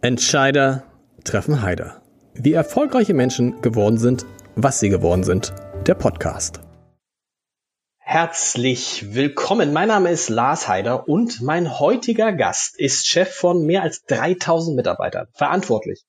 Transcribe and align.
Entscheider 0.00 0.84
treffen 1.24 1.60
Heider. 1.60 2.02
Wie 2.32 2.52
erfolgreiche 2.52 3.14
Menschen 3.14 3.60
geworden 3.62 3.98
sind, 3.98 4.26
was 4.54 4.78
sie 4.78 4.90
geworden 4.90 5.24
sind. 5.24 5.52
Der 5.88 5.96
Podcast. 5.96 6.60
Herzlich 7.98 9.12
willkommen. 9.16 9.72
Mein 9.72 9.88
Name 9.88 10.10
ist 10.10 10.28
Lars 10.28 10.68
Heider 10.68 11.08
und 11.08 11.42
mein 11.42 11.80
heutiger 11.80 12.32
Gast 12.32 12.78
ist 12.78 13.08
Chef 13.08 13.34
von 13.34 13.66
mehr 13.66 13.82
als 13.82 14.04
3000 14.04 14.76
Mitarbeitern, 14.76 15.26
verantwortlich 15.32 16.04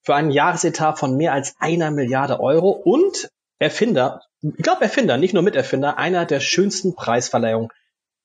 für 0.00 0.14
einen 0.14 0.30
Jahresetat 0.30 0.98
von 0.98 1.14
mehr 1.18 1.34
als 1.34 1.56
einer 1.58 1.90
Milliarde 1.90 2.40
Euro 2.40 2.70
und 2.70 3.28
Erfinder, 3.58 4.22
ich 4.40 4.62
glaube 4.62 4.80
Erfinder, 4.80 5.18
nicht 5.18 5.34
nur 5.34 5.42
Miterfinder, 5.42 5.98
einer 5.98 6.24
der 6.24 6.40
schönsten 6.40 6.94
Preisverleihungen, 6.94 7.68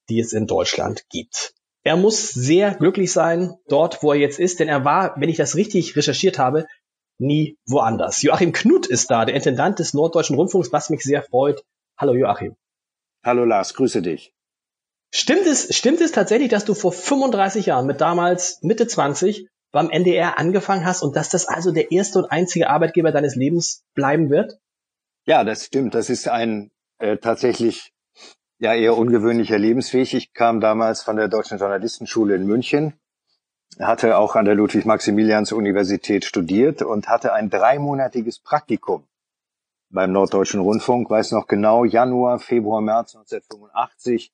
die 0.07 0.21
es 0.21 0.31
in 0.31 0.47
Deutschland 0.47 1.03
gibt. 1.09 1.53
Er 1.83 1.97
muss 1.97 2.29
sehr 2.29 2.75
glücklich 2.75 3.11
sein 3.11 3.55
dort, 3.67 4.03
wo 4.03 4.13
er 4.13 4.19
jetzt 4.19 4.39
ist, 4.39 4.59
denn 4.59 4.67
er 4.67 4.85
war, 4.85 5.15
wenn 5.19 5.29
ich 5.29 5.37
das 5.37 5.55
richtig 5.55 5.95
recherchiert 5.95 6.37
habe, 6.37 6.67
nie 7.17 7.57
woanders. 7.65 8.21
Joachim 8.21 8.51
Knut 8.51 8.85
ist 8.85 9.09
da, 9.09 9.25
der 9.25 9.35
Intendant 9.35 9.79
des 9.79 9.93
Norddeutschen 9.93 10.35
Rundfunks, 10.35 10.71
was 10.71 10.89
mich 10.89 11.01
sehr 11.01 11.23
freut. 11.23 11.63
Hallo 11.97 12.13
Joachim. 12.13 12.55
Hallo 13.23 13.45
Lars, 13.45 13.73
grüße 13.73 14.01
dich. 14.01 14.33
Stimmt 15.13 15.45
es, 15.45 15.75
stimmt 15.75 16.01
es 16.01 16.11
tatsächlich, 16.11 16.49
dass 16.49 16.65
du 16.65 16.73
vor 16.73 16.93
35 16.93 17.65
Jahren 17.67 17.85
mit 17.85 17.99
damals 17.99 18.59
Mitte 18.61 18.87
20 18.87 19.47
beim 19.71 19.89
NDR 19.89 20.37
angefangen 20.37 20.85
hast 20.85 21.01
und 21.01 21.15
dass 21.15 21.29
das 21.29 21.47
also 21.47 21.71
der 21.71 21.91
erste 21.91 22.19
und 22.19 22.31
einzige 22.31 22.69
Arbeitgeber 22.69 23.11
deines 23.11 23.35
Lebens 23.35 23.83
bleiben 23.93 24.29
wird? 24.29 24.59
Ja, 25.25 25.43
das 25.43 25.65
stimmt. 25.65 25.95
Das 25.95 26.09
ist 26.09 26.27
ein 26.27 26.71
äh, 26.99 27.17
tatsächlich 27.17 27.91
ja 28.61 28.75
eher 28.75 28.95
ungewöhnlicher 28.95 29.57
Lebensweg. 29.57 30.13
Ich 30.13 30.33
kam 30.33 30.61
damals 30.61 31.01
von 31.01 31.15
der 31.15 31.27
Deutschen 31.27 31.57
Journalistenschule 31.57 32.35
in 32.35 32.45
München, 32.45 32.93
hatte 33.79 34.17
auch 34.17 34.35
an 34.35 34.45
der 34.45 34.53
Ludwig-Maximilians-Universität 34.53 36.25
studiert 36.25 36.83
und 36.83 37.09
hatte 37.09 37.33
ein 37.33 37.49
dreimonatiges 37.49 38.37
Praktikum 38.37 39.03
beim 39.89 40.11
Norddeutschen 40.11 40.61
Rundfunk, 40.61 41.09
weiß 41.09 41.31
noch 41.31 41.47
genau, 41.47 41.85
Januar, 41.85 42.37
Februar, 42.37 42.81
März 42.81 43.15
1985, 43.15 44.31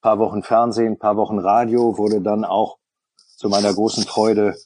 paar 0.00 0.18
Wochen 0.18 0.42
Fernsehen, 0.42 0.98
paar 0.98 1.16
Wochen 1.16 1.38
Radio, 1.38 1.98
wurde 1.98 2.22
dann 2.22 2.46
auch 2.46 2.78
zu 3.36 3.50
meiner 3.50 3.72
großen 3.74 4.04
Freude 4.04 4.56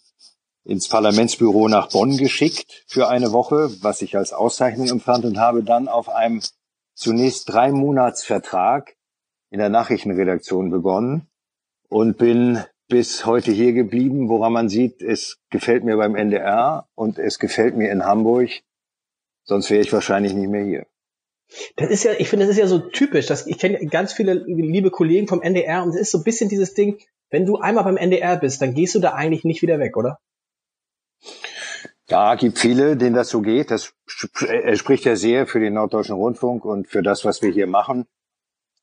ins 0.63 0.89
Parlamentsbüro 0.89 1.67
nach 1.67 1.89
Bonn 1.89 2.17
geschickt 2.19 2.85
für 2.87 3.09
eine 3.09 3.33
Woche, 3.33 3.69
was 3.83 4.01
ich 4.01 4.17
als 4.17 4.33
Auszeichnung 4.33 4.89
empfand 4.89 5.25
und 5.25 5.39
habe 5.39 5.65
dann 5.65 5.89
auf 5.89 6.09
einem 6.09 6.41
zunächst 6.95 7.53
drei 7.53 7.73
Monatsvertrag 7.73 8.97
in 9.51 9.59
der 9.59 9.69
Nachrichtenredaktion 9.69 10.71
begonnen 10.71 11.29
und 11.89 12.17
bin 12.19 12.63
bis 12.89 13.27
heute 13.27 13.53
hier 13.53 13.73
geblieben, 13.73 14.29
woran 14.29 14.53
man 14.53 14.69
sieht, 14.69 15.01
es 15.03 15.39
gefällt 15.51 15.85
mir 15.85 15.97
beim 15.97 16.15
NDR 16.15 16.89
und 16.95 17.19
es 17.19 17.39
gefällt 17.39 17.77
mir 17.77 17.91
in 17.91 18.05
Hamburg. 18.05 18.51
Sonst 19.45 19.71
wäre 19.71 19.81
ich 19.81 19.93
wahrscheinlich 19.93 20.35
nicht 20.35 20.49
mehr 20.49 20.65
hier. 20.65 20.87
Das 21.77 21.91
ist 21.91 22.05
ja, 22.05 22.13
ich 22.19 22.29
finde, 22.29 22.47
das 22.47 22.55
ist 22.55 22.61
ja 22.61 22.67
so 22.67 22.79
typisch. 22.79 23.27
Dass 23.27 23.47
ich 23.47 23.59
kenne 23.59 23.85
ganz 23.87 24.13
viele 24.13 24.35
liebe 24.35 24.91
Kollegen 24.91 25.27
vom 25.29 25.43
NDR 25.43 25.83
und 25.83 25.91
es 25.91 25.97
ist 25.97 26.11
so 26.11 26.19
ein 26.19 26.25
bisschen 26.25 26.49
dieses 26.49 26.75
Ding, 26.75 26.99
wenn 27.31 27.47
du 27.47 27.57
einmal 27.57 27.85
beim 27.85 27.97
NDR 27.97 28.37
bist, 28.37 28.61
dann 28.63 28.75
gehst 28.75 28.95
du 28.95 29.01
da 29.01 29.15
eigentlich 29.15 29.45
nicht 29.45 29.63
wieder 29.63 29.79
weg, 29.79 29.97
oder? 29.97 30.19
Ja, 32.13 32.35
gibt 32.35 32.59
viele, 32.59 32.99
denen 32.99 33.17
das 33.17 33.31
so 33.31 33.41
geht. 33.41 33.71
Das 33.71 33.95
spricht 34.05 35.07
ja 35.07 35.17
sehr 35.17 35.47
für 35.47 35.61
den 35.61 35.73
Norddeutschen 35.73 36.15
Rundfunk 36.15 36.63
und 36.63 36.87
für 36.87 37.03
das, 37.03 37.25
was 37.25 37.41
wir 37.41 37.51
hier 37.51 37.67
machen. 37.67 38.05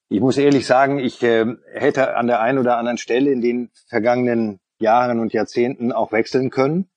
Ich 0.08 0.20
muss 0.20 0.40
ehrlich 0.40 0.66
sagen, 0.66 0.98
ich 0.98 1.22
äh, 1.22 1.46
hätte 1.72 2.16
an 2.16 2.26
der 2.26 2.40
einen 2.40 2.58
oder 2.58 2.78
anderen 2.78 2.98
Stelle 2.98 3.32
in 3.32 3.42
den 3.42 3.70
vergangenen 3.88 4.60
Jahren 4.80 5.20
und 5.20 5.32
Jahrzehnten 5.32 5.92
auch 5.92 6.12
wechseln 6.12 6.50
können. 6.50 6.90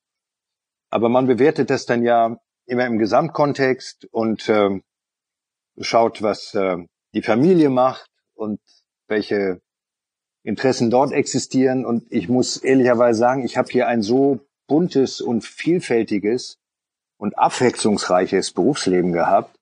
Aber 0.88 1.10
man 1.10 1.26
bewertet 1.26 1.68
das 1.68 1.84
dann 1.84 2.02
ja 2.02 2.38
immer 2.64 2.86
im 2.86 2.96
Gesamtkontext 2.96 4.06
und 4.10 4.48
äh, 4.48 4.80
schaut, 5.82 6.22
was 6.22 6.54
äh, 6.54 6.78
die 7.12 7.20
Familie 7.20 7.68
macht 7.68 8.10
und 8.32 8.58
welche 9.06 9.60
Interessen 10.44 10.90
dort 10.90 11.12
existieren. 11.12 11.84
Und 11.84 12.10
ich 12.10 12.30
muss 12.30 12.56
ehrlicherweise 12.56 13.18
sagen, 13.18 13.44
ich 13.44 13.58
habe 13.58 13.68
hier 13.70 13.86
ein 13.86 14.00
so 14.00 14.40
buntes 14.66 15.20
und 15.20 15.44
vielfältiges 15.44 16.58
und 17.18 17.38
abwechslungsreiches 17.38 18.52
Berufsleben 18.52 19.12
gehabt, 19.12 19.56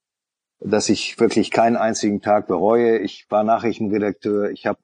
dass 0.61 0.88
ich 0.88 1.19
wirklich 1.19 1.50
keinen 1.50 1.77
einzigen 1.77 2.21
Tag 2.21 2.47
bereue. 2.47 2.99
Ich 2.99 3.27
war 3.31 3.44
Nachrichtenredakteur, 3.44 4.50
ich 4.50 4.66
habe 4.66 4.78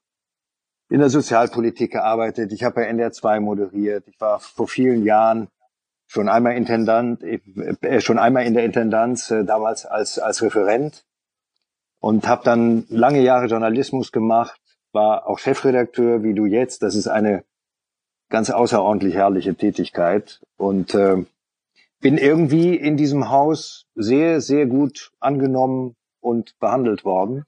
in 0.89 0.99
der 0.99 1.09
Sozialpolitik 1.09 1.91
gearbeitet, 1.91 2.51
ich 2.51 2.63
habe 2.63 2.75
bei 2.75 2.83
NDR 2.83 3.11
2 3.11 3.39
moderiert, 3.39 4.07
ich 4.07 4.19
war 4.19 4.39
vor 4.39 4.67
vielen 4.67 5.03
Jahren 5.03 5.49
schon 6.07 6.29
einmal 6.29 6.55
Intendant, 6.55 7.21
äh, 7.23 8.01
schon 8.01 8.17
einmal 8.17 8.45
in 8.45 8.53
der 8.53 8.63
Intendanz, 8.63 9.29
äh, 9.29 9.43
damals 9.43 9.85
als, 9.85 10.19
als 10.19 10.41
Referent 10.41 11.05
und 11.99 12.27
habe 12.27 12.43
dann 12.43 12.85
lange 12.89 13.21
Jahre 13.21 13.47
Journalismus 13.47 14.11
gemacht, 14.11 14.59
war 14.93 15.27
auch 15.27 15.39
Chefredakteur 15.39 16.23
wie 16.23 16.33
du 16.33 16.45
jetzt. 16.45 16.81
Das 16.81 16.95
ist 16.95 17.07
eine 17.07 17.43
ganz 18.29 18.49
außerordentlich 18.49 19.15
herrliche 19.15 19.55
Tätigkeit 19.55 20.41
und 20.57 20.93
äh, 20.93 21.25
bin 21.99 22.17
irgendwie 22.17 22.75
in 22.75 22.97
diesem 22.97 23.29
Haus 23.29 23.85
sehr, 23.95 24.41
sehr 24.41 24.65
gut 24.65 25.11
angenommen 25.19 25.95
und 26.19 26.57
behandelt 26.59 27.05
worden 27.05 27.45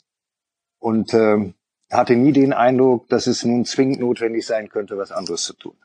und 0.80 1.14
äh, 1.14 1.54
hatte 1.92 2.16
nie 2.16 2.32
den 2.32 2.54
Eindruck, 2.54 3.08
dass 3.10 3.28
es 3.28 3.44
nun 3.44 3.66
zwingend 3.66 4.00
notwendig 4.00 4.46
sein 4.46 4.70
könnte, 4.70 4.98
was 4.98 5.12
anderes 5.12 5.44
zu 5.44 5.54
tun. 5.54 5.76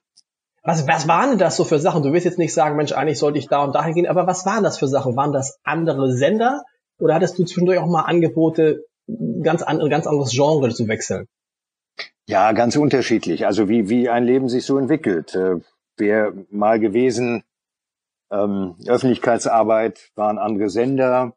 Was, 0.63 0.87
was 0.87 1.09
waren 1.09 1.31
denn 1.31 1.39
das 1.39 1.57
so 1.57 1.65
für 1.65 1.79
Sachen? 1.79 2.03
Du 2.03 2.13
wirst 2.13 2.25
jetzt 2.25 2.39
nicht 2.39 2.55
sagen, 2.55 2.77
Mensch, 2.77 2.93
eigentlich 2.93 3.19
sollte 3.19 3.39
ich 3.39 3.49
da 3.49 3.65
und 3.65 3.75
dahin 3.75 3.95
gehen, 3.95 4.07
aber 4.07 4.27
was 4.27 4.47
waren 4.47 4.65
das 4.65 4.79
für 4.79 4.89
Sachen? 4.89 5.15
Waren 5.17 5.33
das 5.33 5.59
andere 5.63 6.13
Sender 6.13 6.63
oder 6.99 7.15
hattest 7.15 7.39
du 7.39 7.45
zwischendurch 7.45 7.79
auch 7.79 7.87
mal 7.87 8.03
Angebote, 8.03 8.85
ganz, 9.43 9.63
an, 9.63 9.79
ganz 9.91 10.07
anderes 10.07 10.31
Genre 10.31 10.71
zu 10.71 10.89
wechseln? 10.89 11.27
Ja, 12.27 12.53
ganz 12.53 12.77
unterschiedlich. 12.77 13.47
Also 13.47 13.69
wie, 13.69 13.89
wie 13.89 14.09
ein 14.09 14.25
Leben 14.25 14.49
sich 14.49 14.65
so 14.65 14.79
entwickelt. 14.79 15.35
Äh, 15.35 15.61
Wäre 15.97 16.33
mal 16.51 16.81
gewesen, 16.81 17.45
ähm, 18.31 18.75
Öffentlichkeitsarbeit 18.87 20.11
waren 20.17 20.39
andere 20.39 20.69
Sender, 20.69 21.37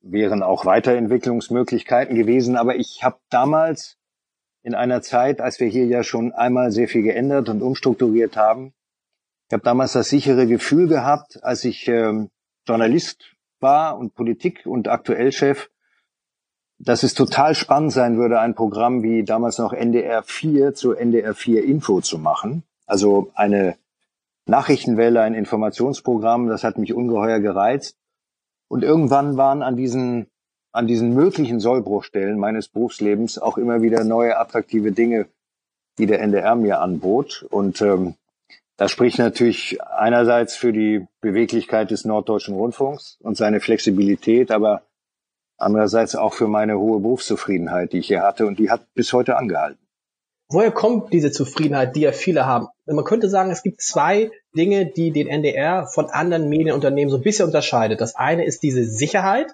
wären 0.00 0.42
auch 0.42 0.64
Weiterentwicklungsmöglichkeiten 0.64 2.14
gewesen. 2.14 2.56
Aber 2.56 2.76
ich 2.76 3.04
habe 3.04 3.18
damals 3.28 3.98
in 4.62 4.74
einer 4.74 5.02
Zeit, 5.02 5.40
als 5.40 5.60
wir 5.60 5.68
hier 5.68 5.86
ja 5.86 6.02
schon 6.02 6.32
einmal 6.32 6.70
sehr 6.72 6.88
viel 6.88 7.02
geändert 7.02 7.48
und 7.48 7.60
umstrukturiert 7.60 8.36
haben, 8.36 8.72
ich 9.48 9.54
habe 9.54 9.64
damals 9.64 9.92
das 9.92 10.10
sichere 10.10 10.46
Gefühl 10.46 10.88
gehabt, 10.88 11.42
als 11.42 11.64
ich 11.64 11.88
ähm, 11.88 12.30
Journalist 12.66 13.34
war 13.60 13.98
und 13.98 14.14
Politik 14.14 14.66
und 14.66 14.88
aktuell 14.88 15.32
Chef, 15.32 15.70
dass 16.78 17.02
es 17.02 17.14
total 17.14 17.54
spannend 17.54 17.92
sein 17.92 18.16
würde, 18.16 18.40
ein 18.40 18.54
Programm 18.54 19.02
wie 19.02 19.24
damals 19.24 19.58
noch 19.58 19.72
NDR 19.72 20.22
4 20.22 20.74
zu 20.74 20.92
NDR 20.94 21.34
4 21.34 21.64
Info 21.64 22.00
zu 22.00 22.18
machen. 22.18 22.62
Also 22.86 23.30
eine 23.34 23.76
Nachrichtenwelle, 24.46 25.20
ein 25.20 25.34
Informationsprogramm, 25.34 26.46
das 26.48 26.64
hat 26.64 26.78
mich 26.78 26.94
ungeheuer 26.94 27.40
gereizt. 27.40 27.96
Und 28.68 28.84
irgendwann 28.84 29.36
waren 29.36 29.62
an 29.62 29.76
diesen, 29.76 30.26
an 30.72 30.86
diesen 30.86 31.14
möglichen 31.14 31.58
Sollbruchstellen 31.58 32.38
meines 32.38 32.68
Berufslebens 32.68 33.38
auch 33.38 33.58
immer 33.58 33.82
wieder 33.82 34.04
neue 34.04 34.38
attraktive 34.38 34.92
Dinge, 34.92 35.26
die 35.98 36.06
der 36.06 36.20
NDR 36.20 36.54
mir 36.54 36.80
anbot. 36.80 37.44
Und 37.50 37.82
ähm, 37.82 38.14
das 38.76 38.92
spricht 38.92 39.18
natürlich 39.18 39.82
einerseits 39.82 40.54
für 40.54 40.72
die 40.72 41.06
Beweglichkeit 41.20 41.90
des 41.90 42.04
Norddeutschen 42.04 42.54
Rundfunks 42.54 43.18
und 43.20 43.36
seine 43.36 43.58
Flexibilität, 43.60 44.52
aber 44.52 44.82
andererseits 45.58 46.16
auch 46.16 46.32
für 46.32 46.48
meine 46.48 46.78
hohe 46.78 47.00
Berufszufriedenheit, 47.00 47.92
die 47.92 47.98
ich 47.98 48.06
hier 48.06 48.22
hatte 48.22 48.46
und 48.46 48.58
die 48.58 48.70
hat 48.70 48.82
bis 48.94 49.12
heute 49.12 49.36
angehalten. 49.36 49.80
Woher 50.50 50.70
kommt 50.70 51.12
diese 51.12 51.30
Zufriedenheit, 51.30 51.94
die 51.94 52.00
ja 52.00 52.12
viele 52.12 52.46
haben? 52.46 52.68
Man 52.86 53.04
könnte 53.04 53.28
sagen, 53.28 53.50
es 53.50 53.62
gibt 53.62 53.82
zwei 53.82 54.30
Dinge, 54.56 54.86
die 54.86 55.10
den 55.10 55.28
NDR 55.28 55.86
von 55.86 56.06
anderen 56.06 56.48
Medienunternehmen 56.48 57.10
so 57.10 57.18
ein 57.18 57.22
bisschen 57.22 57.44
unterscheidet. 57.44 58.00
Das 58.00 58.16
eine 58.16 58.46
ist 58.46 58.62
diese 58.62 58.84
Sicherheit. 58.84 59.52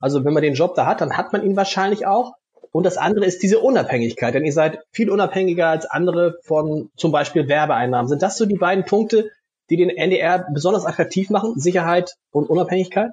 Also 0.00 0.26
wenn 0.26 0.34
man 0.34 0.42
den 0.42 0.52
Job 0.52 0.74
da 0.74 0.84
hat, 0.84 1.00
dann 1.00 1.16
hat 1.16 1.32
man 1.32 1.42
ihn 1.42 1.56
wahrscheinlich 1.56 2.06
auch. 2.06 2.34
Und 2.72 2.84
das 2.84 2.98
andere 2.98 3.24
ist 3.24 3.42
diese 3.42 3.60
Unabhängigkeit, 3.60 4.34
denn 4.34 4.44
ihr 4.44 4.52
seid 4.52 4.80
viel 4.92 5.08
unabhängiger 5.10 5.68
als 5.68 5.86
andere 5.86 6.38
von 6.44 6.90
zum 6.96 7.10
Beispiel 7.10 7.48
Werbeeinnahmen. 7.48 8.08
Sind 8.08 8.22
das 8.22 8.36
so 8.36 8.44
die 8.44 8.58
beiden 8.58 8.84
Punkte, 8.84 9.30
die 9.70 9.78
den 9.78 9.88
NDR 9.88 10.46
besonders 10.52 10.84
attraktiv 10.84 11.30
machen? 11.30 11.58
Sicherheit 11.58 12.16
und 12.30 12.50
Unabhängigkeit? 12.50 13.12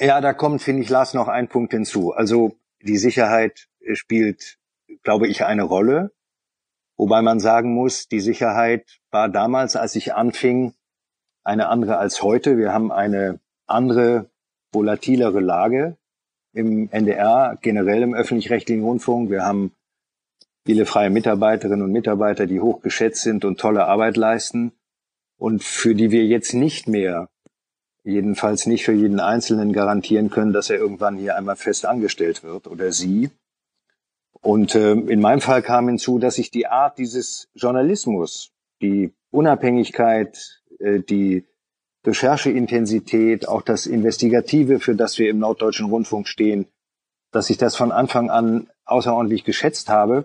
Ja, 0.00 0.20
da 0.20 0.32
kommt, 0.32 0.62
finde 0.62 0.82
ich, 0.82 0.88
Lars, 0.88 1.14
noch 1.14 1.28
ein 1.28 1.48
Punkt 1.48 1.72
hinzu. 1.72 2.12
Also 2.12 2.56
die 2.80 2.96
Sicherheit 2.96 3.68
spielt, 3.92 4.58
glaube 5.02 5.28
ich, 5.28 5.44
eine 5.44 5.62
Rolle. 5.62 6.12
Wobei 6.96 7.22
man 7.22 7.40
sagen 7.40 7.74
muss, 7.74 8.08
die 8.08 8.20
Sicherheit 8.20 9.00
war 9.10 9.28
damals, 9.28 9.76
als 9.76 9.96
ich 9.96 10.14
anfing, 10.14 10.74
eine 11.44 11.68
andere 11.68 11.98
als 11.98 12.22
heute. 12.22 12.58
Wir 12.58 12.72
haben 12.72 12.92
eine 12.92 13.40
andere, 13.66 14.30
volatilere 14.72 15.40
Lage 15.40 15.96
im 16.52 16.90
NDR, 16.90 17.58
generell 17.60 18.02
im 18.02 18.14
öffentlich-rechtlichen 18.14 18.84
Rundfunk. 18.84 19.30
Wir 19.30 19.44
haben 19.44 19.72
viele 20.66 20.86
freie 20.86 21.10
Mitarbeiterinnen 21.10 21.82
und 21.82 21.92
Mitarbeiter, 21.92 22.46
die 22.46 22.60
hoch 22.60 22.82
geschätzt 22.82 23.22
sind 23.22 23.44
und 23.44 23.58
tolle 23.58 23.86
Arbeit 23.86 24.16
leisten. 24.16 24.72
und 25.38 25.64
für 25.64 25.96
die 25.96 26.12
wir 26.12 26.24
jetzt 26.24 26.54
nicht 26.54 26.86
mehr, 26.86 27.28
jedenfalls 28.04 28.66
nicht 28.66 28.84
für 28.84 28.92
jeden 28.92 29.20
Einzelnen 29.20 29.72
garantieren 29.72 30.30
können, 30.30 30.52
dass 30.52 30.70
er 30.70 30.78
irgendwann 30.78 31.16
hier 31.16 31.36
einmal 31.36 31.56
fest 31.56 31.86
angestellt 31.86 32.42
wird 32.42 32.66
oder 32.66 32.92
sie. 32.92 33.30
Und 34.40 34.74
äh, 34.74 34.92
in 34.92 35.20
meinem 35.20 35.40
Fall 35.40 35.62
kam 35.62 35.88
hinzu, 35.88 36.18
dass 36.18 36.38
ich 36.38 36.50
die 36.50 36.66
Art 36.66 36.98
dieses 36.98 37.48
Journalismus, 37.54 38.50
die 38.80 39.12
Unabhängigkeit, 39.30 40.62
äh, 40.80 41.00
die 41.00 41.46
Rechercheintensität, 42.04 43.46
auch 43.46 43.62
das 43.62 43.86
Investigative, 43.86 44.80
für 44.80 44.96
das 44.96 45.18
wir 45.18 45.30
im 45.30 45.38
Norddeutschen 45.38 45.88
Rundfunk 45.88 46.26
stehen, 46.26 46.66
dass 47.30 47.50
ich 47.50 47.56
das 47.56 47.76
von 47.76 47.92
Anfang 47.92 48.30
an 48.30 48.68
außerordentlich 48.84 49.44
geschätzt 49.44 49.88
habe. 49.88 50.24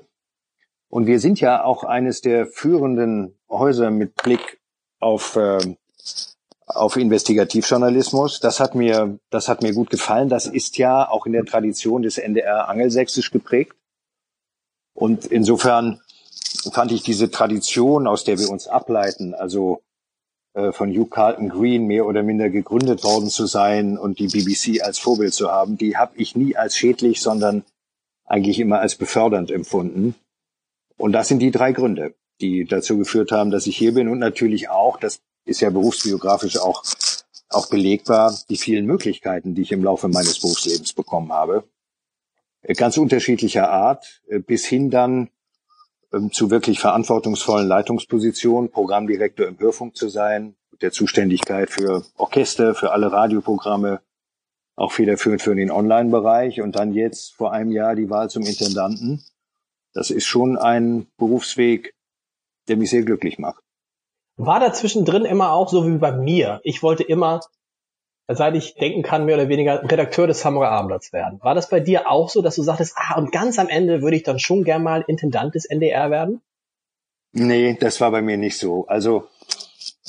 Und 0.89 1.05
wir 1.05 1.19
sind 1.19 1.39
ja 1.39 1.63
auch 1.63 1.83
eines 1.83 2.21
der 2.21 2.47
führenden 2.47 3.37
Häuser 3.49 3.91
mit 3.91 4.15
Blick 4.15 4.59
auf, 4.99 5.35
äh, 5.35 5.59
auf 6.67 6.97
Investigativjournalismus. 6.97 8.39
Das 8.39 8.59
hat 8.59 8.75
mir, 8.75 9.17
das 9.29 9.47
hat 9.47 9.63
mir 9.63 9.73
gut 9.73 9.89
gefallen. 9.89 10.29
Das 10.29 10.45
ist 10.45 10.77
ja 10.77 11.09
auch 11.09 11.25
in 11.25 11.33
der 11.33 11.45
Tradition 11.45 12.01
des 12.01 12.17
NDR 12.17 12.69
angelsächsisch 12.69 13.31
geprägt. 13.31 13.75
Und 14.93 15.25
insofern 15.25 16.01
fand 16.71 16.91
ich 16.91 17.03
diese 17.03 17.31
Tradition, 17.31 18.07
aus 18.07 18.23
der 18.23 18.37
wir 18.39 18.49
uns 18.49 18.67
ableiten, 18.67 19.33
also 19.33 19.81
äh, 20.53 20.71
von 20.71 20.89
Hugh 20.89 21.09
Carlton 21.09 21.49
Green 21.49 21.85
mehr 21.85 22.05
oder 22.05 22.23
minder 22.23 22.49
gegründet 22.49 23.03
worden 23.03 23.29
zu 23.29 23.45
sein 23.45 23.97
und 23.97 24.19
die 24.19 24.27
BBC 24.27 24.83
als 24.83 24.99
Vorbild 24.99 25.33
zu 25.33 25.51
haben, 25.51 25.77
die 25.77 25.97
habe 25.97 26.17
ich 26.17 26.35
nie 26.35 26.55
als 26.57 26.75
schädlich, 26.75 27.21
sondern 27.21 27.63
eigentlich 28.25 28.59
immer 28.59 28.79
als 28.79 28.95
befördernd 28.95 29.51
empfunden. 29.51 30.15
Und 30.97 31.13
das 31.13 31.27
sind 31.27 31.39
die 31.39 31.51
drei 31.51 31.71
Gründe, 31.71 32.15
die 32.41 32.65
dazu 32.65 32.97
geführt 32.97 33.31
haben, 33.31 33.51
dass 33.51 33.67
ich 33.67 33.77
hier 33.77 33.93
bin 33.93 34.09
und 34.09 34.19
natürlich 34.19 34.69
auch, 34.69 34.97
das 34.97 35.19
ist 35.47 35.61
ja 35.61 35.69
berufsbiografisch 35.69 36.57
auch, 36.57 36.83
auch 37.49 37.69
belegbar, 37.69 38.37
die 38.49 38.57
vielen 38.57 38.85
Möglichkeiten, 38.85 39.55
die 39.55 39.61
ich 39.61 39.71
im 39.71 39.83
Laufe 39.83 40.07
meines 40.07 40.39
Berufslebens 40.39 40.93
bekommen 40.93 41.31
habe. 41.31 41.63
Äh, 42.61 42.73
ganz 42.73 42.97
unterschiedlicher 42.97 43.69
Art, 43.69 44.21
äh, 44.27 44.39
bis 44.39 44.65
hin 44.65 44.89
dann 44.89 45.29
ähm, 46.13 46.31
zu 46.31 46.49
wirklich 46.51 46.79
verantwortungsvollen 46.79 47.67
Leitungspositionen, 47.67 48.71
Programmdirektor 48.71 49.47
im 49.47 49.59
Hörfunk 49.59 49.95
zu 49.95 50.09
sein, 50.09 50.55
der 50.81 50.91
Zuständigkeit 50.91 51.69
für 51.69 52.05
Orchester, 52.17 52.75
für 52.75 52.91
alle 52.91 53.11
Radioprogramme, 53.11 54.01
auch 54.75 54.91
federführend 54.91 55.41
für 55.41 55.55
den 55.55 55.71
Online-Bereich 55.71 56.61
und 56.61 56.75
dann 56.75 56.93
jetzt 56.93 57.33
vor 57.35 57.51
einem 57.51 57.71
Jahr 57.71 57.95
die 57.95 58.09
Wahl 58.09 58.29
zum 58.29 58.43
Intendanten. 58.43 59.23
Das 59.93 60.11
ist 60.11 60.25
schon 60.25 60.57
ein 60.57 61.07
Berufsweg, 61.17 61.95
der 62.67 62.77
mich 62.77 62.91
sehr 62.91 63.01
glücklich 63.01 63.39
macht. 63.39 63.63
War 64.37 64.59
da 64.59 64.71
zwischendrin 64.71 65.25
immer 65.25 65.51
auch 65.51 65.69
so 65.69 65.85
wie 65.87 65.97
bei 65.97 66.11
mir? 66.11 66.61
Ich 66.63 66.83
wollte 66.83 67.03
immer 67.03 67.41
seit 68.27 68.55
ich 68.55 68.75
denken 68.75 69.03
kann, 69.03 69.25
mehr 69.25 69.35
oder 69.35 69.49
weniger 69.49 69.81
Redakteur 69.89 70.27
des 70.27 70.43
Hamburger 70.43 70.71
Abendblatts 70.71 71.13
werden. 71.13 71.39
War 71.41 71.55
das 71.55 71.69
bei 71.69 71.79
dir 71.79 72.09
auch 72.09 72.29
so, 72.29 72.41
dass 72.41 72.55
du 72.55 72.63
sagtest, 72.63 72.93
ah, 72.97 73.17
und 73.17 73.31
ganz 73.31 73.57
am 73.57 73.69
Ende 73.69 74.01
würde 74.01 74.17
ich 74.17 74.23
dann 74.23 74.39
schon 74.39 74.63
gern 74.63 74.83
mal 74.83 75.05
Intendant 75.07 75.55
des 75.55 75.65
NDR 75.65 76.11
werden? 76.11 76.41
Nee, 77.31 77.77
das 77.79 78.01
war 78.01 78.11
bei 78.11 78.21
mir 78.21 78.37
nicht 78.37 78.57
so. 78.57 78.85
Also 78.87 79.27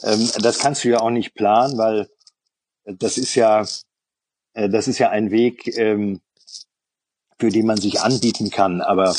ähm, 0.03 0.29
das 0.43 0.59
kannst 0.59 0.85
du 0.85 0.89
ja 0.89 1.01
auch 1.01 1.11
nicht 1.11 1.35
planen, 1.35 1.79
weil 1.79 2.09
das 2.85 3.19
ist 3.19 3.35
ja, 3.35 3.65
äh, 4.55 4.69
das 4.69 4.89
ist 4.89 4.99
ja 4.99 5.11
ein 5.11 5.31
Weg, 5.31 5.77
ähm, 5.77 6.21
für 7.39 7.51
den 7.51 7.67
man 7.67 7.77
sich 7.77 8.01
anbieten 8.01 8.51
kann. 8.51 8.81
Aber 8.81 9.11
äh, 9.11 9.15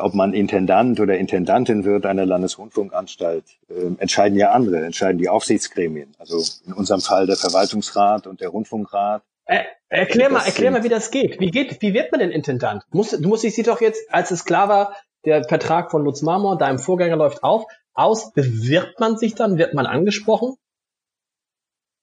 ob 0.00 0.14
man 0.14 0.34
Intendant 0.34 1.00
oder 1.00 1.18
Intendantin 1.18 1.84
wird 1.84 2.06
einer 2.06 2.26
Landesrundfunkanstalt, 2.26 3.44
äh, 3.68 3.90
entscheiden 3.98 4.38
ja 4.38 4.52
andere, 4.52 4.84
entscheiden 4.84 5.18
die 5.18 5.28
Aufsichtsgremien. 5.28 6.14
Also 6.18 6.42
in 6.66 6.72
unserem 6.72 7.00
Fall 7.00 7.26
der 7.26 7.36
Verwaltungsrat 7.36 8.26
und 8.26 8.40
der 8.40 8.48
Rundfunkrat. 8.48 9.22
Äh, 9.44 9.64
erklär 9.88 10.30
mal, 10.30 10.44
erklär 10.44 10.70
mal, 10.70 10.84
wie 10.84 10.88
das 10.88 11.10
geht. 11.10 11.40
Wie 11.40 11.50
geht, 11.50 11.82
wie 11.82 11.94
wird 11.94 12.12
man 12.12 12.20
denn 12.20 12.30
Intendant? 12.30 12.84
Muss, 12.90 13.10
du 13.10 13.28
musst 13.28 13.44
dich 13.44 13.54
doch 13.64 13.80
jetzt, 13.80 14.02
als 14.12 14.30
es 14.30 14.44
klar 14.44 14.68
war, 14.68 14.96
der 15.24 15.44
Vertrag 15.44 15.90
von 15.90 16.04
Lutz 16.04 16.22
Marmor, 16.22 16.58
deinem 16.58 16.78
Vorgänger 16.78 17.16
läuft 17.16 17.42
auf, 17.42 17.64
aus, 17.94 18.32
bewirbt 18.32 19.00
man 19.00 19.16
sich 19.16 19.34
dann, 19.34 19.58
wird 19.58 19.74
man 19.74 19.86
angesprochen? 19.86 20.56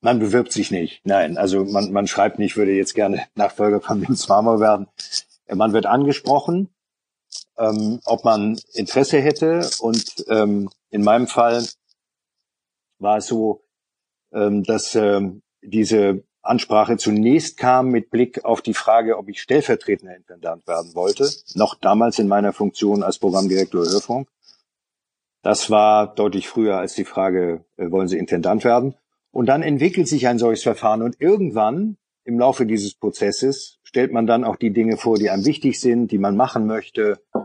Man 0.01 0.19
bewirbt 0.19 0.53
sich 0.53 0.71
nicht. 0.71 1.01
Nein, 1.03 1.37
also 1.37 1.65
man, 1.65 1.91
man 1.91 2.07
schreibt 2.07 2.39
nicht, 2.39 2.55
würde 2.55 2.71
jetzt 2.71 2.93
gerne 2.93 3.25
Nachfolger 3.35 3.81
von 3.81 4.01
Lutz 4.01 4.27
Marmor 4.27 4.59
werden. 4.59 4.87
Man 5.53 5.73
wird 5.73 5.85
angesprochen 5.85 6.69
ähm, 7.57 7.99
ob 8.05 8.23
man 8.25 8.59
Interesse 8.73 9.19
hätte. 9.19 9.69
Und 9.79 10.25
ähm, 10.29 10.69
in 10.89 11.03
meinem 11.03 11.27
Fall 11.27 11.65
war 12.99 13.17
es 13.17 13.27
so, 13.27 13.63
ähm, 14.33 14.63
dass 14.63 14.95
ähm, 14.95 15.41
diese 15.61 16.23
Ansprache 16.41 16.97
zunächst 16.97 17.57
kam 17.57 17.89
mit 17.89 18.09
Blick 18.09 18.45
auf 18.45 18.61
die 18.61 18.73
Frage, 18.73 19.17
ob 19.17 19.29
ich 19.29 19.41
stellvertretender 19.41 20.15
Intendant 20.15 20.67
werden 20.67 20.95
wollte, 20.95 21.29
noch 21.53 21.75
damals 21.75 22.17
in 22.19 22.27
meiner 22.27 22.53
Funktion 22.53 23.03
als 23.03 23.19
Programmdirektor 23.19 23.85
Hörfunk. 23.85 24.29
Das 25.41 25.69
war 25.69 26.13
deutlich 26.13 26.47
früher 26.47 26.77
als 26.77 26.95
die 26.95 27.05
Frage, 27.05 27.65
äh, 27.77 27.91
wollen 27.91 28.07
Sie 28.07 28.17
Intendant 28.17 28.63
werden? 28.63 28.95
Und 29.31 29.45
dann 29.45 29.61
entwickelt 29.61 30.07
sich 30.07 30.27
ein 30.27 30.39
solches 30.39 30.63
Verfahren 30.63 31.01
und 31.01 31.19
irgendwann 31.21 31.97
im 32.23 32.39
Laufe 32.39 32.65
dieses 32.65 32.95
Prozesses 32.95 33.78
stellt 33.89 34.13
man 34.13 34.27
dann 34.27 34.43
auch 34.43 34.55
die 34.55 34.69
Dinge 34.69 34.97
vor, 34.97 35.17
die 35.17 35.31
einem 35.31 35.45
wichtig 35.45 35.79
sind, 35.79 36.11
die 36.11 36.19
man 36.19 36.37
machen 36.37 36.67
möchte, 36.67 37.19
äh, 37.33 37.41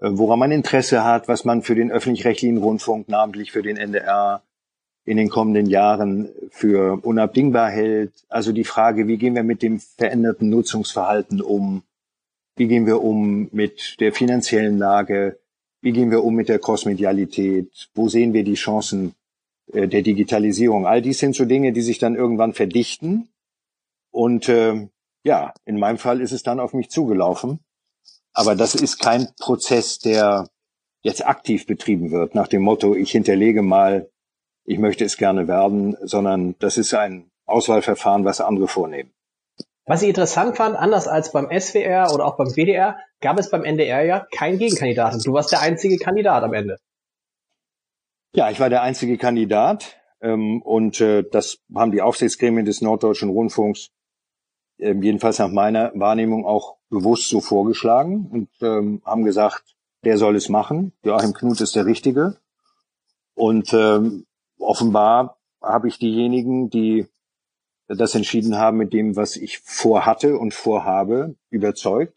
woran 0.00 0.38
man 0.38 0.52
Interesse 0.52 1.02
hat, 1.02 1.28
was 1.28 1.46
man 1.46 1.62
für 1.62 1.74
den 1.74 1.90
öffentlich-rechtlichen 1.90 2.58
Rundfunk, 2.58 3.08
namentlich 3.08 3.52
für 3.52 3.62
den 3.62 3.78
NDR, 3.78 4.42
in 5.06 5.16
den 5.16 5.30
kommenden 5.30 5.64
Jahren 5.64 6.28
für 6.50 7.02
unabdingbar 7.02 7.70
hält. 7.70 8.12
Also 8.28 8.52
die 8.52 8.64
Frage, 8.64 9.08
wie 9.08 9.16
gehen 9.16 9.34
wir 9.34 9.44
mit 9.44 9.62
dem 9.62 9.80
veränderten 9.80 10.50
Nutzungsverhalten 10.50 11.40
um? 11.40 11.82
Wie 12.56 12.68
gehen 12.68 12.84
wir 12.84 13.02
um 13.02 13.48
mit 13.50 13.98
der 14.00 14.12
finanziellen 14.12 14.76
Lage? 14.76 15.38
Wie 15.80 15.92
gehen 15.92 16.10
wir 16.10 16.22
um 16.22 16.34
mit 16.34 16.50
der 16.50 16.58
Kosmedialität? 16.58 17.88
Wo 17.94 18.10
sehen 18.10 18.34
wir 18.34 18.44
die 18.44 18.56
Chancen 18.56 19.14
äh, 19.72 19.88
der 19.88 20.02
Digitalisierung? 20.02 20.86
All 20.86 21.00
dies 21.00 21.18
sind 21.18 21.34
so 21.34 21.46
Dinge, 21.46 21.72
die 21.72 21.80
sich 21.80 21.98
dann 21.98 22.14
irgendwann 22.14 22.52
verdichten. 22.52 23.28
Und 24.10 24.50
äh, 24.50 24.88
ja, 25.28 25.52
in 25.66 25.78
meinem 25.78 25.98
Fall 25.98 26.22
ist 26.22 26.32
es 26.32 26.42
dann 26.42 26.58
auf 26.58 26.72
mich 26.72 26.88
zugelaufen. 26.88 27.60
Aber 28.32 28.56
das 28.56 28.74
ist 28.74 28.98
kein 28.98 29.28
Prozess, 29.38 29.98
der 29.98 30.48
jetzt 31.02 31.26
aktiv 31.26 31.66
betrieben 31.66 32.10
wird, 32.10 32.34
nach 32.34 32.48
dem 32.48 32.62
Motto, 32.62 32.94
ich 32.94 33.10
hinterlege 33.10 33.60
mal, 33.60 34.10
ich 34.64 34.78
möchte 34.78 35.04
es 35.04 35.18
gerne 35.18 35.46
werden, 35.46 35.96
sondern 36.00 36.56
das 36.60 36.78
ist 36.78 36.94
ein 36.94 37.30
Auswahlverfahren, 37.44 38.24
was 38.24 38.40
andere 38.40 38.68
vornehmen. 38.68 39.12
Was 39.84 40.02
ich 40.02 40.08
interessant 40.08 40.56
fand, 40.56 40.76
anders 40.76 41.06
als 41.08 41.30
beim 41.30 41.48
SWR 41.50 42.10
oder 42.14 42.24
auch 42.24 42.36
beim 42.38 42.54
WDR, 42.56 42.96
gab 43.20 43.38
es 43.38 43.50
beim 43.50 43.64
NDR 43.64 44.04
ja 44.04 44.26
keinen 44.34 44.58
Gegenkandidaten. 44.58 45.20
Du 45.22 45.34
warst 45.34 45.52
der 45.52 45.60
einzige 45.60 45.98
Kandidat 45.98 46.42
am 46.42 46.54
Ende. 46.54 46.78
Ja, 48.34 48.50
ich 48.50 48.60
war 48.60 48.70
der 48.70 48.82
einzige 48.82 49.18
Kandidat 49.18 50.00
ähm, 50.22 50.62
und 50.62 51.02
äh, 51.02 51.22
das 51.30 51.58
haben 51.74 51.92
die 51.92 52.02
Aufsichtsgremien 52.02 52.64
des 52.64 52.80
Norddeutschen 52.80 53.28
Rundfunks 53.28 53.90
äh, 54.78 54.94
jedenfalls 54.94 55.38
nach 55.38 55.50
meiner 55.50 55.92
Wahrnehmung 55.94 56.46
auch 56.46 56.76
bewusst 56.90 57.28
so 57.28 57.40
vorgeschlagen 57.40 58.28
und 58.30 58.48
ähm, 58.62 59.02
haben 59.04 59.24
gesagt, 59.24 59.76
der 60.04 60.16
soll 60.16 60.36
es 60.36 60.48
machen. 60.48 60.92
Joachim 61.02 61.34
Knut 61.34 61.60
ist 61.60 61.76
der 61.76 61.86
Richtige. 61.86 62.36
Und 63.34 63.72
ähm, 63.72 64.26
offenbar 64.58 65.38
habe 65.62 65.88
ich 65.88 65.98
diejenigen, 65.98 66.70
die 66.70 67.06
das 67.88 68.14
entschieden 68.14 68.58
haben 68.58 68.76
mit 68.76 68.92
dem, 68.92 69.16
was 69.16 69.36
ich 69.36 69.58
vorhatte 69.60 70.38
und 70.38 70.54
vorhabe, 70.54 71.34
überzeugt. 71.50 72.14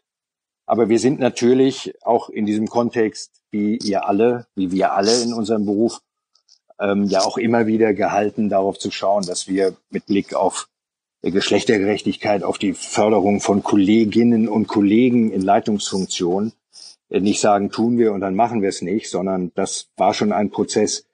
Aber 0.66 0.88
wir 0.88 0.98
sind 0.98 1.18
natürlich 1.18 1.94
auch 2.02 2.28
in 2.28 2.46
diesem 2.46 2.68
Kontext, 2.68 3.42
wie 3.50 3.78
ihr 3.78 4.06
alle, 4.06 4.46
wie 4.54 4.70
wir 4.70 4.92
alle 4.92 5.22
in 5.22 5.32
unserem 5.32 5.64
Beruf, 5.64 6.00
ähm, 6.78 7.04
ja 7.04 7.22
auch 7.22 7.38
immer 7.38 7.66
wieder 7.66 7.94
gehalten, 7.94 8.48
darauf 8.48 8.78
zu 8.78 8.90
schauen, 8.90 9.24
dass 9.26 9.48
wir 9.48 9.76
mit 9.90 10.06
Blick 10.06 10.34
auf 10.34 10.68
Geschlechtergerechtigkeit, 11.30 12.42
auf 12.42 12.58
die 12.58 12.72
Förderung 12.72 13.40
von 13.40 13.62
Kolleginnen 13.62 14.48
und 14.48 14.66
Kollegen 14.66 15.30
in 15.30 15.42
Leitungsfunktionen 15.42 16.52
äh, 17.08 17.20
nicht 17.20 17.40
sagen, 17.40 17.70
tun 17.70 17.98
wir 17.98 18.12
und 18.12 18.20
dann 18.20 18.34
machen 18.34 18.62
wir 18.62 18.68
es 18.68 18.82
nicht, 18.82 19.08
sondern 19.08 19.52
das 19.54 19.88
war 19.96 20.14
schon 20.14 20.32
ein 20.32 20.50
Prozess, 20.50 21.06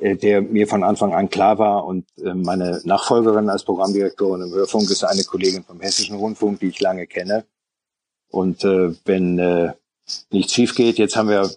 äh, 0.00 0.16
der 0.16 0.40
mir 0.40 0.66
von 0.66 0.82
Anfang 0.82 1.12
an 1.12 1.28
klar 1.28 1.58
war. 1.58 1.84
Und 1.84 2.06
äh, 2.18 2.32
meine 2.32 2.80
Nachfolgerin 2.84 3.50
als 3.50 3.64
Programmdirektorin 3.64 4.42
im 4.42 4.54
Hörfunk 4.54 4.90
ist 4.90 5.04
eine 5.04 5.24
Kollegin 5.24 5.64
vom 5.64 5.80
Hessischen 5.80 6.16
Rundfunk, 6.16 6.60
die 6.60 6.68
ich 6.68 6.80
lange 6.80 7.06
kenne. 7.06 7.44
Und 8.32 8.62
wenn 8.62 9.74
nichts 10.30 10.54
schief 10.54 10.76
geht, 10.76 10.98
jetzt 10.98 11.16
haben 11.16 11.30
wir 11.30 11.50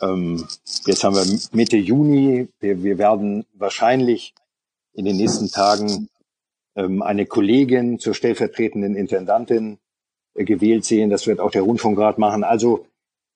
ähm, 0.00 0.46
jetzt 0.86 1.04
haben 1.04 1.16
wir 1.16 1.40
Mitte 1.52 1.76
Juni. 1.76 2.48
Wir, 2.60 2.82
wir 2.82 2.98
werden 2.98 3.44
wahrscheinlich 3.54 4.34
in 4.92 5.04
den 5.04 5.16
nächsten 5.16 5.50
Tagen 5.50 6.08
eine 6.76 7.26
Kollegin 7.26 7.98
zur 7.98 8.14
stellvertretenden 8.14 8.94
Intendantin 8.94 9.78
äh, 10.34 10.44
gewählt 10.44 10.84
sehen. 10.84 11.10
Das 11.10 11.26
wird 11.26 11.40
auch 11.40 11.50
der 11.50 11.62
Rundfunkrat 11.62 12.18
machen. 12.18 12.44
Also 12.44 12.86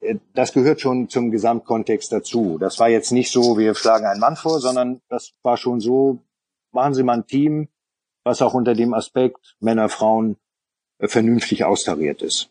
äh, 0.00 0.16
das 0.34 0.52
gehört 0.52 0.80
schon 0.80 1.08
zum 1.08 1.30
Gesamtkontext 1.30 2.12
dazu. 2.12 2.58
Das 2.58 2.78
war 2.78 2.88
jetzt 2.88 3.12
nicht 3.12 3.30
so, 3.30 3.58
wir 3.58 3.74
schlagen 3.74 4.06
einen 4.06 4.20
Mann 4.20 4.36
vor, 4.36 4.60
sondern 4.60 5.00
das 5.08 5.32
war 5.42 5.56
schon 5.56 5.80
so, 5.80 6.18
machen 6.72 6.94
Sie 6.94 7.02
mal 7.02 7.14
ein 7.14 7.26
Team, 7.26 7.68
was 8.24 8.42
auch 8.42 8.54
unter 8.54 8.74
dem 8.74 8.94
Aspekt 8.94 9.56
Männer, 9.60 9.88
Frauen 9.88 10.36
äh, 10.98 11.08
vernünftig 11.08 11.64
austariert 11.64 12.22
ist. 12.22 12.50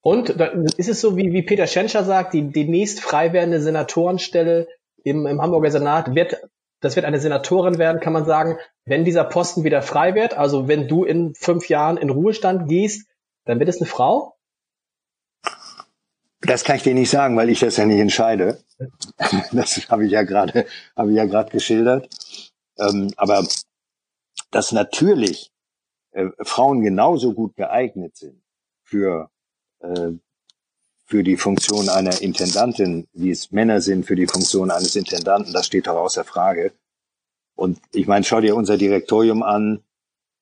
Und 0.00 0.30
ist 0.30 0.88
es 0.88 1.00
so, 1.00 1.16
wie, 1.16 1.32
wie 1.32 1.42
Peter 1.42 1.66
Schenscher 1.66 2.04
sagt, 2.04 2.32
die, 2.32 2.52
die 2.52 2.64
nächst 2.64 3.00
frei 3.00 3.32
werdende 3.32 3.60
Senatorenstelle 3.60 4.68
im, 5.02 5.26
im 5.26 5.42
Hamburger 5.42 5.72
Senat 5.72 6.14
wird, 6.14 6.40
das 6.80 6.94
wird 6.94 7.04
eine 7.04 7.18
Senatorin 7.18 7.78
werden, 7.78 8.00
kann 8.00 8.12
man 8.12 8.24
sagen, 8.24 8.58
wenn 8.88 9.04
dieser 9.04 9.24
Posten 9.24 9.64
wieder 9.64 9.82
frei 9.82 10.14
wird, 10.14 10.34
also 10.34 10.68
wenn 10.68 10.88
du 10.88 11.04
in 11.04 11.34
fünf 11.34 11.68
Jahren 11.68 11.96
in 11.96 12.10
Ruhestand 12.10 12.68
gehst, 12.68 13.08
dann 13.44 13.58
wird 13.58 13.68
es 13.68 13.78
eine 13.78 13.86
Frau? 13.86 14.36
Das 16.40 16.64
kann 16.64 16.76
ich 16.76 16.82
dir 16.82 16.94
nicht 16.94 17.10
sagen, 17.10 17.36
weil 17.36 17.50
ich 17.50 17.60
das 17.60 17.76
ja 17.76 17.86
nicht 17.86 18.00
entscheide. 18.00 18.62
Das 19.52 19.90
habe 19.90 20.06
ich 20.06 20.12
ja 20.12 20.22
gerade, 20.22 20.64
habe 20.96 21.10
ich 21.10 21.16
ja 21.16 21.24
gerade 21.24 21.50
geschildert. 21.50 22.08
Ähm, 22.78 23.12
aber 23.16 23.44
dass 24.52 24.70
natürlich 24.70 25.50
äh, 26.12 26.28
Frauen 26.42 26.82
genauso 26.82 27.34
gut 27.34 27.56
geeignet 27.56 28.16
sind 28.16 28.40
für 28.84 29.30
äh, 29.80 30.12
für 31.08 31.24
die 31.24 31.38
Funktion 31.38 31.88
einer 31.88 32.20
Intendantin, 32.20 33.08
wie 33.14 33.30
es 33.30 33.50
Männer 33.50 33.80
sind 33.80 34.04
für 34.04 34.14
die 34.14 34.26
Funktion 34.26 34.70
eines 34.70 34.94
Intendanten, 34.94 35.54
das 35.54 35.66
steht 35.66 35.86
doch 35.86 35.96
außer 35.96 36.22
Frage. 36.22 36.72
Und 37.58 37.80
ich 37.92 38.06
meine, 38.06 38.24
schau 38.24 38.40
dir 38.40 38.54
unser 38.54 38.76
Direktorium 38.76 39.42
an. 39.42 39.80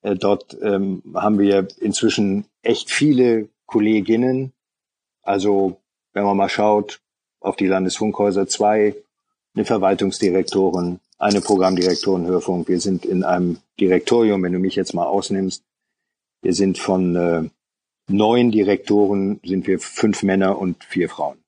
Äh, 0.03 0.15
dort 0.15 0.55
ähm, 0.61 1.01
haben 1.15 1.39
wir 1.39 1.67
inzwischen 1.79 2.45
echt 2.61 2.91
viele 2.91 3.49
Kolleginnen. 3.65 4.53
Also 5.23 5.81
wenn 6.13 6.25
man 6.25 6.37
mal 6.37 6.47
schaut 6.47 7.01
auf 7.39 7.55
die 7.55 7.65
Landesfunkhäuser 7.65 8.47
zwei, 8.47 8.95
eine 9.55 9.65
Verwaltungsdirektorin, 9.65 10.99
eine 11.17 11.41
Programmdirektorin 11.41 12.27
Hörfunk. 12.27 12.67
Wir 12.67 12.79
sind 12.79 13.03
in 13.03 13.23
einem 13.23 13.57
Direktorium, 13.79 14.43
wenn 14.43 14.53
du 14.53 14.59
mich 14.59 14.75
jetzt 14.75 14.93
mal 14.93 15.07
ausnimmst. 15.07 15.63
Wir 16.43 16.53
sind 16.53 16.77
von 16.77 17.15
äh, 17.15 17.49
neun 18.07 18.51
Direktoren, 18.51 19.39
sind 19.43 19.65
wir 19.65 19.79
fünf 19.79 20.21
Männer 20.21 20.59
und 20.59 20.83
vier 20.83 21.09
Frauen. 21.09 21.39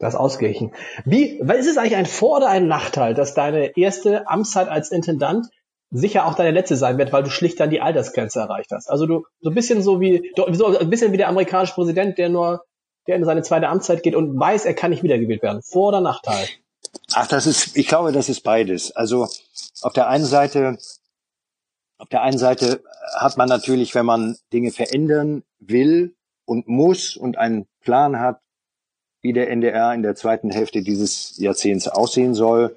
Das 0.00 0.14
ausgleichen. 0.14 0.72
Wie, 1.04 1.38
ist 1.38 1.66
es 1.66 1.76
eigentlich 1.76 1.96
ein 1.96 2.06
Vor- 2.06 2.38
oder 2.38 2.48
ein 2.48 2.66
Nachteil, 2.66 3.12
dass 3.12 3.34
deine 3.34 3.76
erste 3.76 4.26
Amtszeit 4.28 4.68
als 4.68 4.90
Intendant 4.90 5.48
sicher 5.90 6.26
auch 6.26 6.34
deine 6.34 6.52
letzte 6.52 6.76
sein 6.76 6.96
wird, 6.96 7.12
weil 7.12 7.22
du 7.22 7.28
schlicht 7.30 7.60
dann 7.60 7.68
die 7.68 7.82
Altersgrenze 7.82 8.40
erreicht 8.40 8.70
hast. 8.70 8.88
Also 8.88 9.06
du 9.06 9.24
so 9.40 9.50
ein 9.50 9.54
bisschen 9.54 9.82
so 9.82 10.00
wie 10.00 10.32
so 10.34 10.78
ein 10.78 10.88
bisschen 10.88 11.12
wie 11.12 11.18
der 11.18 11.28
amerikanische 11.28 11.74
Präsident, 11.74 12.16
der 12.16 12.30
nur 12.30 12.64
der 13.06 13.16
in 13.16 13.24
seine 13.24 13.42
zweite 13.42 13.68
Amtszeit 13.68 14.02
geht 14.02 14.14
und 14.14 14.38
weiß, 14.38 14.64
er 14.64 14.74
kann 14.74 14.90
nicht 14.90 15.02
wiedergewählt 15.02 15.42
werden. 15.42 15.62
Vor- 15.62 15.88
oder 15.88 16.00
Nachteil? 16.00 16.48
Ach, 17.12 17.26
das 17.26 17.46
ist, 17.46 17.76
ich 17.76 17.86
glaube, 17.86 18.12
das 18.12 18.30
ist 18.30 18.40
beides. 18.40 18.92
Also 18.92 19.28
auf 19.82 19.92
der 19.92 20.08
einen 20.08 20.24
Seite, 20.24 20.78
auf 21.98 22.08
der 22.08 22.22
einen 22.22 22.38
Seite 22.38 22.82
hat 23.18 23.36
man 23.36 23.48
natürlich, 23.48 23.94
wenn 23.94 24.06
man 24.06 24.36
Dinge 24.52 24.70
verändern 24.70 25.42
will 25.58 26.14
und 26.46 26.68
muss 26.68 27.16
und 27.16 27.36
einen 27.36 27.66
Plan 27.80 28.18
hat, 28.18 28.40
wie 29.22 29.32
der 29.32 29.50
NDR 29.50 29.92
in 29.94 30.02
der 30.02 30.14
zweiten 30.14 30.50
Hälfte 30.50 30.82
dieses 30.82 31.36
Jahrzehnts 31.38 31.88
aussehen 31.88 32.34
soll, 32.34 32.76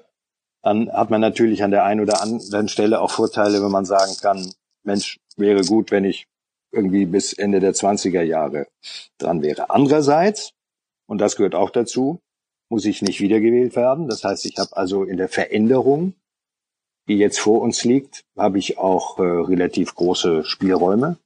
dann 0.62 0.90
hat 0.92 1.10
man 1.10 1.20
natürlich 1.20 1.62
an 1.62 1.70
der 1.70 1.84
einen 1.84 2.00
oder 2.00 2.22
anderen 2.22 2.68
Stelle 2.68 3.00
auch 3.00 3.10
Vorteile, 3.10 3.62
wenn 3.62 3.70
man 3.70 3.84
sagen 3.84 4.12
kann, 4.20 4.50
Mensch, 4.82 5.18
wäre 5.36 5.62
gut, 5.62 5.90
wenn 5.90 6.04
ich 6.04 6.26
irgendwie 6.72 7.06
bis 7.06 7.32
Ende 7.32 7.60
der 7.60 7.74
20er 7.74 8.22
Jahre 8.22 8.66
dran 9.18 9.42
wäre. 9.42 9.70
Andererseits, 9.70 10.52
und 11.06 11.18
das 11.18 11.36
gehört 11.36 11.54
auch 11.54 11.70
dazu, 11.70 12.20
muss 12.70 12.84
ich 12.84 13.02
nicht 13.02 13.20
wiedergewählt 13.20 13.76
werden. 13.76 14.08
Das 14.08 14.24
heißt, 14.24 14.46
ich 14.46 14.58
habe 14.58 14.76
also 14.76 15.04
in 15.04 15.16
der 15.16 15.28
Veränderung, 15.28 16.14
die 17.08 17.18
jetzt 17.18 17.38
vor 17.38 17.60
uns 17.60 17.84
liegt, 17.84 18.24
habe 18.36 18.58
ich 18.58 18.78
auch 18.78 19.18
äh, 19.18 19.22
relativ 19.22 19.94
große 19.94 20.44
Spielräume 20.44 21.18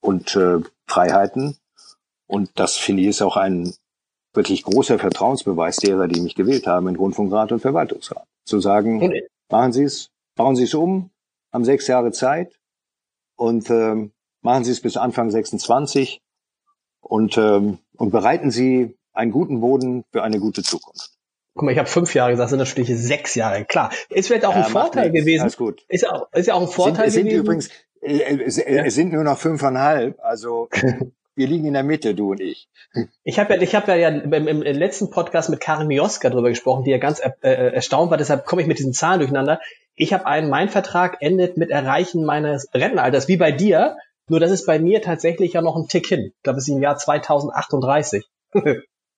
und 0.00 0.34
äh, 0.36 0.58
Freiheiten. 0.86 1.56
Und 2.26 2.50
das 2.56 2.76
finde 2.76 3.02
ich 3.02 3.08
ist 3.08 3.22
auch 3.22 3.36
ein 3.36 3.72
wirklich 4.32 4.62
großer 4.62 4.98
Vertrauensbeweis 4.98 5.76
derer, 5.76 6.08
die 6.08 6.20
mich 6.20 6.34
gewählt 6.34 6.66
haben 6.66 6.88
in 6.88 6.96
Rundfunkrat 6.96 7.52
und 7.52 7.60
Verwaltungsrat. 7.60 8.26
Zu 8.44 8.60
sagen, 8.60 9.12
machen 9.50 9.72
Sie 9.72 9.84
es, 9.84 10.10
bauen 10.36 10.56
Sie 10.56 10.64
es 10.64 10.74
um, 10.74 11.10
haben 11.52 11.64
sechs 11.64 11.86
Jahre 11.86 12.12
Zeit 12.12 12.58
und 13.36 13.70
ähm, 13.70 14.12
machen 14.42 14.64
Sie 14.64 14.70
es 14.70 14.80
bis 14.80 14.96
Anfang 14.96 15.30
26 15.30 16.20
und, 17.00 17.36
ähm, 17.38 17.78
und 17.96 18.10
bereiten 18.10 18.50
Sie 18.50 18.96
einen 19.12 19.32
guten 19.32 19.60
Boden 19.60 20.04
für 20.12 20.22
eine 20.22 20.38
gute 20.38 20.62
Zukunft. 20.62 21.10
Guck 21.54 21.64
mal, 21.64 21.72
ich 21.72 21.78
habe 21.78 21.88
fünf 21.88 22.14
Jahre 22.14 22.30
gesagt, 22.30 22.50
sind 22.50 22.60
natürlich 22.60 22.96
sechs 22.96 23.34
Jahre. 23.34 23.64
Klar, 23.64 23.90
ist 24.08 24.28
vielleicht 24.28 24.44
auch 24.44 24.54
ja, 24.54 24.64
ein 24.64 24.70
Vorteil 24.70 25.10
gewesen. 25.10 25.42
Alles 25.42 25.56
gut. 25.56 25.84
Ist 25.88 26.02
ja 26.02 26.12
auch, 26.12 26.32
ist 26.32 26.46
ja 26.46 26.54
auch 26.54 26.62
ein 26.62 26.68
Vorteil 26.68 27.10
sind, 27.10 27.24
gewesen. 27.24 27.36
Sind 27.36 27.44
übrigens, 27.44 27.70
äh, 28.00 28.44
es, 28.44 28.58
äh, 28.58 28.84
es 28.86 28.94
sind 28.94 29.12
nur 29.12 29.24
noch 29.24 29.36
fünfeinhalb, 29.36 30.18
also 30.22 30.68
wir 31.34 31.46
liegen 31.46 31.66
in 31.66 31.74
der 31.74 31.82
Mitte, 31.82 32.14
du 32.14 32.32
und 32.32 32.40
ich. 32.40 32.68
Ich 33.22 33.38
habe 33.38 33.54
ja, 33.54 33.62
ich 33.62 33.74
habe 33.74 33.96
ja, 33.96 34.08
im, 34.08 34.48
im, 34.48 34.62
letzten 34.62 35.10
Podcast 35.10 35.48
mit 35.48 35.60
Karin 35.60 35.86
Mioska 35.86 36.28
darüber 36.28 36.48
gesprochen, 36.48 36.84
die 36.84 36.90
ja 36.90 36.98
ganz 36.98 37.20
äh, 37.20 37.30
äh, 37.42 37.74
erstaunt 37.74 38.10
war. 38.10 38.18
Deshalb 38.18 38.46
komme 38.46 38.62
ich 38.62 38.68
mit 38.68 38.78
diesen 38.78 38.92
Zahlen 38.92 39.20
durcheinander. 39.20 39.60
Ich 39.94 40.12
habe 40.12 40.26
einen, 40.26 40.50
mein 40.50 40.68
Vertrag 40.68 41.18
endet 41.20 41.56
mit 41.56 41.70
Erreichen 41.70 42.24
meines 42.24 42.68
Rentenalters, 42.74 43.28
wie 43.28 43.36
bei 43.36 43.52
dir. 43.52 43.96
Nur 44.28 44.40
das 44.40 44.50
ist 44.50 44.66
bei 44.66 44.78
mir 44.78 45.02
tatsächlich 45.02 45.54
ja 45.54 45.62
noch 45.62 45.76
ein 45.76 45.88
Tick 45.88 46.06
hin. 46.06 46.32
Ich 46.36 46.42
glaube, 46.42 46.58
es 46.58 46.68
ist 46.68 46.74
im 46.74 46.82
Jahr 46.82 46.96
2038. 46.96 48.24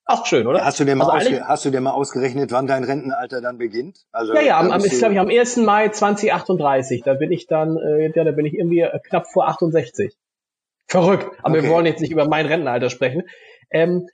Auch 0.04 0.26
schön, 0.26 0.46
oder? 0.46 0.64
Hast 0.64 0.80
du 0.80 0.84
dir 0.84 0.96
mal, 0.96 1.08
also 1.08 1.30
hast 1.42 1.64
du 1.64 1.70
dir 1.70 1.80
mal 1.80 1.92
ausgerechnet, 1.92 2.50
wann 2.50 2.66
dein 2.66 2.82
Rentenalter 2.82 3.40
dann 3.40 3.56
beginnt? 3.56 3.98
Also, 4.10 4.34
ja, 4.34 4.42
ja, 4.42 4.58
am, 4.58 4.72
ist, 4.80 4.98
glaube 4.98 5.14
ich, 5.14 5.20
am 5.20 5.28
1. 5.28 5.58
Mai 5.58 5.90
2038. 5.90 7.02
Da 7.04 7.14
bin 7.14 7.30
ich 7.30 7.46
dann, 7.46 7.76
äh, 7.76 8.10
ja, 8.14 8.24
da 8.24 8.32
bin 8.32 8.44
ich 8.44 8.54
irgendwie 8.54 8.80
äh, 8.80 8.98
knapp 9.08 9.28
vor 9.28 9.48
68. 9.48 10.16
Verrückt. 10.92 11.24
Aber 11.42 11.54
okay. 11.54 11.62
wir 11.62 11.70
wollen 11.70 11.86
jetzt 11.86 12.02
nicht 12.02 12.12
über 12.12 12.28
mein 12.28 12.44
Rentenalter 12.44 12.90
sprechen. 12.90 13.22
Ähm, 13.70 14.06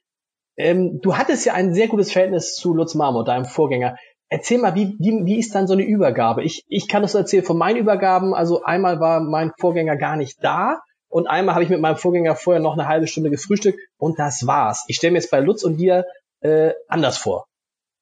ähm, 0.56 1.00
du 1.02 1.16
hattest 1.16 1.44
ja 1.44 1.54
ein 1.54 1.74
sehr 1.74 1.88
gutes 1.88 2.12
Verhältnis 2.12 2.54
zu 2.54 2.72
Lutz 2.72 2.94
Marmot, 2.94 3.26
deinem 3.26 3.46
Vorgänger. 3.46 3.96
Erzähl 4.28 4.58
mal, 4.58 4.76
wie, 4.76 4.94
wie, 5.00 5.24
wie 5.24 5.40
ist 5.40 5.56
dann 5.56 5.66
so 5.66 5.72
eine 5.72 5.82
Übergabe? 5.82 6.44
Ich, 6.44 6.62
ich 6.68 6.86
kann 6.86 7.02
das 7.02 7.16
erzählen 7.16 7.42
von 7.42 7.58
meinen 7.58 7.78
Übergaben. 7.78 8.32
Also 8.32 8.62
einmal 8.62 9.00
war 9.00 9.18
mein 9.18 9.50
Vorgänger 9.58 9.96
gar 9.96 10.14
nicht 10.14 10.36
da 10.40 10.80
und 11.08 11.26
einmal 11.26 11.56
habe 11.56 11.64
ich 11.64 11.70
mit 11.70 11.80
meinem 11.80 11.96
Vorgänger 11.96 12.36
vorher 12.36 12.62
noch 12.62 12.74
eine 12.74 12.86
halbe 12.86 13.08
Stunde 13.08 13.30
gefrühstückt 13.30 13.80
und 13.96 14.20
das 14.20 14.46
war's. 14.46 14.84
Ich 14.86 14.98
stelle 14.98 15.10
mir 15.10 15.18
jetzt 15.18 15.32
bei 15.32 15.40
Lutz 15.40 15.64
und 15.64 15.78
dir 15.78 16.04
äh, 16.42 16.74
anders 16.86 17.18
vor. 17.18 17.46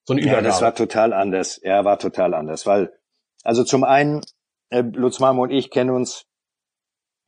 So 0.04 0.12
eine 0.12 0.20
Übergabe. 0.20 0.44
Ja, 0.44 0.50
das 0.50 0.60
war 0.60 0.74
total 0.74 1.14
anders. 1.14 1.60
Ja, 1.62 1.86
war 1.86 1.98
total 1.98 2.34
anders, 2.34 2.66
weil 2.66 2.92
also 3.42 3.64
zum 3.64 3.84
einen 3.84 4.20
äh, 4.68 4.82
Lutz 4.82 5.18
Marmo 5.18 5.44
und 5.44 5.50
ich 5.50 5.70
kennen 5.70 5.88
uns 5.88 6.26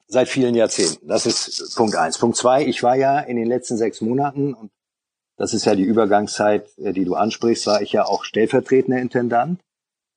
seit 0.09 0.29
vielen 0.29 0.55
Jahrzehnten. 0.55 1.07
Das 1.07 1.27
ist 1.27 1.77
Punkt 1.77 1.95
eins. 1.95 2.19
Punkt 2.19 2.37
zwei, 2.37 2.65
ich 2.65 2.83
war 2.83 2.97
ja 2.97 3.21
in 3.21 3.37
den 3.37 3.47
letzten 3.47 3.77
sechs 3.77 4.01
Monaten 4.01 4.55
und 4.55 4.71
das 5.37 5.55
ist 5.55 5.67
ja 5.67 5.77
die 5.77 5.85
Übergangszeit, 5.85 6.67
äh, 6.79 6.93
die 6.93 7.05
du 7.05 7.15
ansprichst, 7.15 7.67
war 7.67 7.81
ich 7.81 7.93
ja 7.93 8.05
auch 8.05 8.25
stellvertretender 8.25 8.99
Intendant 9.01 9.61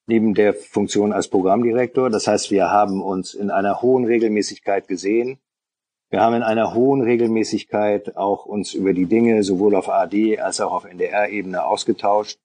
neben 0.07 0.33
der 0.33 0.53
Funktion 0.53 1.13
als 1.13 1.27
Programmdirektor. 1.27 2.10
Das 2.10 2.27
heißt, 2.27 2.50
wir 2.50 2.71
haben 2.71 3.01
uns 3.01 3.33
in 3.33 3.51
einer 3.51 3.81
hohen 3.81 4.05
Regelmäßigkeit 4.05 4.88
gesehen. 4.88 5.38
Wir 6.10 6.21
haben 6.21 6.36
in 6.36 6.43
einer 6.43 6.74
hohen 6.74 7.01
Regelmäßigkeit 7.01 8.17
auch 8.17 8.45
uns 8.45 8.74
über 8.74 8.93
die 8.93 9.05
Dinge 9.05 9.43
sowohl 9.43 9.75
auf 9.75 9.88
AD 9.88 10.39
als 10.39 10.60
auch 10.60 10.74
auf 10.74 10.86
NDR-Ebene 10.86 11.63
ausgetauscht. 11.63 12.39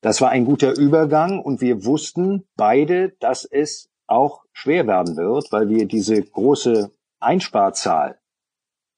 Das 0.00 0.20
war 0.20 0.30
ein 0.30 0.46
guter 0.46 0.76
Übergang 0.78 1.40
und 1.40 1.60
wir 1.60 1.84
wussten 1.84 2.44
beide, 2.56 3.10
dass 3.20 3.44
es 3.44 3.90
auch 4.06 4.41
schwer 4.52 4.86
werden 4.86 5.16
wird, 5.16 5.50
weil 5.50 5.68
wir 5.68 5.86
diese 5.86 6.20
große 6.22 6.90
Einsparzahl, 7.20 8.18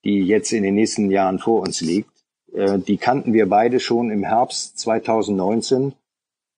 die 0.05 0.21
jetzt 0.21 0.53
in 0.53 0.63
den 0.63 0.75
nächsten 0.75 1.11
Jahren 1.11 1.39
vor 1.39 1.63
uns 1.63 1.81
liegt, 1.81 2.11
äh, 2.53 2.79
die 2.79 2.97
kannten 2.97 3.33
wir 3.33 3.49
beide 3.49 3.81
schon 3.81 4.11
im 4.11 4.25
Herbst 4.25 4.79
2019. 4.79 5.95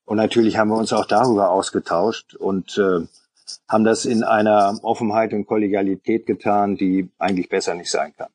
Und 0.05 0.17
natürlich 0.17 0.57
haben 0.57 0.69
wir 0.69 0.77
uns 0.77 0.93
auch 0.93 1.07
darüber 1.07 1.51
ausgetauscht 1.51 2.35
und 2.35 2.79
äh, 2.79 3.07
haben 3.69 3.85
das 3.85 4.05
in 4.05 4.25
einer 4.25 4.79
Offenheit 4.83 5.33
und 5.33 5.47
Kollegialität 5.47 6.27
getan, 6.27 6.77
die 6.77 7.09
eigentlich 7.19 7.49
besser 7.49 7.75
nicht 7.75 7.91
sein 7.91 8.15
kann. 8.17 8.29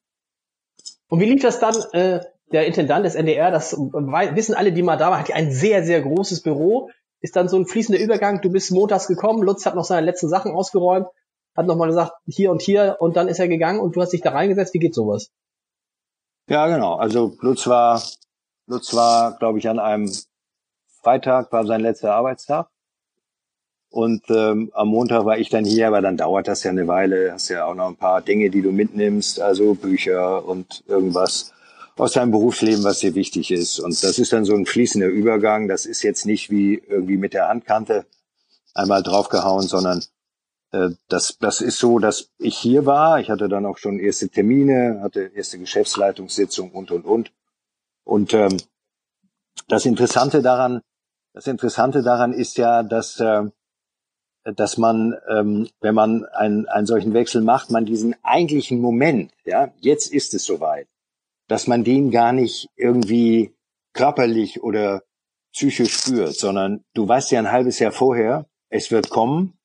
Und 1.07 1.19
wie 1.19 1.25
lief 1.25 1.41
das 1.41 1.59
dann? 1.59 1.75
Äh, 1.91 2.21
der 2.51 2.67
Intendant 2.67 3.05
des 3.05 3.15
NDR, 3.15 3.49
das 3.49 3.77
wissen 3.77 4.55
alle, 4.55 4.73
die 4.73 4.83
mal 4.83 4.97
da 4.97 5.09
waren, 5.09 5.19
hat 5.19 5.31
ein 5.31 5.51
sehr, 5.51 5.83
sehr 5.83 6.01
großes 6.01 6.41
Büro. 6.41 6.89
Ist 7.21 7.35
dann 7.35 7.47
so 7.47 7.57
ein 7.57 7.65
fließender 7.65 8.01
Übergang. 8.01 8.41
Du 8.41 8.49
bist 8.49 8.71
montags 8.71 9.07
gekommen, 9.07 9.43
Lutz 9.43 9.65
hat 9.65 9.75
noch 9.75 9.85
seine 9.85 10.05
letzten 10.05 10.27
Sachen 10.27 10.51
ausgeräumt, 10.51 11.07
hat 11.55 11.67
nochmal 11.67 11.87
gesagt, 11.87 12.13
hier 12.25 12.51
und 12.51 12.61
hier, 12.61 12.97
und 12.99 13.15
dann 13.15 13.27
ist 13.27 13.39
er 13.39 13.47
gegangen 13.47 13.79
und 13.79 13.95
du 13.95 14.01
hast 14.01 14.11
dich 14.11 14.21
da 14.21 14.31
reingesetzt. 14.31 14.73
Wie 14.73 14.79
geht 14.79 14.95
sowas? 14.95 15.29
Ja, 16.47 16.67
genau. 16.67 16.95
Also 16.95 17.35
Lutz 17.41 17.67
war, 17.67 18.01
Lutz 18.67 18.93
war, 18.93 19.37
glaube 19.37 19.59
ich, 19.59 19.69
an 19.69 19.79
einem 19.79 20.11
Freitag 21.01 21.51
war 21.51 21.65
sein 21.65 21.81
letzter 21.81 22.13
Arbeitstag 22.13 22.69
und 23.91 24.23
ähm, 24.29 24.71
am 24.73 24.87
Montag 24.87 25.25
war 25.25 25.37
ich 25.37 25.49
dann 25.49 25.65
hier, 25.65 25.87
aber 25.87 26.01
dann 26.01 26.15
dauert 26.15 26.47
das 26.47 26.63
ja 26.63 26.71
eine 26.71 26.87
Weile. 26.87 27.33
Hast 27.33 27.49
ja 27.49 27.65
auch 27.65 27.75
noch 27.75 27.87
ein 27.87 27.97
paar 27.97 28.21
Dinge, 28.21 28.49
die 28.49 28.61
du 28.61 28.71
mitnimmst, 28.71 29.41
also 29.41 29.73
Bücher 29.73 30.45
und 30.45 30.83
irgendwas. 30.87 31.53
Aus 32.01 32.13
seinem 32.13 32.31
Berufsleben, 32.31 32.83
was 32.83 32.99
sehr 32.99 33.13
wichtig 33.13 33.51
ist. 33.51 33.79
Und 33.79 34.03
das 34.03 34.17
ist 34.17 34.33
dann 34.33 34.43
so 34.43 34.55
ein 34.55 34.65
fließender 34.65 35.05
Übergang. 35.05 35.67
Das 35.67 35.85
ist 35.85 36.01
jetzt 36.01 36.25
nicht 36.25 36.49
wie 36.49 36.81
irgendwie 36.87 37.15
mit 37.15 37.35
der 37.35 37.47
Handkante 37.47 38.07
einmal 38.73 39.03
draufgehauen, 39.03 39.67
sondern 39.67 40.03
äh, 40.71 40.89
das, 41.09 41.37
das 41.39 41.61
ist 41.61 41.77
so, 41.77 41.99
dass 41.99 42.31
ich 42.39 42.57
hier 42.57 42.87
war. 42.87 43.19
Ich 43.19 43.29
hatte 43.29 43.47
dann 43.47 43.67
auch 43.67 43.77
schon 43.77 43.99
erste 43.99 44.29
Termine, 44.29 45.01
hatte 45.03 45.31
erste 45.35 45.59
Geschäftsleitungssitzung 45.59 46.71
und, 46.71 46.89
und, 46.89 47.05
und. 47.05 47.31
Und 48.03 48.33
ähm, 48.33 48.57
das 49.67 49.85
Interessante 49.85 50.41
daran, 50.41 50.81
das 51.33 51.45
Interessante 51.45 52.01
daran 52.01 52.33
ist 52.33 52.57
ja, 52.57 52.81
dass, 52.81 53.19
äh, 53.19 53.43
dass 54.43 54.79
man, 54.79 55.13
ähm, 55.29 55.69
wenn 55.81 55.93
man 55.93 56.25
einen, 56.25 56.67
einen 56.67 56.87
solchen 56.87 57.13
Wechsel 57.13 57.43
macht, 57.43 57.69
man 57.69 57.85
diesen 57.85 58.15
eigentlichen 58.23 58.81
Moment, 58.81 59.31
ja, 59.45 59.71
jetzt 59.81 60.11
ist 60.11 60.33
es 60.33 60.45
soweit, 60.45 60.87
dass 61.51 61.67
man 61.67 61.83
den 61.83 62.11
gar 62.11 62.31
nicht 62.31 62.69
irgendwie 62.77 63.53
körperlich 63.91 64.63
oder 64.63 65.03
psychisch 65.51 65.93
spürt, 65.93 66.33
sondern 66.33 66.85
du 66.93 67.05
weißt 67.05 67.29
ja 67.31 67.39
ein 67.39 67.51
halbes 67.51 67.77
Jahr 67.79 67.91
vorher, 67.91 68.45
es 68.69 68.89
wird 68.89 69.09
kommen 69.09 69.59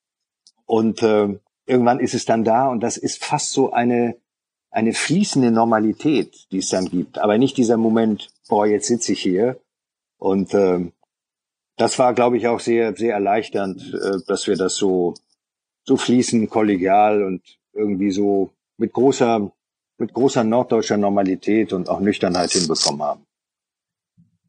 und 0.65 1.01
äh, 1.05 1.39
irgendwann 1.65 2.01
ist 2.01 2.15
es 2.15 2.25
dann 2.25 2.43
da 2.43 2.67
und 2.67 2.81
das 2.81 2.97
ist 2.97 3.25
fast 3.25 3.53
so 3.53 3.71
eine 3.71 4.17
eine 4.73 4.95
fließende 4.95 5.53
Normalität, 5.53 6.49
die 6.51 6.59
es 6.59 6.71
dann 6.71 6.87
gibt, 6.87 7.19
aber 7.19 7.39
nicht 7.39 7.57
dieser 7.57 7.77
Moment, 7.77 8.31
boah, 8.49 8.67
jetzt 8.67 8.89
sitze 8.89 9.13
ich 9.13 9.23
hier. 9.23 9.61
Und 10.19 10.55
äh, 10.55 10.91
das 11.77 12.01
war, 12.01 12.15
glaube 12.15 12.37
ich, 12.37 12.49
auch 12.49 12.59
sehr 12.59 12.97
sehr 12.97 13.15
erleichternd, 13.15 13.95
äh, 13.95 14.19
dass 14.27 14.49
wir 14.49 14.57
das 14.57 14.75
so 14.75 15.15
so 15.85 15.97
fließend, 15.97 16.51
kollegial 16.51 17.23
und 17.23 17.43
irgendwie 17.73 18.11
so 18.11 18.51
mit 18.77 18.93
großer 18.93 19.53
mit 19.99 20.13
großer 20.13 20.45
norddeutscher 20.45 20.97
Normalität 20.97 21.73
und 21.73 21.89
auch 21.89 22.01
Nüchternheit 22.01 22.51
hinbekommen 22.51 23.03
haben. 23.03 23.27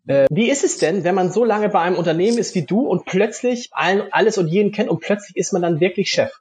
Äh, 0.07 0.27
wie 0.31 0.49
ist 0.49 0.63
es 0.63 0.77
denn, 0.77 1.03
wenn 1.03 1.15
man 1.15 1.31
so 1.31 1.43
lange 1.43 1.69
bei 1.69 1.81
einem 1.81 1.97
Unternehmen 1.97 2.37
ist 2.37 2.55
wie 2.55 2.63
du 2.63 2.87
und 2.87 3.05
plötzlich 3.05 3.69
allen, 3.71 4.11
alles 4.11 4.37
und 4.37 4.47
jeden 4.47 4.71
kennt 4.71 4.89
und 4.89 5.01
plötzlich 5.01 5.35
ist 5.35 5.51
man 5.51 5.61
dann 5.61 5.79
wirklich 5.79 6.09
Chef? 6.09 6.31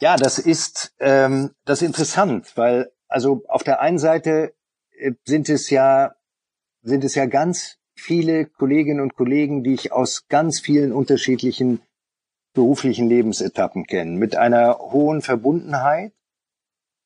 Ja, 0.00 0.16
das 0.16 0.38
ist 0.38 0.94
ähm, 1.00 1.50
das 1.64 1.82
ist 1.82 1.86
interessant, 1.86 2.56
weil 2.56 2.92
also 3.08 3.42
auf 3.48 3.64
der 3.64 3.80
einen 3.80 3.98
Seite 3.98 4.54
äh, 4.96 5.12
sind 5.24 5.48
es 5.48 5.70
ja 5.70 6.14
sind 6.82 7.04
es 7.04 7.14
ja 7.14 7.26
ganz 7.26 7.78
viele 7.94 8.46
Kolleginnen 8.46 9.00
und 9.00 9.14
Kollegen, 9.14 9.64
die 9.64 9.74
ich 9.74 9.92
aus 9.92 10.28
ganz 10.28 10.60
vielen 10.60 10.92
unterschiedlichen 10.92 11.80
beruflichen 12.54 13.08
Lebensetappen 13.08 13.86
kenne, 13.86 14.12
mit 14.12 14.36
einer 14.36 14.78
hohen 14.78 15.20
Verbundenheit 15.20 16.12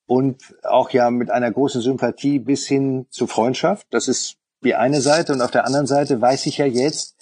und 0.07 0.57
auch 0.63 0.91
ja 0.91 1.11
mit 1.11 1.31
einer 1.31 1.51
großen 1.51 1.81
Sympathie 1.81 2.39
bis 2.39 2.67
hin 2.67 3.07
zu 3.11 3.27
Freundschaft. 3.27 3.87
Das 3.91 4.09
ist 4.09 4.37
die 4.63 4.75
eine 4.75 5.01
Seite. 5.01 5.33
Und 5.33 5.43
auf 5.43 5.51
der 5.51 5.67
anderen 5.67 5.87
Seite 5.87 6.21
weiß 6.21 6.47
ich 6.47 6.59
ja 6.59 6.67
jetzt, 6.67 7.17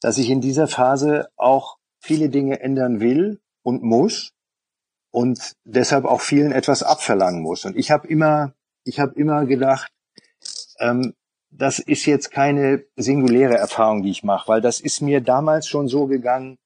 dass 0.00 0.18
ich 0.18 0.30
in 0.30 0.40
dieser 0.40 0.68
Phase 0.68 1.28
auch 1.36 1.78
viele 2.00 2.28
Dinge 2.28 2.60
ändern 2.60 3.00
will 3.00 3.40
und 3.62 3.82
muss 3.82 4.32
und 5.10 5.56
deshalb 5.64 6.04
auch 6.04 6.20
vielen 6.20 6.52
etwas 6.52 6.82
abverlangen 6.82 7.42
muss. 7.42 7.64
Und 7.64 7.76
ich 7.76 7.90
habe 7.90 8.06
immer, 8.06 8.52
ich 8.84 9.00
habe 9.00 9.14
immer 9.18 9.46
gedacht, 9.46 9.90
ähm, 10.78 11.14
das 11.50 11.78
ist 11.78 12.04
jetzt 12.04 12.30
keine 12.30 12.84
singuläre 12.96 13.56
Erfahrung, 13.56 14.02
die 14.02 14.10
ich 14.10 14.24
mache, 14.24 14.48
weil 14.48 14.60
das 14.60 14.80
ist 14.80 15.00
mir 15.00 15.20
damals 15.20 15.68
schon 15.68 15.88
so 15.88 16.06
gegangen, 16.06 16.58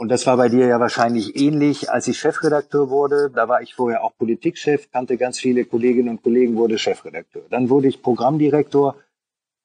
und 0.00 0.08
das 0.08 0.26
war 0.26 0.38
bei 0.38 0.48
dir 0.48 0.66
ja 0.66 0.80
wahrscheinlich 0.80 1.36
ähnlich, 1.38 1.90
als 1.90 2.08
ich 2.08 2.18
Chefredakteur 2.18 2.88
wurde. 2.88 3.30
Da 3.34 3.48
war 3.48 3.60
ich 3.60 3.74
vorher 3.74 4.02
auch 4.02 4.16
Politikchef, 4.16 4.90
kannte 4.90 5.18
ganz 5.18 5.38
viele 5.38 5.66
Kolleginnen 5.66 6.08
und 6.08 6.22
Kollegen, 6.22 6.56
wurde 6.56 6.78
Chefredakteur. 6.78 7.42
Dann 7.50 7.68
wurde 7.68 7.88
ich 7.88 8.00
Programmdirektor 8.00 8.96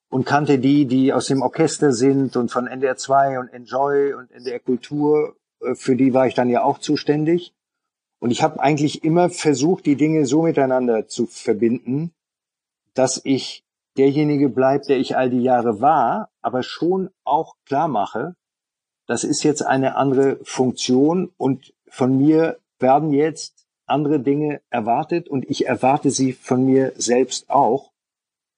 und 0.09 0.25
kannte 0.25 0.59
die, 0.59 0.87
die 0.87 1.13
aus 1.13 1.27
dem 1.27 1.41
Orchester 1.41 1.93
sind 1.93 2.35
und 2.35 2.51
von 2.51 2.67
NDR 2.67 2.97
2 2.97 3.39
und 3.39 3.47
Enjoy 3.53 4.13
und 4.13 4.29
NDR 4.29 4.59
Kultur. 4.59 5.37
Äh, 5.61 5.73
für 5.75 5.95
die 5.95 6.13
war 6.13 6.27
ich 6.27 6.33
dann 6.33 6.49
ja 6.49 6.63
auch 6.63 6.79
zuständig. 6.79 7.53
Und 8.19 8.31
ich 8.31 8.43
habe 8.43 8.59
eigentlich 8.59 9.05
immer 9.05 9.29
versucht, 9.29 9.85
die 9.85 9.95
Dinge 9.95 10.25
so 10.25 10.41
miteinander 10.41 11.07
zu 11.07 11.27
verbinden, 11.27 12.11
dass 12.93 13.21
ich 13.23 13.63
derjenige 13.95 14.49
bleibe, 14.49 14.83
der 14.85 14.97
ich 14.97 15.15
all 15.15 15.29
die 15.29 15.43
Jahre 15.43 15.79
war, 15.79 16.27
aber 16.41 16.61
schon 16.61 17.09
auch 17.23 17.55
klar 17.65 17.87
mache, 17.87 18.35
das 19.07 19.23
ist 19.23 19.43
jetzt 19.43 19.61
eine 19.65 19.95
andere 19.95 20.39
Funktion 20.43 21.31
und 21.37 21.73
von 21.87 22.17
mir 22.17 22.57
werden 22.79 23.13
jetzt 23.13 23.65
andere 23.85 24.19
Dinge 24.19 24.61
erwartet 24.69 25.27
und 25.29 25.49
ich 25.49 25.67
erwarte 25.67 26.09
sie 26.09 26.33
von 26.33 26.65
mir 26.65 26.93
selbst 26.97 27.49
auch. 27.49 27.91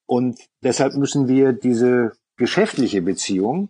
Und 0.06 0.40
deshalb 0.62 0.94
müssen 0.94 1.28
wir 1.28 1.52
diese 1.52 2.12
geschäftliche 2.36 3.02
Beziehung, 3.02 3.68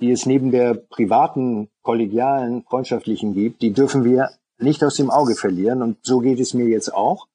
die 0.00 0.10
es 0.10 0.26
neben 0.26 0.50
der 0.50 0.74
privaten, 0.74 1.68
kollegialen, 1.82 2.64
freundschaftlichen 2.64 3.34
gibt, 3.34 3.62
die 3.62 3.72
dürfen 3.72 4.04
wir 4.04 4.30
nicht 4.58 4.84
aus 4.84 4.96
dem 4.96 5.10
Auge 5.10 5.34
verlieren. 5.34 5.82
Und 5.82 5.98
so 6.02 6.18
geht 6.18 6.40
es 6.40 6.52
mir 6.52 6.66
jetzt 6.66 6.92
auch. 6.92 7.28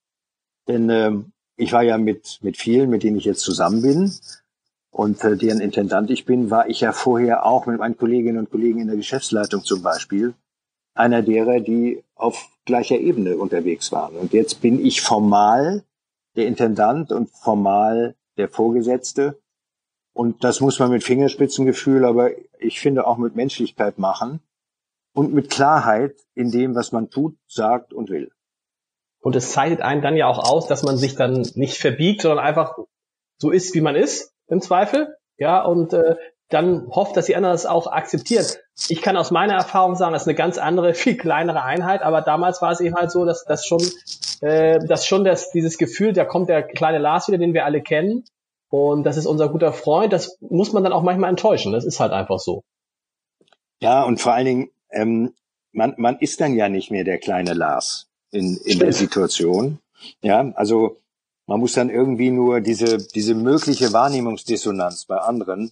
Denn 0.68 0.90
äh, 0.90 1.12
ich 1.58 1.74
war 1.74 1.84
ja 1.84 1.98
mit, 1.98 2.40
mit 2.42 2.58
vielen, 2.58 2.90
mit 2.90 3.04
denen 3.04 3.18
ich 3.18 3.26
jetzt 3.26 3.42
zusammen 3.42 3.82
bin, 3.82 4.12
und 4.96 5.22
äh, 5.26 5.36
deren 5.36 5.60
Intendant 5.60 6.10
ich 6.10 6.24
bin, 6.24 6.50
war 6.50 6.70
ich 6.70 6.80
ja 6.80 6.94
vorher 6.94 7.46
auch 7.46 7.66
mit 7.66 7.80
meinen 7.80 7.98
Kolleginnen 7.98 8.38
und 8.38 8.50
Kollegen 8.50 8.80
in 8.80 8.88
der 8.88 8.96
Geschäftsleitung 8.96 9.62
zum 9.62 9.82
Beispiel 9.82 10.36
einer 10.94 11.22
derer, 11.22 11.60
die 11.60 12.02
auf 12.16 12.48
gleicher 12.64 12.98
Ebene 12.98 13.36
unterwegs 13.36 13.92
waren. 13.92 14.16
Und 14.16 14.32
jetzt 14.32 14.62
bin 14.62 14.84
ich 14.84 15.02
formal 15.02 15.84
der 16.38 16.48
Intendant 16.48 17.12
und 17.12 17.30
formal 17.30 18.16
der 18.38 18.48
Vorgesetzte. 18.48 19.38
Und 20.14 20.46
das 20.46 20.62
muss 20.62 20.80
man 20.80 20.92
mit 20.92 21.04
Fingerspitzengefühl, 21.04 22.06
aber 22.06 22.30
ich 22.58 22.80
finde 22.80 23.06
auch 23.06 23.18
mit 23.18 23.36
Menschlichkeit 23.36 24.00
machen 24.00 24.40
und 25.14 25.34
mit 25.34 25.50
Klarheit 25.50 26.16
in 26.36 26.52
dem, 26.52 26.74
was 26.74 26.94
man 26.94 27.10
tut, 27.10 27.36
sagt 27.48 27.92
und 27.92 28.10
will. 28.10 28.32
Und 29.20 29.36
es 29.36 29.52
zeichnet 29.52 29.82
einen 29.82 30.02
dann 30.02 30.16
ja 30.16 30.28
auch 30.28 30.50
aus, 30.50 30.68
dass 30.68 30.84
man 30.84 30.96
sich 30.96 31.16
dann 31.16 31.42
nicht 31.56 31.80
verbiegt, 31.80 32.22
sondern 32.22 32.46
einfach 32.46 32.78
so 33.42 33.52
ist, 33.52 33.76
wie 33.76 33.82
man 33.82 33.98
ist 33.98 34.32
im 34.48 34.62
Zweifel, 34.62 35.16
ja, 35.38 35.62
und 35.62 35.94
äh, 35.94 36.16
dann 36.50 36.88
hofft, 36.92 37.18
dass 37.18 37.26
die 37.26 37.36
anderen 37.36 37.54
das 37.54 37.66
auch 37.66 37.88
akzeptieren. 37.88 38.46
Ich 38.88 39.02
kann 39.02 39.18
aus 39.18 39.32
meiner 39.32 39.56
Erfahrung 39.56 39.96
sagen, 39.96 40.14
das 40.14 40.24
ist 40.24 40.28
eine 40.28 40.36
ganz 40.36 40.58
andere, 40.58 40.94
viel 40.96 41.18
kleinere 41.18 41.64
Einheit, 41.64 42.02
aber 42.02 42.22
damals 42.22 42.62
war 42.62 42.72
es 42.72 42.80
eben 42.80 42.96
halt 42.96 43.12
so, 43.12 43.26
dass 43.26 43.46
das 43.46 43.66
schon, 43.66 43.82
äh, 44.42 44.80
dass 44.86 45.06
schon 45.06 45.24
das, 45.24 45.52
dieses 45.52 45.78
Gefühl, 45.78 46.14
da 46.14 46.26
kommt 46.26 46.50
der 46.50 46.64
kleine 46.64 47.00
Lars 47.00 47.28
wieder, 47.28 47.38
den 47.38 47.54
wir 47.54 47.66
alle 47.66 47.82
kennen, 47.82 48.26
und 48.70 49.04
das 49.04 49.18
ist 49.18 49.26
unser 49.26 49.50
guter 49.50 49.72
Freund, 49.72 50.12
das 50.12 50.38
muss 50.42 50.74
man 50.74 50.84
dann 50.84 50.92
auch 50.92 51.04
manchmal 51.04 51.30
enttäuschen. 51.30 51.72
Das 51.72 51.86
ist 51.86 52.00
halt 52.00 52.12
einfach 52.12 52.40
so. 52.40 52.64
Ja, 53.80 54.04
und 54.04 54.20
vor 54.20 54.34
allen 54.34 54.46
Dingen, 54.46 54.70
ähm, 54.92 55.34
man, 55.72 55.94
man 55.98 56.18
ist 56.20 56.42
dann 56.42 56.56
ja 56.56 56.68
nicht 56.68 56.92
mehr 56.92 57.04
der 57.04 57.20
kleine 57.20 57.54
Lars 57.54 58.10
in, 58.32 58.58
in 58.66 58.80
der 58.80 58.92
Situation. 58.92 59.80
Ja, 60.22 60.52
also 60.56 60.98
man 61.48 61.60
muss 61.60 61.74
dann 61.74 61.90
irgendwie 61.90 62.32
nur 62.32 62.62
diese, 62.62 62.98
diese 62.98 63.36
mögliche 63.36 63.94
Wahrnehmungsdissonanz 63.94 65.06
bei 65.06 65.18
anderen, 65.18 65.72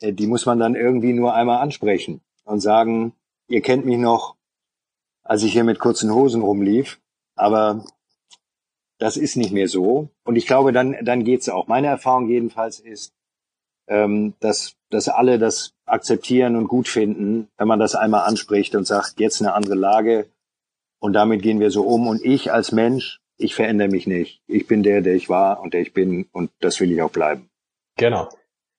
äh, 0.00 0.12
die 0.12 0.26
muss 0.26 0.46
man 0.46 0.58
dann 0.58 0.74
irgendwie 0.74 1.12
nur 1.12 1.34
einmal 1.34 1.58
ansprechen 1.58 2.20
und 2.44 2.60
sagen, 2.60 3.12
ihr 3.48 3.60
kennt 3.62 3.86
mich 3.86 3.98
noch, 3.98 4.36
als 5.22 5.42
ich 5.42 5.52
hier 5.52 5.64
mit 5.64 5.78
kurzen 5.78 6.12
Hosen 6.12 6.42
rumlief, 6.42 7.00
aber 7.36 7.84
das 8.98 9.16
ist 9.16 9.36
nicht 9.36 9.52
mehr 9.52 9.68
so. 9.68 10.08
Und 10.24 10.36
ich 10.36 10.46
glaube, 10.46 10.72
dann, 10.72 10.96
dann 11.02 11.24
geht's 11.24 11.48
auch. 11.48 11.66
Meine 11.66 11.88
Erfahrung 11.88 12.28
jedenfalls 12.28 12.80
ist, 12.80 13.12
ähm, 13.88 14.34
dass, 14.40 14.74
dass 14.90 15.08
alle 15.08 15.38
das 15.38 15.74
akzeptieren 15.84 16.56
und 16.56 16.68
gut 16.68 16.88
finden, 16.88 17.48
wenn 17.56 17.68
man 17.68 17.78
das 17.78 17.94
einmal 17.94 18.26
anspricht 18.26 18.74
und 18.74 18.86
sagt, 18.86 19.20
jetzt 19.20 19.40
eine 19.40 19.52
andere 19.52 19.74
Lage 19.74 20.28
und 20.98 21.12
damit 21.12 21.42
gehen 21.42 21.60
wir 21.60 21.70
so 21.70 21.82
um. 21.82 22.06
Und 22.06 22.24
ich 22.24 22.52
als 22.52 22.72
Mensch 22.72 23.20
ich 23.38 23.54
verändere 23.54 23.88
mich 23.88 24.06
nicht. 24.06 24.40
Ich 24.46 24.66
bin 24.66 24.82
der, 24.82 25.02
der 25.02 25.14
ich 25.14 25.28
war 25.28 25.60
und 25.60 25.74
der 25.74 25.80
ich 25.80 25.92
bin 25.92 26.28
und 26.32 26.50
das 26.60 26.80
will 26.80 26.90
ich 26.92 27.02
auch 27.02 27.10
bleiben. 27.10 27.48
Genau. 27.96 28.28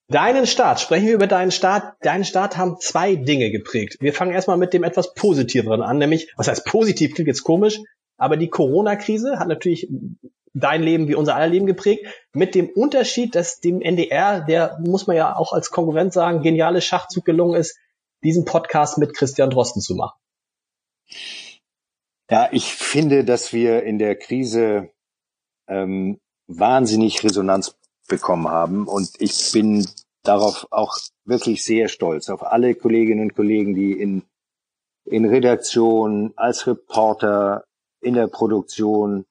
Deinen 0.10 0.48
Start, 0.48 0.80
sprechen 0.80 1.08
wir 1.08 1.16
über 1.16 1.28
deinen 1.28 1.52
Start. 1.52 1.96
Deinen 2.02 2.24
Start 2.24 2.58
haben 2.58 2.78
zwei 2.80 3.16
Dinge 3.16 3.52
geprägt. 3.52 3.98
Wir 4.00 4.14
fangen 4.14 4.32
erstmal 4.32 4.58
mit 4.58 4.74
dem 4.74 4.84
etwas 4.84 5.14
Positiveren 5.14 5.82
an, 5.82 5.98
nämlich, 5.98 6.32
was 6.38 6.48
heißt 6.48 6.66
positiv, 6.66 7.14
klingt 7.14 7.28
jetzt 7.28 7.44
komisch, 7.44 7.80
aber 8.16 8.38
die 8.38 8.48
Corona-Krise 8.48 9.38
hat 9.38 9.50
natürlich 9.50 9.90
dein 10.54 10.82
Leben 10.82 11.08
wie 11.08 11.16
unser 11.16 11.36
aller 11.36 11.48
Leben 11.48 11.66
geprägt, 11.66 12.06
mit 12.34 12.56
dem 12.56 12.70
Unterschied, 12.70 13.36
dass 13.36 13.60
dem 13.60 13.82
NDR, 13.82 14.42
der 14.42 14.80
muss 14.80 15.08
man 15.08 15.18
ja 15.18 15.36
auch 15.36 15.52
als 15.52 15.72
Konkurrent 15.72 16.14
sagen, 16.14 16.42
geniale 16.42 16.82
Schachzug 16.82 17.26
gelungen 17.26 17.60
ist, 17.60 17.78
diesen 18.24 18.46
Podcast 18.46 18.98
mit 18.98 19.14
Christian 19.14 19.50
Drosten 19.50 19.82
zu 19.82 19.96
machen. 19.96 20.18
Ja, 22.30 22.50
ich 22.52 22.74
finde, 22.74 23.24
dass 23.24 23.54
wir 23.54 23.84
in 23.84 24.00
der 24.00 24.16
Krise 24.16 24.90
ähm, 25.68 26.20
wahnsinnig 26.48 27.24
Resonanz 27.24 27.76
bekommen 28.08 28.50
haben 28.50 28.88
und 28.88 29.12
ich 29.20 29.52
bin 29.52 29.88
darauf 30.24 30.68
auch 30.72 30.98
wirklich 31.26 31.64
sehr 31.64 31.88
stolz 31.88 32.30
auf 32.30 32.44
alle 32.44 32.76
Kolleginnen 32.76 33.22
und 33.22 33.36
Kollegen, 33.36 33.76
die 33.76 33.94
in 33.94 34.24
in 35.10 35.24
Redaktion, 35.26 36.34
als 36.36 36.68
Reporter, 36.68 37.64
in 38.02 38.14
der 38.14 38.28
Produktion 38.28 39.26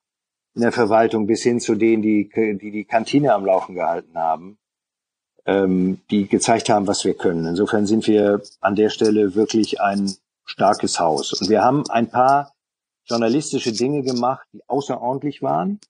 in 0.54 0.62
der 0.62 0.72
Verwaltung 0.72 1.26
bis 1.26 1.42
hin 1.42 1.61
zu 1.61 1.74
denen, 1.74 2.02
die 2.02 2.30
die, 2.35 2.70
die 2.70 2.85
Kantine 2.87 3.35
am 3.35 3.44
Laufen 3.44 3.74
gehalten 3.74 4.16
haben, 4.16 4.56
ähm, 5.44 6.00
die 6.11 6.26
gezeigt 6.26 6.70
haben, 6.70 6.87
was 6.87 7.04
wir 7.04 7.12
können. 7.12 7.44
Insofern 7.44 7.87
sind 7.87 8.06
wir 8.06 8.40
an 8.61 8.74
der 8.74 8.88
Stelle 8.88 9.35
wirklich 9.35 9.82
ein 9.82 10.14
starkes 10.46 10.98
Haus. 10.98 11.35
Und 11.35 11.50
wir 11.50 11.62
haben 11.62 11.85
ein 11.90 12.09
paar 12.09 12.56
journalistische 13.07 13.73
Dinge 13.73 14.03
gemacht, 14.03 14.47
die 14.53 14.62
außerordentlich 14.66 15.42
waren 15.42 15.81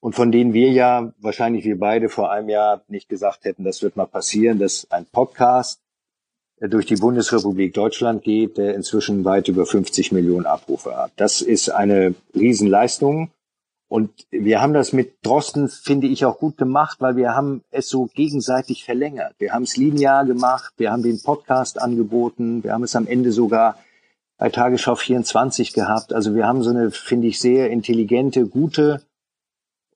und 0.00 0.14
von 0.14 0.30
denen 0.30 0.52
wir 0.52 0.70
ja 0.70 1.12
wahrscheinlich 1.18 1.64
wir 1.64 1.78
beide 1.78 2.08
vor 2.08 2.30
einem 2.30 2.48
Jahr 2.48 2.82
nicht 2.88 3.08
gesagt 3.08 3.44
hätten, 3.44 3.64
das 3.64 3.82
wird 3.82 3.96
mal 3.96 4.06
passieren, 4.06 4.58
dass 4.58 4.86
ein 4.90 5.06
Podcast 5.06 5.80
durch 6.60 6.86
die 6.86 6.96
Bundesrepublik 6.96 7.74
Deutschland 7.74 8.22
geht, 8.22 8.58
der 8.58 8.74
inzwischen 8.74 9.24
weit 9.24 9.48
über 9.48 9.64
50 9.64 10.12
Millionen 10.12 10.46
Abrufe 10.46 10.96
hat. 10.96 11.12
Das 11.16 11.40
ist 11.40 11.68
eine 11.68 12.14
Riesenleistung. 12.34 13.30
Und 13.88 14.10
wir 14.30 14.60
haben 14.60 14.74
das 14.74 14.92
mit 14.92 15.24
Drosten, 15.24 15.68
finde 15.68 16.08
ich, 16.08 16.24
auch 16.26 16.38
gut 16.38 16.58
gemacht, 16.58 16.98
weil 17.00 17.16
wir 17.16 17.34
haben 17.34 17.62
es 17.70 17.88
so 17.88 18.06
gegenseitig 18.14 18.84
verlängert. 18.84 19.34
Wir 19.38 19.54
haben 19.54 19.62
es 19.62 19.76
linear 19.78 20.26
gemacht, 20.26 20.74
wir 20.76 20.92
haben 20.92 21.02
den 21.02 21.22
Podcast 21.22 21.80
angeboten, 21.80 22.62
wir 22.62 22.74
haben 22.74 22.84
es 22.84 22.94
am 22.94 23.06
Ende 23.06 23.32
sogar 23.32 23.78
bei 24.38 24.48
Tagesschau 24.48 24.94
24 24.94 25.72
gehabt. 25.72 26.12
Also 26.12 26.34
wir 26.34 26.46
haben 26.46 26.62
so 26.62 26.70
eine, 26.70 26.90
finde 26.90 27.26
ich, 27.26 27.40
sehr 27.40 27.70
intelligente, 27.70 28.46
gute 28.46 29.02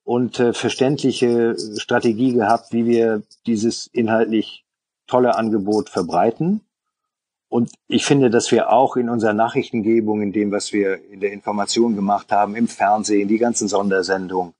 und 0.03 0.39
äh, 0.39 0.53
verständliche 0.53 1.55
Strategie 1.77 2.33
gehabt, 2.33 2.73
wie 2.73 2.85
wir 2.85 3.23
dieses 3.47 3.87
inhaltlich 3.87 4.65
tolle 5.07 5.35
Angebot 5.35 5.89
verbreiten. 5.89 6.61
Und 7.47 7.71
ich 7.87 8.05
finde, 8.05 8.29
dass 8.29 8.51
wir 8.51 8.71
auch 8.71 8.97
in 8.97 9.09
unserer 9.09 9.33
Nachrichtengebung, 9.33 10.21
in 10.21 10.33
dem, 10.33 10.51
was 10.51 10.73
wir 10.73 11.03
in 11.09 11.19
der 11.19 11.31
Information 11.31 11.95
gemacht 11.95 12.31
haben, 12.31 12.55
im 12.55 12.67
Fernsehen, 12.67 13.27
die 13.27 13.37
ganzen 13.37 13.67
Sondersendungen, 13.67 14.53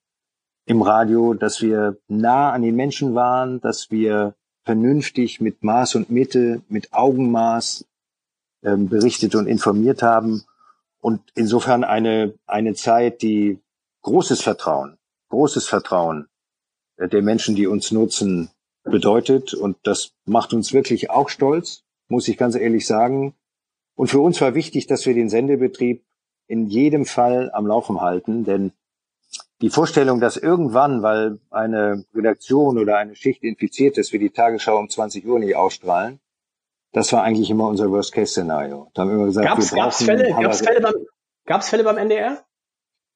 im 0.65 0.81
Radio, 0.81 1.33
dass 1.33 1.61
wir 1.61 1.97
nah 2.07 2.51
an 2.51 2.61
den 2.61 2.75
Menschen 2.75 3.15
waren, 3.15 3.59
dass 3.59 3.91
wir 3.91 4.35
vernünftig 4.63 5.41
mit 5.41 5.63
Maß 5.63 5.95
und 5.95 6.09
Mitte, 6.09 6.61
mit 6.69 6.93
Augenmaß 6.93 7.85
ähm, 8.63 8.89
berichtet 8.89 9.35
und 9.35 9.47
informiert 9.47 10.01
haben. 10.01 10.43
Und 10.99 11.21
insofern 11.35 11.83
eine, 11.83 12.33
eine 12.45 12.75
Zeit, 12.75 13.21
die 13.21 13.59
großes 14.01 14.41
Vertrauen, 14.41 14.97
großes 15.29 15.67
Vertrauen 15.67 16.27
der 16.97 17.21
Menschen, 17.21 17.55
die 17.55 17.67
uns 17.67 17.91
nutzen, 17.91 18.49
bedeutet. 18.83 19.53
Und 19.53 19.77
das 19.83 20.11
macht 20.25 20.53
uns 20.53 20.73
wirklich 20.73 21.09
auch 21.09 21.29
stolz, 21.29 21.83
muss 22.07 22.27
ich 22.27 22.37
ganz 22.37 22.55
ehrlich 22.55 22.85
sagen. 22.85 23.33
Und 23.95 24.07
für 24.07 24.19
uns 24.19 24.39
war 24.41 24.55
wichtig, 24.55 24.87
dass 24.87 25.05
wir 25.05 25.13
den 25.13 25.29
Sendebetrieb 25.29 26.03
in 26.47 26.67
jedem 26.67 27.05
Fall 27.05 27.51
am 27.53 27.65
Laufen 27.65 28.01
halten, 28.01 28.43
denn 28.43 28.73
die 29.61 29.69
Vorstellung, 29.69 30.19
dass 30.19 30.35
irgendwann, 30.35 31.03
weil 31.03 31.39
eine 31.49 32.03
Redaktion 32.13 32.77
oder 32.77 32.97
eine 32.97 33.15
Schicht 33.15 33.43
infiziert 33.43 33.97
ist, 33.97 34.11
wir 34.11 34.19
die 34.19 34.29
Tagesschau 34.29 34.77
um 34.77 34.89
20 34.89 35.25
Uhr 35.25 35.39
nicht 35.39 35.55
ausstrahlen, 35.55 36.19
das 36.93 37.11
war 37.11 37.23
eigentlich 37.23 37.49
immer 37.49 37.67
unser 37.67 37.89
Worst-Case-Szenario. 37.91 38.89
Da 38.93 39.01
haben 39.01 39.09
wir 39.09 39.15
immer 39.15 39.25
gesagt, 39.25 39.47
gab's, 39.47 39.73
wir 39.73 39.83
gab's 39.83 40.03
Fälle, 40.03 40.33
gab's 40.41 40.61
Fälle 40.61 40.81
beim, 40.81 40.93
gab's 41.45 41.69
Fälle 41.69 41.83
beim 41.83 41.97
NDR? 41.97 42.43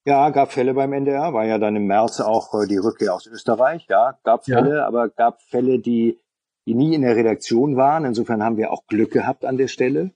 Ja, 0.06 0.30
gab 0.30 0.52
Fälle 0.52 0.74
beim 0.74 0.94
NDR, 0.94 1.34
war 1.34 1.46
ja 1.46 1.58
dann 1.58 1.76
im 1.76 1.86
März 1.86 2.20
auch 2.22 2.54
äh, 2.54 2.68
die 2.68 2.78
Rückkehr 2.78 3.14
aus 3.14 3.28
Österreich. 3.28 3.86
Ja, 3.90 4.18
gab 4.24 4.46
Fälle, 4.46 4.78
ja. 4.78 4.88
aber 4.88 5.10
gab 5.10 5.42
Fälle, 5.44 5.80
die, 5.80 6.18
die 6.66 6.74
nie 6.74 6.96
in 6.96 7.04
der 7.04 7.16
Redaktion 7.16 7.78
waren. 7.78 8.06
Insofern 8.06 8.44
haben 8.44 8.58
wir 8.58 8.72
auch 8.72 8.88
Glück 8.88 9.12
gehabt 9.12 9.46
an 9.46 9.58
der 9.58 9.68
Stelle. 9.68 10.12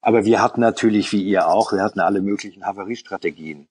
Aber 0.00 0.24
wir 0.24 0.40
hatten 0.40 0.60
natürlich, 0.60 1.12
wie 1.12 1.22
ihr 1.22 1.48
auch, 1.48 1.72
wir 1.72 1.82
hatten 1.82 2.00
alle 2.00 2.20
möglichen 2.22 2.64
Havariestrategien 2.64 3.68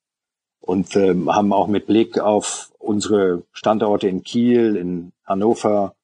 und 0.59 0.95
ähm, 0.95 1.33
haben 1.33 1.53
auch 1.53 1.67
mit 1.67 1.87
Blick 1.87 2.19
auf 2.19 2.71
unsere 2.79 3.43
Standorte 3.51 4.07
in 4.07 4.23
Kiel, 4.23 4.75
in 4.75 5.11
Hannover, 5.25 5.95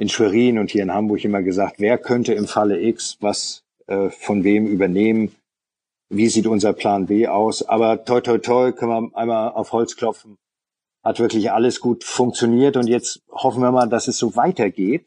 in 0.00 0.08
Schwerin 0.08 0.58
und 0.58 0.70
hier 0.70 0.82
in 0.82 0.94
Hamburg 0.94 1.24
immer 1.24 1.42
gesagt, 1.42 1.76
wer 1.78 1.98
könnte 1.98 2.32
im 2.32 2.46
Falle 2.46 2.80
X 2.80 3.18
was 3.20 3.62
äh, 3.86 4.08
von 4.08 4.44
wem 4.44 4.66
übernehmen 4.66 5.32
wie 6.10 6.28
sieht 6.28 6.46
unser 6.46 6.72
Plan 6.72 7.06
B 7.06 7.28
aus. 7.28 7.62
Aber 7.62 8.04
toi, 8.04 8.20
toi, 8.20 8.38
toi, 8.38 8.72
können 8.72 8.90
wir 8.90 9.16
einmal 9.16 9.52
auf 9.52 9.72
Holz 9.72 9.96
klopfen. 9.96 10.36
Hat 11.02 11.20
wirklich 11.20 11.50
alles 11.52 11.80
gut 11.80 12.04
funktioniert 12.04 12.76
und 12.76 12.88
jetzt 12.88 13.22
hoffen 13.30 13.62
wir 13.62 13.70
mal, 13.72 13.88
dass 13.88 14.08
es 14.08 14.18
so 14.18 14.36
weitergeht 14.36 15.06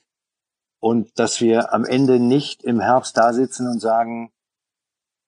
und 0.80 1.20
dass 1.20 1.40
wir 1.40 1.74
am 1.74 1.86
Ende 1.86 2.20
nicht 2.20 2.64
im 2.64 2.80
Herbst 2.80 3.16
da 3.18 3.34
sitzen 3.34 3.68
und 3.68 3.80
sagen, 3.80 4.32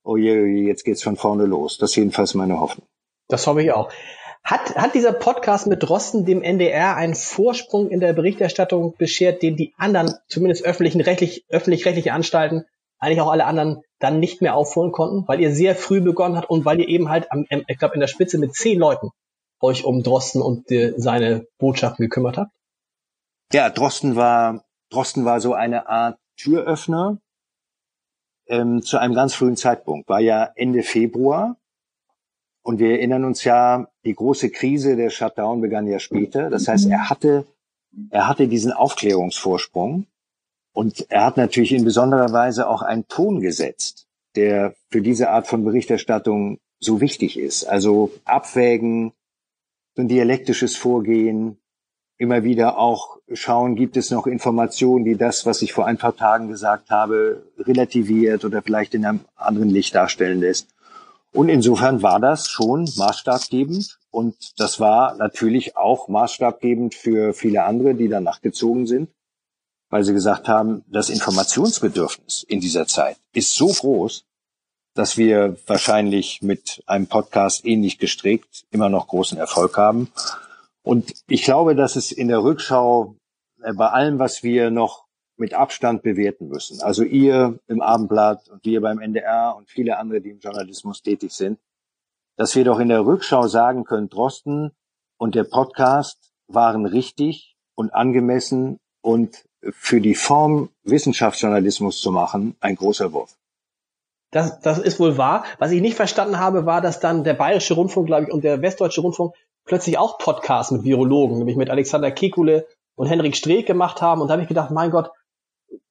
oh 0.03 0.17
je, 0.17 0.41
oh 0.41 0.45
je, 0.45 0.65
jetzt 0.65 0.85
geht's 0.85 1.03
von 1.03 1.17
vorne 1.17 1.45
los. 1.45 1.77
Das 1.77 1.91
ist 1.91 1.97
jedenfalls 1.97 2.33
meine 2.33 2.59
Hoffnung. 2.59 2.87
Das 3.27 3.45
hoffe 3.45 3.61
ich 3.61 3.71
auch. 3.71 3.91
Hat, 4.45 4.75
hat 4.75 4.93
dieser 4.93 5.11
Podcast 5.11 5.65
mit 5.65 5.81
Drosten 5.81 6.23
dem 6.23 6.43
NDR 6.43 6.95
einen 6.95 7.15
Vorsprung 7.15 7.89
in 7.89 7.99
der 7.99 8.13
Berichterstattung 8.13 8.93
beschert, 8.95 9.41
den 9.41 9.55
die 9.55 9.73
anderen, 9.75 10.13
zumindest 10.27 10.63
öffentlichen, 10.63 11.01
rechtlich, 11.01 11.45
öffentlich-rechtliche 11.49 12.13
Anstalten 12.13 12.63
eigentlich 12.99 13.21
auch 13.21 13.31
alle 13.31 13.45
anderen 13.45 13.81
dann 13.97 14.19
nicht 14.19 14.43
mehr 14.43 14.55
aufholen 14.55 14.91
konnten, 14.91 15.27
weil 15.27 15.41
ihr 15.41 15.51
sehr 15.51 15.75
früh 15.75 15.99
begonnen 15.99 16.37
habt 16.37 16.47
und 16.47 16.63
weil 16.63 16.79
ihr 16.79 16.87
eben 16.87 17.09
halt, 17.09 17.31
am, 17.31 17.45
ich 17.49 17.77
glaube, 17.79 17.95
in 17.95 17.99
der 17.99 18.07
Spitze 18.07 18.37
mit 18.37 18.53
zehn 18.53 18.77
Leuten 18.77 19.09
euch 19.61 19.83
um 19.83 20.03
Drosten 20.03 20.43
und 20.43 20.69
die, 20.69 20.93
seine 20.95 21.47
Botschaften 21.57 22.03
gekümmert 22.03 22.37
habt? 22.37 22.51
Ja, 23.51 23.71
Drosten 23.71 24.15
war, 24.15 24.63
Drosten 24.91 25.25
war 25.25 25.41
so 25.41 25.55
eine 25.55 25.89
Art 25.89 26.19
Türöffner 26.37 27.17
ähm, 28.45 28.83
zu 28.83 28.99
einem 28.99 29.15
ganz 29.15 29.33
frühen 29.33 29.57
Zeitpunkt. 29.57 30.07
War 30.07 30.19
ja 30.19 30.51
Ende 30.55 30.83
Februar 30.83 31.57
und 32.65 32.79
wir 32.79 32.93
erinnern 32.93 33.25
uns 33.25 33.43
ja, 33.43 33.87
die 34.05 34.15
große 34.15 34.49
Krise 34.49 34.95
der 34.95 35.11
Shutdown 35.11 35.61
begann 35.61 35.85
ja 35.85 35.99
später. 35.99 36.49
Das 36.49 36.67
heißt, 36.67 36.89
er 36.89 37.11
hatte, 37.11 37.45
er 38.09 38.27
hatte 38.27 38.47
diesen 38.47 38.71
Aufklärungsvorsprung 38.71 40.07
und 40.73 41.05
er 41.11 41.25
hat 41.25 41.37
natürlich 41.37 41.73
in 41.73 41.85
besonderer 41.85 42.33
Weise 42.33 42.67
auch 42.67 42.81
einen 42.81 43.07
Ton 43.07 43.39
gesetzt, 43.39 44.07
der 44.35 44.73
für 44.89 45.03
diese 45.03 45.29
Art 45.29 45.45
von 45.45 45.63
Berichterstattung 45.63 46.57
so 46.79 47.01
wichtig 47.01 47.37
ist. 47.37 47.65
Also 47.65 48.11
abwägen, 48.25 49.13
so 49.93 50.01
ein 50.01 50.07
dialektisches 50.07 50.75
Vorgehen, 50.75 51.59
immer 52.17 52.43
wieder 52.43 52.79
auch 52.79 53.19
schauen, 53.31 53.75
gibt 53.75 53.95
es 53.95 54.09
noch 54.09 54.25
Informationen, 54.25 55.05
die 55.05 55.17
das, 55.17 55.45
was 55.45 55.61
ich 55.61 55.71
vor 55.71 55.85
ein 55.85 55.97
paar 55.97 56.15
Tagen 56.15 56.47
gesagt 56.47 56.89
habe, 56.89 57.43
relativiert 57.59 58.43
oder 58.43 58.63
vielleicht 58.63 58.95
in 58.95 59.05
einem 59.05 59.19
anderen 59.35 59.69
Licht 59.69 59.93
darstellen 59.93 60.39
lässt. 60.39 60.74
Und 61.35 61.49
insofern 61.49 62.01
war 62.01 62.19
das 62.19 62.47
schon 62.47 62.89
maßstabgebend 62.95 63.99
und 64.09 64.35
das 64.57 64.79
war 64.79 65.15
natürlich 65.15 65.75
auch 65.77 66.07
maßstabgebend 66.07 66.95
für 66.95 67.33
viele 67.33 67.63
andere, 67.63 67.93
die 67.93 68.07
danach 68.07 68.41
gezogen 68.41 68.87
sind 68.87 69.09
weil 69.89 70.03
sie 70.03 70.13
gesagt 70.13 70.49
haben, 70.49 70.83
das 70.87 71.09
Informationsbedürfnis 71.09 72.43
in 72.43 72.59
dieser 72.59 72.87
Zeit 72.87 73.17
ist 73.33 73.55
so 73.55 73.67
groß, 73.67 74.25
dass 74.93 75.17
wir 75.17 75.57
wahrscheinlich 75.67 76.41
mit 76.41 76.83
einem 76.85 77.07
Podcast 77.07 77.65
ähnlich 77.65 77.97
gestrickt 77.97 78.65
immer 78.71 78.89
noch 78.89 79.07
großen 79.07 79.37
Erfolg 79.37 79.77
haben. 79.77 80.11
Und 80.83 81.13
ich 81.27 81.43
glaube, 81.43 81.75
dass 81.75 81.95
es 81.95 82.11
in 82.11 82.27
der 82.27 82.43
Rückschau 82.43 83.15
äh, 83.61 83.73
bei 83.73 83.87
allem, 83.87 84.19
was 84.19 84.43
wir 84.43 84.69
noch 84.69 85.04
mit 85.37 85.53
Abstand 85.53 86.03
bewerten 86.03 86.47
müssen, 86.47 86.81
also 86.81 87.03
ihr 87.03 87.59
im 87.67 87.81
Abendblatt 87.81 88.49
und 88.49 88.63
wir 88.63 88.81
beim 88.81 88.99
NDR 88.99 89.55
und 89.57 89.69
viele 89.69 89.97
andere, 89.97 90.21
die 90.21 90.29
im 90.29 90.39
Journalismus 90.39 91.01
tätig 91.01 91.31
sind, 91.33 91.59
dass 92.37 92.55
wir 92.55 92.63
doch 92.63 92.79
in 92.79 92.89
der 92.89 93.05
Rückschau 93.05 93.47
sagen 93.47 93.83
können, 93.83 94.09
Drosten 94.09 94.71
und 95.17 95.35
der 95.35 95.43
Podcast 95.43 96.31
waren 96.47 96.85
richtig 96.85 97.55
und 97.75 97.93
angemessen 97.93 98.79
und 99.01 99.45
für 99.71 100.01
die 100.01 100.15
Form 100.15 100.69
Wissenschaftsjournalismus 100.83 101.99
zu 101.99 102.11
machen, 102.11 102.55
ein 102.59 102.75
großer 102.75 103.11
Wurf. 103.13 103.35
Das, 104.31 104.59
das 104.59 104.79
ist 104.79 104.99
wohl 104.99 105.17
wahr. 105.17 105.45
Was 105.59 105.71
ich 105.71 105.81
nicht 105.81 105.95
verstanden 105.95 106.39
habe, 106.39 106.65
war, 106.65 106.81
dass 106.81 106.99
dann 106.99 107.23
der 107.23 107.35
Bayerische 107.35 107.73
Rundfunk, 107.73 108.07
glaube 108.07 108.23
ich, 108.23 108.31
und 108.31 108.43
der 108.43 108.61
Westdeutsche 108.61 109.01
Rundfunk 109.01 109.33
plötzlich 109.65 109.97
auch 109.97 110.17
Podcasts 110.17 110.71
mit 110.71 110.83
Virologen, 110.83 111.37
nämlich 111.37 111.55
mit 111.55 111.69
Alexander 111.69 112.11
Kekule 112.11 112.67
und 112.95 113.07
Henrik 113.07 113.35
Streeck 113.35 113.65
gemacht 113.65 114.01
haben. 114.01 114.21
Und 114.21 114.27
da 114.27 114.33
habe 114.33 114.43
ich 114.43 114.47
gedacht, 114.47 114.71
mein 114.71 114.91
Gott, 114.91 115.11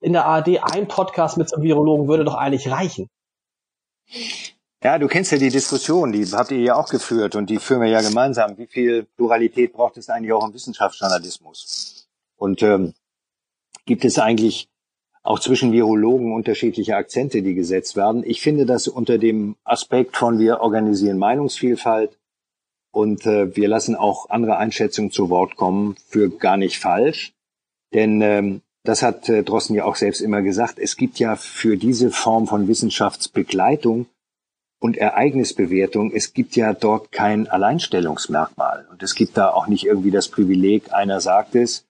in 0.01 0.13
der 0.13 0.27
ARD 0.27 0.63
ein 0.63 0.89
Podcast 0.89 1.37
mit 1.37 1.49
so 1.49 1.57
einem 1.57 1.65
Virologen 1.65 2.09
würde 2.09 2.25
doch 2.25 2.35
eigentlich 2.35 2.71
reichen. 2.71 3.09
Ja, 4.83 4.99
du 4.99 5.09
kennst 5.09 5.33
ja 5.33 5.39
die 5.39 5.49
Diskussion, 5.49 6.13
die 6.13 6.27
habt 6.27 6.51
ihr 6.51 6.59
ja 6.59 6.75
auch 6.75 6.91
geführt 6.91 7.37
und 7.37 7.49
die 7.49 7.59
führen 7.59 7.81
wir 7.81 7.89
ja 7.89 8.03
gemeinsam. 8.03 8.59
Wie 8.59 8.67
viel 8.67 9.05
Pluralität 9.17 9.73
braucht 9.73 9.97
es 9.97 10.11
eigentlich 10.11 10.33
auch 10.33 10.47
im 10.47 10.53
Wissenschaftsjournalismus? 10.53 12.07
Und 12.37 12.63
ähm, 12.63 12.93
gibt 13.87 14.05
es 14.05 14.19
eigentlich 14.19 14.69
auch 15.23 15.41
zwischen 15.41 15.73
Virologen 15.73 16.35
unterschiedliche 16.35 16.97
Akzente, 16.97 17.41
die 17.41 17.55
gesetzt 17.55 17.97
werden. 17.97 18.23
Ich 18.27 18.43
finde 18.43 18.67
das 18.67 18.87
unter 18.87 19.17
dem 19.17 19.57
Aspekt 19.65 20.19
von 20.19 20.39
wir 20.39 20.61
organisieren 20.61 21.17
Meinungsvielfalt 21.17 22.19
und 22.93 23.25
äh, 23.25 23.57
wir 23.57 23.69
lassen 23.69 23.97
auch 23.97 24.29
andere 24.29 24.59
Einschätzungen 24.59 25.11
zu 25.11 25.31
Wort 25.31 25.57
kommen 25.57 25.97
für 26.07 26.29
gar 26.29 26.59
nicht 26.59 26.79
falsch. 26.79 27.33
Denn 27.95 28.21
ähm, 28.21 28.61
das 28.85 29.03
hat 29.03 29.29
äh, 29.29 29.43
Drossen 29.43 29.75
ja 29.75 29.85
auch 29.85 29.97
selbst 29.97 30.21
immer 30.21 30.43
gesagt. 30.43 30.79
Es 30.79 30.97
gibt 30.97 31.19
ja 31.19 31.37
für 31.37 31.77
diese 31.77 32.11
Form 32.11 32.47
von 32.47 32.69
Wissenschaftsbegleitung 32.69 34.07
und 34.79 34.99
Ereignisbewertung, 34.99 36.13
es 36.13 36.35
gibt 36.35 36.57
ja 36.57 36.75
dort 36.75 37.11
kein 37.11 37.49
Alleinstellungsmerkmal. 37.49 38.87
Und 38.91 39.03
es 39.03 39.15
gibt 39.15 39.39
da 39.39 39.51
auch 39.51 39.67
nicht 39.67 39.87
irgendwie 39.87 40.11
das 40.11 40.29
Privileg, 40.29 40.93
einer 40.93 41.23
sagt 41.23 41.55
es 41.55 41.87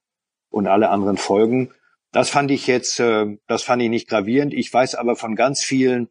und 0.50 0.68
alle 0.68 0.90
anderen 0.90 1.16
folgen. 1.16 1.72
Das 2.12 2.30
fand 2.30 2.52
ich 2.52 2.68
jetzt, 2.68 3.00
äh, 3.00 3.36
das 3.48 3.64
fand 3.64 3.82
ich 3.82 3.90
nicht 3.90 4.08
gravierend. 4.08 4.54
Ich 4.54 4.72
weiß 4.72 4.94
aber 4.94 5.16
von 5.16 5.34
ganz 5.34 5.64
vielen, 5.64 6.08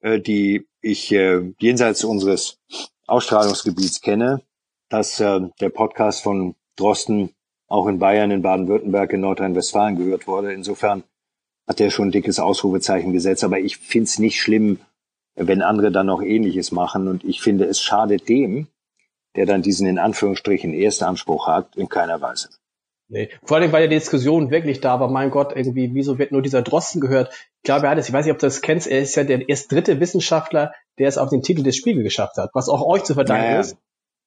äh, 0.00 0.18
die 0.18 0.66
ich 0.80 1.12
äh, 1.12 1.52
jenseits 1.58 2.04
unseres 2.04 2.58
Ausstrahlungsgebiets 3.06 4.00
kenne, 4.00 4.40
dass 4.88 5.20
äh, 5.20 5.40
der 5.60 5.68
Podcast 5.68 6.22
von 6.22 6.54
Drosten 6.76 7.35
auch 7.68 7.86
in 7.86 7.98
Bayern, 7.98 8.30
in 8.30 8.42
Baden-Württemberg, 8.42 9.12
in 9.12 9.20
Nordrhein-Westfalen 9.20 9.96
gehört 9.96 10.26
wurde. 10.26 10.52
Insofern 10.52 11.02
hat 11.66 11.80
er 11.80 11.90
schon 11.90 12.08
ein 12.08 12.12
dickes 12.12 12.38
Ausrufezeichen 12.38 13.12
gesetzt. 13.12 13.44
Aber 13.44 13.58
ich 13.58 13.78
finde 13.78 14.04
es 14.04 14.18
nicht 14.18 14.40
schlimm, 14.40 14.78
wenn 15.34 15.62
andere 15.62 15.90
dann 15.90 16.06
noch 16.06 16.22
Ähnliches 16.22 16.72
machen. 16.72 17.08
Und 17.08 17.24
ich 17.24 17.40
finde, 17.40 17.64
es 17.64 17.80
schadet 17.80 18.28
dem, 18.28 18.68
der 19.34 19.46
dann 19.46 19.62
diesen 19.62 19.86
in 19.86 19.98
Anführungsstrichen 19.98 20.72
Erstanspruch 20.72 21.46
hat, 21.46 21.76
in 21.76 21.88
keiner 21.88 22.20
Weise. 22.20 22.48
Nee. 23.08 23.28
Vor 23.44 23.58
allem, 23.58 23.70
weil 23.70 23.82
ja 23.82 23.88
die 23.88 23.96
Diskussion 23.96 24.50
wirklich 24.50 24.80
da 24.80 24.98
war, 24.98 25.08
mein 25.08 25.30
Gott, 25.30 25.54
irgendwie, 25.54 25.94
wieso 25.94 26.18
wird 26.18 26.32
nur 26.32 26.42
dieser 26.42 26.62
Drosten 26.62 27.00
gehört? 27.00 27.32
Ich 27.58 27.62
glaube, 27.62 27.86
er 27.86 27.90
hat 27.90 27.98
es, 27.98 28.08
ich 28.08 28.12
weiß 28.12 28.24
nicht, 28.24 28.32
ob 28.32 28.40
du 28.40 28.46
das 28.46 28.62
kennst, 28.62 28.88
er 28.88 29.00
ist 29.00 29.14
ja 29.14 29.22
der 29.22 29.48
erst 29.48 29.70
dritte 29.70 30.00
Wissenschaftler, 30.00 30.72
der 30.98 31.06
es 31.06 31.18
auf 31.18 31.30
den 31.30 31.42
Titel 31.42 31.62
des 31.62 31.76
Spiegel 31.76 32.02
geschafft 32.02 32.36
hat, 32.36 32.50
was 32.52 32.68
auch 32.68 32.84
euch 32.84 33.04
zu 33.04 33.14
verdanken 33.14 33.52
ja, 33.52 33.60
ist. 33.60 33.76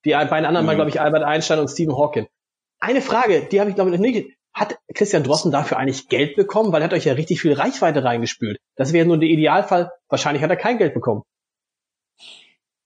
Die 0.06 0.12
beiden 0.12 0.46
anderen 0.46 0.66
mhm. 0.66 0.68
waren, 0.70 0.76
glaube 0.78 0.92
ich, 0.92 1.02
Albert 1.02 1.24
Einstein 1.24 1.60
und 1.60 1.68
Stephen 1.68 1.98
Hawking. 1.98 2.28
Eine 2.80 3.02
Frage, 3.02 3.48
die 3.52 3.60
habe 3.60 3.70
ich, 3.70 3.76
glaube 3.76 3.92
ich, 3.92 3.98
noch 3.98 4.06
nicht. 4.06 4.36
Hat 4.54 4.80
Christian 4.94 5.24
Drosten 5.24 5.52
dafür 5.52 5.78
eigentlich 5.78 6.10
Geld 6.10 6.36
bekommen? 6.36 6.72
Weil 6.72 6.82
er 6.82 6.86
hat 6.86 6.94
euch 6.94 7.06
ja 7.06 7.14
richtig 7.14 7.42
viel 7.42 7.54
Reichweite 7.54 8.04
reingespült. 8.04 8.58
Das 8.76 8.94
wäre 8.94 9.06
nur 9.06 9.18
der 9.18 9.30
Idealfall. 9.30 9.92
Wahrscheinlich 10.08 10.44
hat 10.44 10.50
er 10.50 10.56
kein 10.56 10.78
Geld 10.78 10.94
bekommen. 10.94 11.24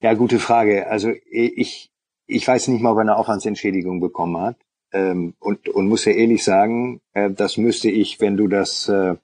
Ja, 0.01 0.13
gute 0.13 0.39
Frage. 0.39 0.87
Also 0.87 1.11
ich, 1.31 1.89
ich 2.27 2.47
weiß 2.47 2.67
nicht 2.67 2.81
mal, 2.81 2.91
ob 2.91 2.97
er 2.97 3.01
eine 3.01 3.15
Aufwandsentschädigung 3.15 4.01
bekommen 4.01 4.37
hat. 4.41 4.57
Ähm, 4.91 5.35
und, 5.39 5.69
und 5.69 5.87
muss 5.87 6.05
ja 6.05 6.11
ehrlich 6.11 6.43
sagen, 6.43 7.01
äh, 7.13 7.31
das 7.31 7.57
müsste 7.57 7.89
ich, 7.89 8.19
wenn 8.19 8.37
du 8.37 8.47
das 8.47 8.89
äh, 8.89 9.15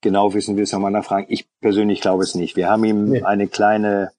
genau 0.00 0.34
wissen 0.34 0.56
willst, 0.56 0.72
nochmal 0.72 0.90
nachfragen. 0.90 1.26
Ich 1.28 1.46
persönlich 1.60 2.00
glaube 2.00 2.24
es 2.24 2.34
nicht. 2.34 2.56
Wir 2.56 2.68
haben 2.68 2.84
ihm 2.84 3.10
nee. 3.10 3.22
eine 3.22 3.46
kleine, 3.46 4.12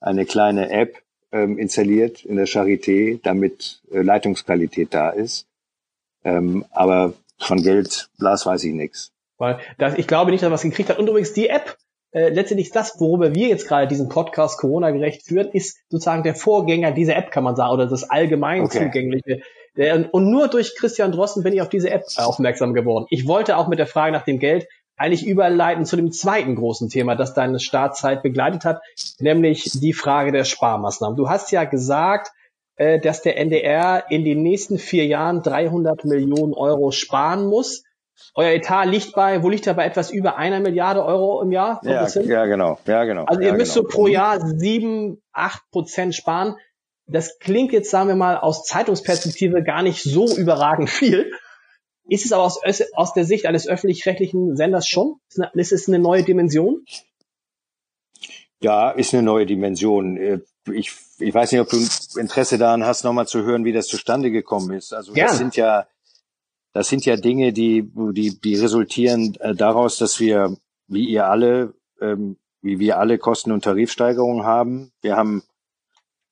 eine 0.00 0.26
kleine 0.26 0.70
App 0.70 1.02
ähm, 1.42 1.58
installiert 1.58 2.24
in 2.24 2.36
der 2.36 2.46
Charité, 2.46 3.20
damit 3.22 3.80
äh, 3.90 4.00
Leitungsqualität 4.00 4.92
da 4.92 5.10
ist. 5.10 5.46
Ähm, 6.24 6.64
aber 6.70 7.14
von 7.38 7.62
Geld, 7.62 8.08
Blas, 8.18 8.46
weiß 8.46 8.64
ich 8.64 8.72
nichts. 8.72 9.12
Weil 9.38 9.58
das, 9.78 9.94
ich 9.94 10.06
glaube 10.06 10.30
nicht, 10.30 10.42
dass 10.42 10.48
er 10.48 10.52
was 10.52 10.62
gekriegt 10.62 10.88
hat. 10.88 10.98
Und 10.98 11.08
übrigens 11.08 11.32
die 11.32 11.48
App, 11.48 11.76
äh, 12.12 12.30
letztendlich 12.30 12.70
das, 12.70 12.98
worüber 12.98 13.34
wir 13.34 13.48
jetzt 13.48 13.68
gerade 13.68 13.86
diesen 13.86 14.08
Podcast 14.08 14.58
Corona-gerecht 14.58 15.22
führen, 15.26 15.48
ist 15.48 15.78
sozusagen 15.90 16.22
der 16.22 16.34
Vorgänger 16.34 16.92
dieser 16.92 17.16
App, 17.16 17.30
kann 17.30 17.44
man 17.44 17.56
sagen, 17.56 17.72
oder 17.72 17.86
das 17.86 18.08
allgemein 18.08 18.62
okay. 18.62 18.84
zugängliche 18.84 19.42
und 20.10 20.30
nur 20.30 20.48
durch 20.48 20.74
Christian 20.74 21.12
Drosten 21.12 21.42
bin 21.42 21.52
ich 21.52 21.60
auf 21.60 21.68
diese 21.68 21.90
App 21.90 22.04
aufmerksam 22.16 22.72
geworden. 22.72 23.06
Ich 23.10 23.26
wollte 23.26 23.58
auch 23.58 23.68
mit 23.68 23.78
der 23.78 23.86
Frage 23.86 24.12
nach 24.12 24.24
dem 24.24 24.38
Geld 24.38 24.66
eigentlich 24.96 25.26
überleiten 25.26 25.84
zu 25.84 25.96
dem 25.96 26.10
zweiten 26.12 26.56
großen 26.56 26.88
Thema, 26.88 27.16
das 27.16 27.34
deine 27.34 27.60
Startzeit 27.60 28.22
begleitet 28.22 28.64
hat, 28.64 28.80
nämlich 29.18 29.70
die 29.72 29.92
Frage 29.92 30.32
der 30.32 30.44
Sparmaßnahmen. 30.44 31.16
Du 31.16 31.28
hast 31.28 31.50
ja 31.52 31.64
gesagt, 31.64 32.32
äh, 32.76 32.98
dass 33.00 33.22
der 33.22 33.38
NDR 33.38 34.04
in 34.10 34.24
den 34.24 34.42
nächsten 34.42 34.78
vier 34.78 35.06
Jahren 35.06 35.42
300 35.42 36.04
Millionen 36.04 36.54
Euro 36.54 36.90
sparen 36.90 37.46
muss. 37.46 37.82
Euer 38.34 38.52
Etat 38.52 38.84
liegt 38.84 39.12
bei, 39.12 39.42
wo 39.42 39.50
liegt 39.50 39.66
er 39.66 39.74
bei 39.74 39.84
etwas 39.84 40.10
über 40.10 40.36
einer 40.36 40.60
Milliarde 40.60 41.04
Euro 41.04 41.42
im 41.42 41.52
Jahr? 41.52 41.80
Ja, 41.84 42.06
ja, 42.06 42.46
genau, 42.46 42.78
ja, 42.86 43.04
genau. 43.04 43.24
Also 43.24 43.40
ihr 43.40 43.48
ja, 43.48 43.54
müsst 43.54 43.74
genau. 43.74 43.88
so 43.88 43.94
pro 43.94 44.06
Jahr 44.06 44.40
sieben, 44.40 45.22
acht 45.32 45.62
Prozent 45.70 46.14
sparen 46.14 46.56
das 47.06 47.38
klingt 47.38 47.72
jetzt, 47.72 47.90
sagen 47.90 48.08
wir 48.08 48.16
mal, 48.16 48.36
aus 48.36 48.64
Zeitungsperspektive 48.64 49.62
gar 49.62 49.82
nicht 49.82 50.02
so 50.02 50.36
überragend 50.36 50.90
viel. 50.90 51.32
Ist 52.08 52.24
es 52.24 52.32
aber 52.32 52.44
aus, 52.44 52.60
aus 52.94 53.14
der 53.14 53.24
Sicht 53.24 53.46
eines 53.46 53.66
öffentlich-rechtlichen 53.66 54.56
Senders 54.56 54.88
schon? 54.88 55.16
Ist 55.54 55.72
es 55.72 55.88
eine 55.88 55.98
neue 55.98 56.22
Dimension? 56.22 56.84
Ja, 58.60 58.90
ist 58.90 59.12
eine 59.12 59.22
neue 59.22 59.46
Dimension. 59.46 60.16
Äh, 60.16 60.40
ich, 60.72 60.92
ich 61.18 61.34
weiß 61.34 61.52
nicht, 61.52 61.60
ob 61.60 61.68
du 61.68 61.76
Interesse 62.18 62.58
daran 62.58 62.84
hast, 62.84 63.04
nochmal 63.04 63.26
zu 63.26 63.42
hören, 63.42 63.64
wie 63.64 63.72
das 63.72 63.86
zustande 63.86 64.30
gekommen 64.30 64.72
ist. 64.72 64.92
Also 64.92 65.12
Gerne. 65.12 65.30
das 65.30 65.38
sind 65.38 65.56
ja, 65.56 65.86
das 66.72 66.88
sind 66.88 67.04
ja 67.04 67.16
Dinge, 67.16 67.52
die, 67.52 67.90
die, 68.12 68.40
die 68.40 68.54
resultieren 68.56 69.36
äh, 69.40 69.54
daraus, 69.54 69.98
dass 69.98 70.20
wir, 70.20 70.56
wie 70.88 71.06
ihr 71.06 71.28
alle, 71.28 71.74
ähm, 72.00 72.38
wie 72.62 72.78
wir 72.78 72.98
alle 72.98 73.18
Kosten- 73.18 73.52
und 73.52 73.64
Tarifsteigerungen 73.64 74.44
haben. 74.44 74.92
Wir 75.00 75.16
haben 75.16 75.42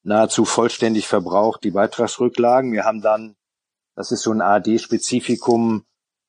nahezu 0.03 0.45
vollständig 0.45 1.07
verbraucht, 1.07 1.65
die 1.65 1.71
Beitragsrücklagen. 1.71 2.73
Wir 2.73 2.85
haben 2.85 3.01
dann, 3.01 3.37
das 3.95 4.13
ist 4.13 4.23
so 4.23 4.33
ein 4.33 4.41
ARD-Spezifikum, 4.41 5.85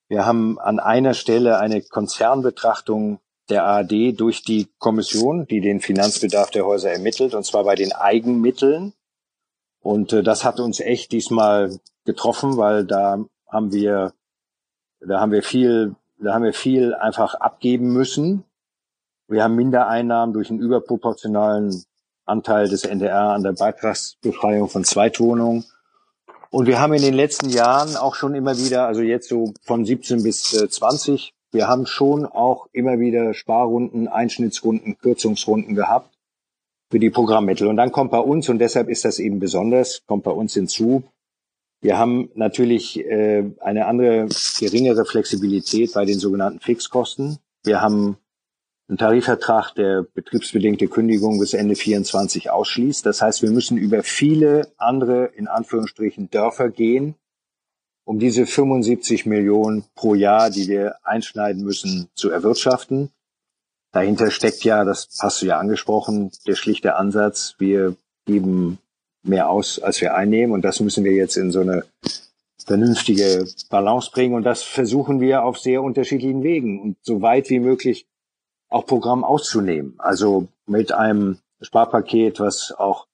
wir 0.08 0.26
haben 0.26 0.60
an 0.60 0.80
einer 0.80 1.16
Stelle 1.16 1.58
eine 1.58 1.82
Konzernbetrachtung 1.82 3.20
der 3.50 3.64
ARD 3.66 4.20
durch 4.20 4.44
die 4.44 4.68
Kommission, 4.78 5.48
die 5.48 5.62
den 5.62 5.80
Finanzbedarf 5.80 6.52
der 6.52 6.66
Häuser 6.66 6.92
ermittelt, 6.92 7.34
und 7.34 7.44
zwar 7.44 7.64
bei 7.64 7.76
den 7.76 7.92
Eigenmitteln. 7.92 8.94
Und 9.80 10.14
äh, 10.14 10.24
das 10.24 10.44
hat 10.44 10.60
uns 10.60 10.80
echt 10.80 11.12
diesmal 11.12 11.80
getroffen, 12.06 12.58
weil 12.58 12.86
da 12.86 13.24
haben 13.48 13.72
wir, 13.72 14.14
da 15.00 15.20
haben 15.20 15.32
wir 15.32 15.44
viel, 15.44 15.96
da 16.18 16.34
haben 16.34 16.44
wir 16.44 16.54
viel 16.54 16.94
einfach 16.94 17.36
abgeben 17.36 17.94
müssen. 17.94 18.44
Wir 19.28 19.44
haben 19.44 19.56
Mindereinnahmen 19.56 20.34
durch 20.34 20.50
einen 20.50 20.60
überproportionalen 20.60 21.84
Anteil 22.26 22.68
des 22.68 22.86
NDR 22.86 23.30
an 23.30 23.44
der 23.44 23.54
Beitragsbefreiung 23.54 24.70
von 24.70 24.84
Zweitwohnungen. 24.84 25.66
Und 26.56 26.68
wir 26.68 26.80
haben 26.80 26.94
in 26.94 27.02
den 27.02 27.14
letzten 27.14 27.50
Jahren 27.50 27.98
auch 27.98 28.16
schon 28.16 28.34
immer 28.34 28.58
wieder, 28.58 28.88
also 28.88 29.02
jetzt 29.02 29.28
so 29.28 29.54
von 29.64 29.84
17 29.84 30.24
bis 30.24 30.42
20, 30.52 31.28
äh, 31.28 31.54
wir 31.54 31.68
haben 31.68 31.86
schon 31.86 32.26
auch 32.26 32.68
immer 32.72 32.98
wieder 32.98 33.34
Sparrunden, 33.34 34.08
Einschnittsrunden, 34.08 34.98
Kürzungsrunden 34.98 35.76
gehabt 35.76 36.18
für 36.90 37.00
die 37.00 37.10
Programmmittel. 37.10 37.68
Und 37.68 37.76
dann 37.76 37.92
kommt 37.92 38.12
bei 38.12 38.20
uns, 38.20 38.48
und 38.48 38.60
deshalb 38.60 38.88
ist 38.88 39.04
das 39.04 39.20
eben 39.20 39.40
besonders, 39.40 40.06
kommt 40.06 40.24
bei 40.24 40.32
uns 40.32 40.54
hinzu, 40.54 41.04
wir 41.82 41.98
haben 41.98 42.30
natürlich 42.36 43.04
äh, 43.04 43.44
eine 43.60 43.88
andere, 43.88 44.30
geringere 44.58 45.04
Flexibilität 45.04 45.94
bei 45.94 46.06
den 46.06 46.20
sogenannten 46.20 46.62
Fixkosten. 46.62 47.38
Wir 47.66 47.82
haben 47.82 48.16
ein 48.88 48.98
Tarifvertrag, 48.98 49.74
der 49.74 50.04
betriebsbedingte 50.04 50.88
Kündigung 50.88 51.40
bis 51.40 51.54
Ende 51.54 51.76
24 51.76 52.52
ausschließt. 52.52 53.06
Das 53.06 53.22
heißt, 53.22 53.42
wir 53.42 53.50
müssen 53.50 53.78
über 53.78 54.04
viele 54.04 54.72
andere, 54.78 55.26
in 55.36 55.48
Anführungsstrichen, 55.48 56.30
Dörfer 56.30 56.70
gehen, 56.70 57.16
um 58.06 58.20
diese 58.20 58.46
75 58.46 59.26
Millionen 59.26 59.86
pro 59.96 60.14
Jahr, 60.14 60.52
die 60.52 60.68
wir 60.68 60.98
einschneiden 61.04 61.64
müssen, 61.64 62.10
zu 62.14 62.30
erwirtschaften. 62.30 63.10
Dahinter 63.92 64.30
steckt 64.30 64.64
ja, 64.64 64.84
das 64.84 65.08
hast 65.20 65.42
du 65.42 65.48
ja 65.48 65.58
angesprochen, 65.58 66.32
der 66.46 66.56
schlichte 66.56 66.96
Ansatz, 66.96 67.56
wir 67.58 67.96
geben 68.26 68.78
mehr 69.24 69.50
aus, 69.50 69.80
als 69.80 70.00
wir 70.02 70.14
einnehmen. 70.14 70.54
Und 70.54 70.64
das 70.64 70.80
müssen 70.80 71.04
wir 71.04 71.14
jetzt 71.14 71.38
in 71.38 71.50
so 71.50 71.62
eine 71.62 71.86
vernünftige 72.64 73.48
Balance 73.70 74.12
bringen. 74.12 74.36
Und 74.36 74.44
das 74.44 74.62
versuchen 74.62 75.22
wir 75.22 75.44
auf 75.44 75.58
sehr 75.58 75.82
unterschiedlichen 75.82 76.44
Wegen 76.44 76.80
und 76.82 76.98
so 77.02 77.24
weit 77.24 77.50
wie 77.50 77.60
möglich 77.60 78.06
auch 78.76 78.86
Programm 78.86 79.24
auszunehmen. 79.24 79.96
Also 80.00 80.50
mit 80.68 80.92
einem 80.92 81.38
Sparpaket, 81.62 82.42
was 82.42 82.74
auch 82.78 83.08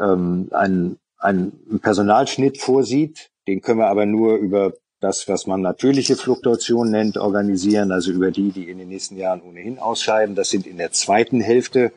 ähm, 0.00 0.48
einen, 0.50 0.98
einen 1.18 1.78
Personalschnitt 1.80 2.58
vorsieht. 2.58 3.30
Den 3.46 3.60
können 3.62 3.78
wir 3.78 3.86
aber 3.86 4.06
nur 4.06 4.34
über 4.34 4.72
das, 4.98 5.28
was 5.28 5.46
man 5.46 5.60
natürliche 5.60 6.16
Fluktuation 6.16 6.90
nennt, 6.90 7.16
organisieren, 7.16 7.92
also 7.92 8.10
über 8.10 8.32
die, 8.32 8.50
die 8.50 8.68
in 8.68 8.78
den 8.78 8.88
nächsten 8.88 9.16
Jahren 9.16 9.40
ohnehin 9.40 9.78
ausscheiden. 9.78 10.34
Das 10.34 10.50
sind 10.50 10.66
in 10.66 10.78
der 10.78 10.90
zweiten 10.90 11.40
Hälfte 11.40 11.92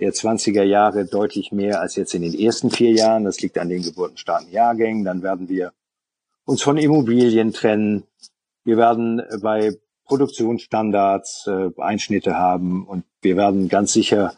der 0.00 0.14
20er 0.14 0.62
Jahre 0.62 1.04
deutlich 1.04 1.52
mehr 1.52 1.82
als 1.82 1.96
jetzt 1.96 2.14
in 2.14 2.22
den 2.22 2.34
ersten 2.34 2.70
vier 2.70 2.92
Jahren. 2.92 3.24
Das 3.24 3.40
liegt 3.40 3.58
an 3.58 3.68
den 3.68 3.82
geburtenstarken 3.82 4.50
Jahrgängen. 4.50 5.04
Dann 5.04 5.22
werden 5.22 5.50
wir 5.50 5.74
uns 6.46 6.62
von 6.62 6.78
Immobilien 6.78 7.52
trennen. 7.52 8.04
Wir 8.64 8.78
werden 8.78 9.20
bei 9.42 9.76
Produktionsstandards, 10.04 11.46
äh, 11.46 11.70
Einschnitte 11.80 12.36
haben 12.36 12.86
und 12.86 13.04
wir 13.20 13.36
werden 13.36 13.68
ganz 13.68 13.92
sicher 13.92 14.34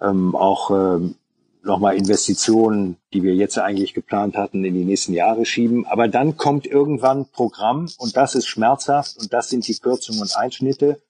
ähm, 0.00 0.34
auch 0.34 0.70
ähm, 0.70 1.16
nochmal 1.64 1.96
Investitionen, 1.96 2.98
die 3.12 3.22
wir 3.22 3.34
jetzt 3.34 3.58
eigentlich 3.58 3.94
geplant 3.94 4.36
hatten, 4.36 4.64
in 4.64 4.74
die 4.74 4.84
nächsten 4.84 5.14
Jahre 5.14 5.44
schieben. 5.44 5.86
Aber 5.86 6.08
dann 6.08 6.36
kommt 6.36 6.66
irgendwann 6.66 7.26
Programm 7.26 7.88
und 7.98 8.16
das 8.16 8.34
ist 8.34 8.46
schmerzhaft 8.46 9.16
und 9.18 9.32
das 9.32 9.48
sind 9.48 9.66
die 9.66 9.74
Kürzungen 9.74 10.20
und 10.20 10.36
Einschnitte. 10.36 11.00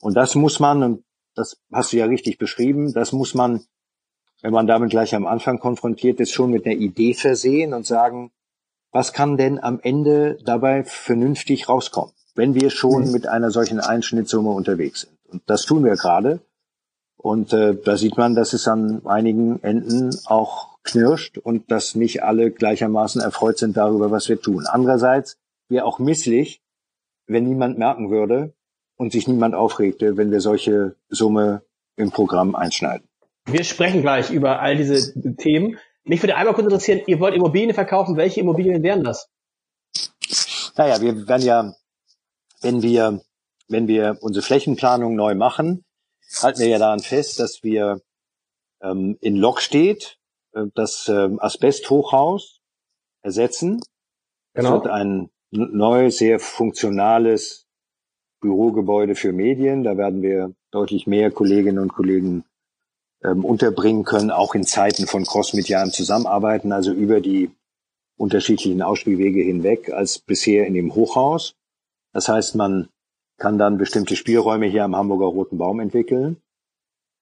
Und 0.00 0.16
das 0.16 0.34
muss 0.34 0.60
man, 0.60 0.82
und 0.82 1.04
das 1.34 1.58
hast 1.72 1.92
du 1.92 1.98
ja 1.98 2.06
richtig 2.06 2.38
beschrieben, 2.38 2.92
das 2.92 3.12
muss 3.12 3.34
man, 3.34 3.64
wenn 4.42 4.52
man 4.52 4.66
damit 4.66 4.90
gleich 4.90 5.14
am 5.14 5.26
Anfang 5.26 5.58
konfrontiert 5.58 6.20
ist, 6.20 6.32
schon 6.32 6.50
mit 6.50 6.66
einer 6.66 6.76
Idee 6.76 7.14
versehen 7.14 7.74
und 7.74 7.86
sagen, 7.86 8.32
was 8.92 9.12
kann 9.12 9.36
denn 9.36 9.58
am 9.58 9.80
Ende 9.80 10.38
dabei 10.44 10.84
vernünftig 10.84 11.68
rauskommen? 11.68 12.12
Wenn 12.36 12.54
wir 12.54 12.70
schon 12.70 13.10
mit 13.10 13.26
einer 13.26 13.50
solchen 13.50 13.80
Einschnittsumme 13.80 14.50
unterwegs 14.50 15.02
sind. 15.02 15.18
Und 15.28 15.42
das 15.46 15.64
tun 15.64 15.84
wir 15.84 15.96
gerade. 15.96 16.40
Und 17.16 17.52
äh, 17.52 17.74
da 17.74 17.96
sieht 17.96 18.16
man, 18.16 18.34
dass 18.34 18.52
es 18.52 18.68
an 18.68 19.04
einigen 19.06 19.62
Enden 19.62 20.16
auch 20.26 20.78
knirscht 20.84 21.38
und 21.38 21.70
dass 21.70 21.94
nicht 21.94 22.22
alle 22.22 22.50
gleichermaßen 22.50 23.20
erfreut 23.20 23.58
sind 23.58 23.76
darüber, 23.76 24.10
was 24.10 24.28
wir 24.28 24.40
tun. 24.40 24.66
Andererseits 24.66 25.36
wäre 25.68 25.84
auch 25.84 25.98
misslich, 25.98 26.60
wenn 27.26 27.44
niemand 27.44 27.78
merken 27.78 28.10
würde 28.10 28.52
und 28.96 29.12
sich 29.12 29.26
niemand 29.26 29.54
aufregte, 29.54 30.16
wenn 30.16 30.30
wir 30.30 30.40
solche 30.40 30.94
Summe 31.08 31.62
im 31.96 32.10
Programm 32.10 32.54
einschneiden. 32.54 33.08
Wir 33.46 33.64
sprechen 33.64 34.02
gleich 34.02 34.30
über 34.30 34.60
all 34.60 34.76
diese 34.76 35.12
Themen. 35.36 35.78
Mich 36.04 36.22
würde 36.22 36.36
einmal 36.36 36.54
kurz 36.54 36.66
interessieren, 36.66 37.00
ihr 37.06 37.20
wollt 37.20 37.34
Immobilien 37.34 37.74
verkaufen. 37.74 38.16
Welche 38.16 38.40
Immobilien 38.40 38.82
wären 38.82 39.02
das? 39.02 39.28
Naja, 40.76 41.00
wir 41.00 41.26
werden 41.26 41.42
ja, 41.42 41.74
wenn 42.66 42.82
wir, 42.82 43.20
wenn 43.68 43.86
wir 43.86 44.18
unsere 44.20 44.44
Flächenplanung 44.44 45.14
neu 45.14 45.36
machen, 45.36 45.84
halten 46.42 46.58
wir 46.58 46.68
ja 46.68 46.78
daran 46.78 46.98
fest, 46.98 47.38
dass 47.38 47.62
wir 47.62 48.00
ähm, 48.82 49.16
in 49.20 49.36
Lok 49.36 49.60
steht, 49.60 50.18
äh, 50.52 50.64
das 50.74 51.08
äh, 51.08 51.28
Asbesthochhaus 51.38 52.60
ersetzen. 53.22 53.80
Genau. 54.54 54.68
Es 54.68 54.74
wird 54.74 54.92
ein 54.92 55.30
neues, 55.52 56.18
sehr 56.18 56.40
funktionales 56.40 57.66
Bürogebäude 58.40 59.14
für 59.14 59.32
Medien. 59.32 59.84
Da 59.84 59.96
werden 59.96 60.22
wir 60.22 60.52
deutlich 60.72 61.06
mehr 61.06 61.30
Kolleginnen 61.30 61.78
und 61.78 61.92
Kollegen 61.92 62.44
ähm, 63.22 63.44
unterbringen 63.44 64.04
können, 64.04 64.32
auch 64.32 64.56
in 64.56 64.64
Zeiten 64.64 65.06
von 65.06 65.24
crossmedialen 65.24 65.92
Zusammenarbeiten, 65.92 66.72
also 66.72 66.92
über 66.92 67.20
die 67.20 67.50
unterschiedlichen 68.16 68.82
Ausspielwege 68.82 69.42
hinweg 69.42 69.92
als 69.92 70.18
bisher 70.18 70.66
in 70.66 70.74
dem 70.74 70.96
Hochhaus. 70.96 71.54
Das 72.16 72.30
heißt, 72.30 72.54
man 72.54 72.88
kann 73.36 73.58
dann 73.58 73.76
bestimmte 73.76 74.16
Spielräume 74.16 74.64
hier 74.64 74.84
am 74.84 74.96
Hamburger 74.96 75.26
Roten 75.26 75.58
Baum 75.58 75.80
entwickeln. 75.80 76.38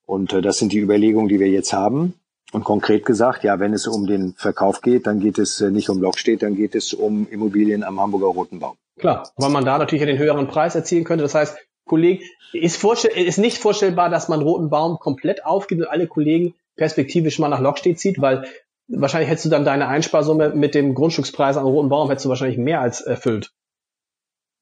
Und 0.06 0.32
äh, 0.32 0.40
das 0.40 0.58
sind 0.58 0.70
die 0.70 0.78
Überlegungen, 0.78 1.28
die 1.28 1.40
wir 1.40 1.48
jetzt 1.48 1.72
haben. 1.72 2.14
Und 2.52 2.62
konkret 2.62 3.04
gesagt, 3.04 3.42
ja, 3.42 3.58
wenn 3.58 3.72
es 3.72 3.88
um 3.88 4.06
den 4.06 4.34
Verkauf 4.34 4.82
geht, 4.82 5.08
dann 5.08 5.18
geht 5.18 5.38
es 5.38 5.60
äh, 5.60 5.72
nicht 5.72 5.90
um 5.90 6.00
Lockstedt, 6.00 6.44
dann 6.44 6.54
geht 6.54 6.76
es 6.76 6.94
um 6.94 7.26
Immobilien 7.28 7.82
am 7.82 7.98
Hamburger 7.98 8.26
Roten 8.26 8.60
Baum. 8.60 8.76
Klar, 8.96 9.28
weil 9.36 9.50
man 9.50 9.64
da 9.64 9.78
natürlich 9.78 10.04
den 10.04 10.16
höheren 10.16 10.46
Preis 10.46 10.76
erzielen 10.76 11.02
könnte. 11.02 11.24
Das 11.24 11.34
heißt, 11.34 11.58
Kollegen, 11.86 12.22
ist, 12.52 12.84
ist 12.84 13.38
nicht 13.38 13.58
vorstellbar, 13.58 14.10
dass 14.10 14.28
man 14.28 14.42
Roten 14.42 14.70
Baum 14.70 15.00
komplett 15.00 15.44
aufgibt 15.44 15.80
und 15.80 15.88
alle 15.88 16.06
Kollegen 16.06 16.54
perspektivisch 16.76 17.40
mal 17.40 17.48
nach 17.48 17.58
Lockstedt 17.58 17.98
zieht, 17.98 18.20
weil 18.20 18.44
wahrscheinlich 18.86 19.28
hättest 19.28 19.46
du 19.46 19.50
dann 19.50 19.64
deine 19.64 19.88
Einsparsumme 19.88 20.50
mit 20.50 20.76
dem 20.76 20.94
Grundstückspreis 20.94 21.56
an 21.56 21.64
Roten 21.64 21.88
Baum 21.88 22.10
hättest 22.10 22.26
du 22.26 22.28
wahrscheinlich 22.28 22.58
mehr 22.58 22.80
als 22.80 23.00
erfüllt. 23.00 23.50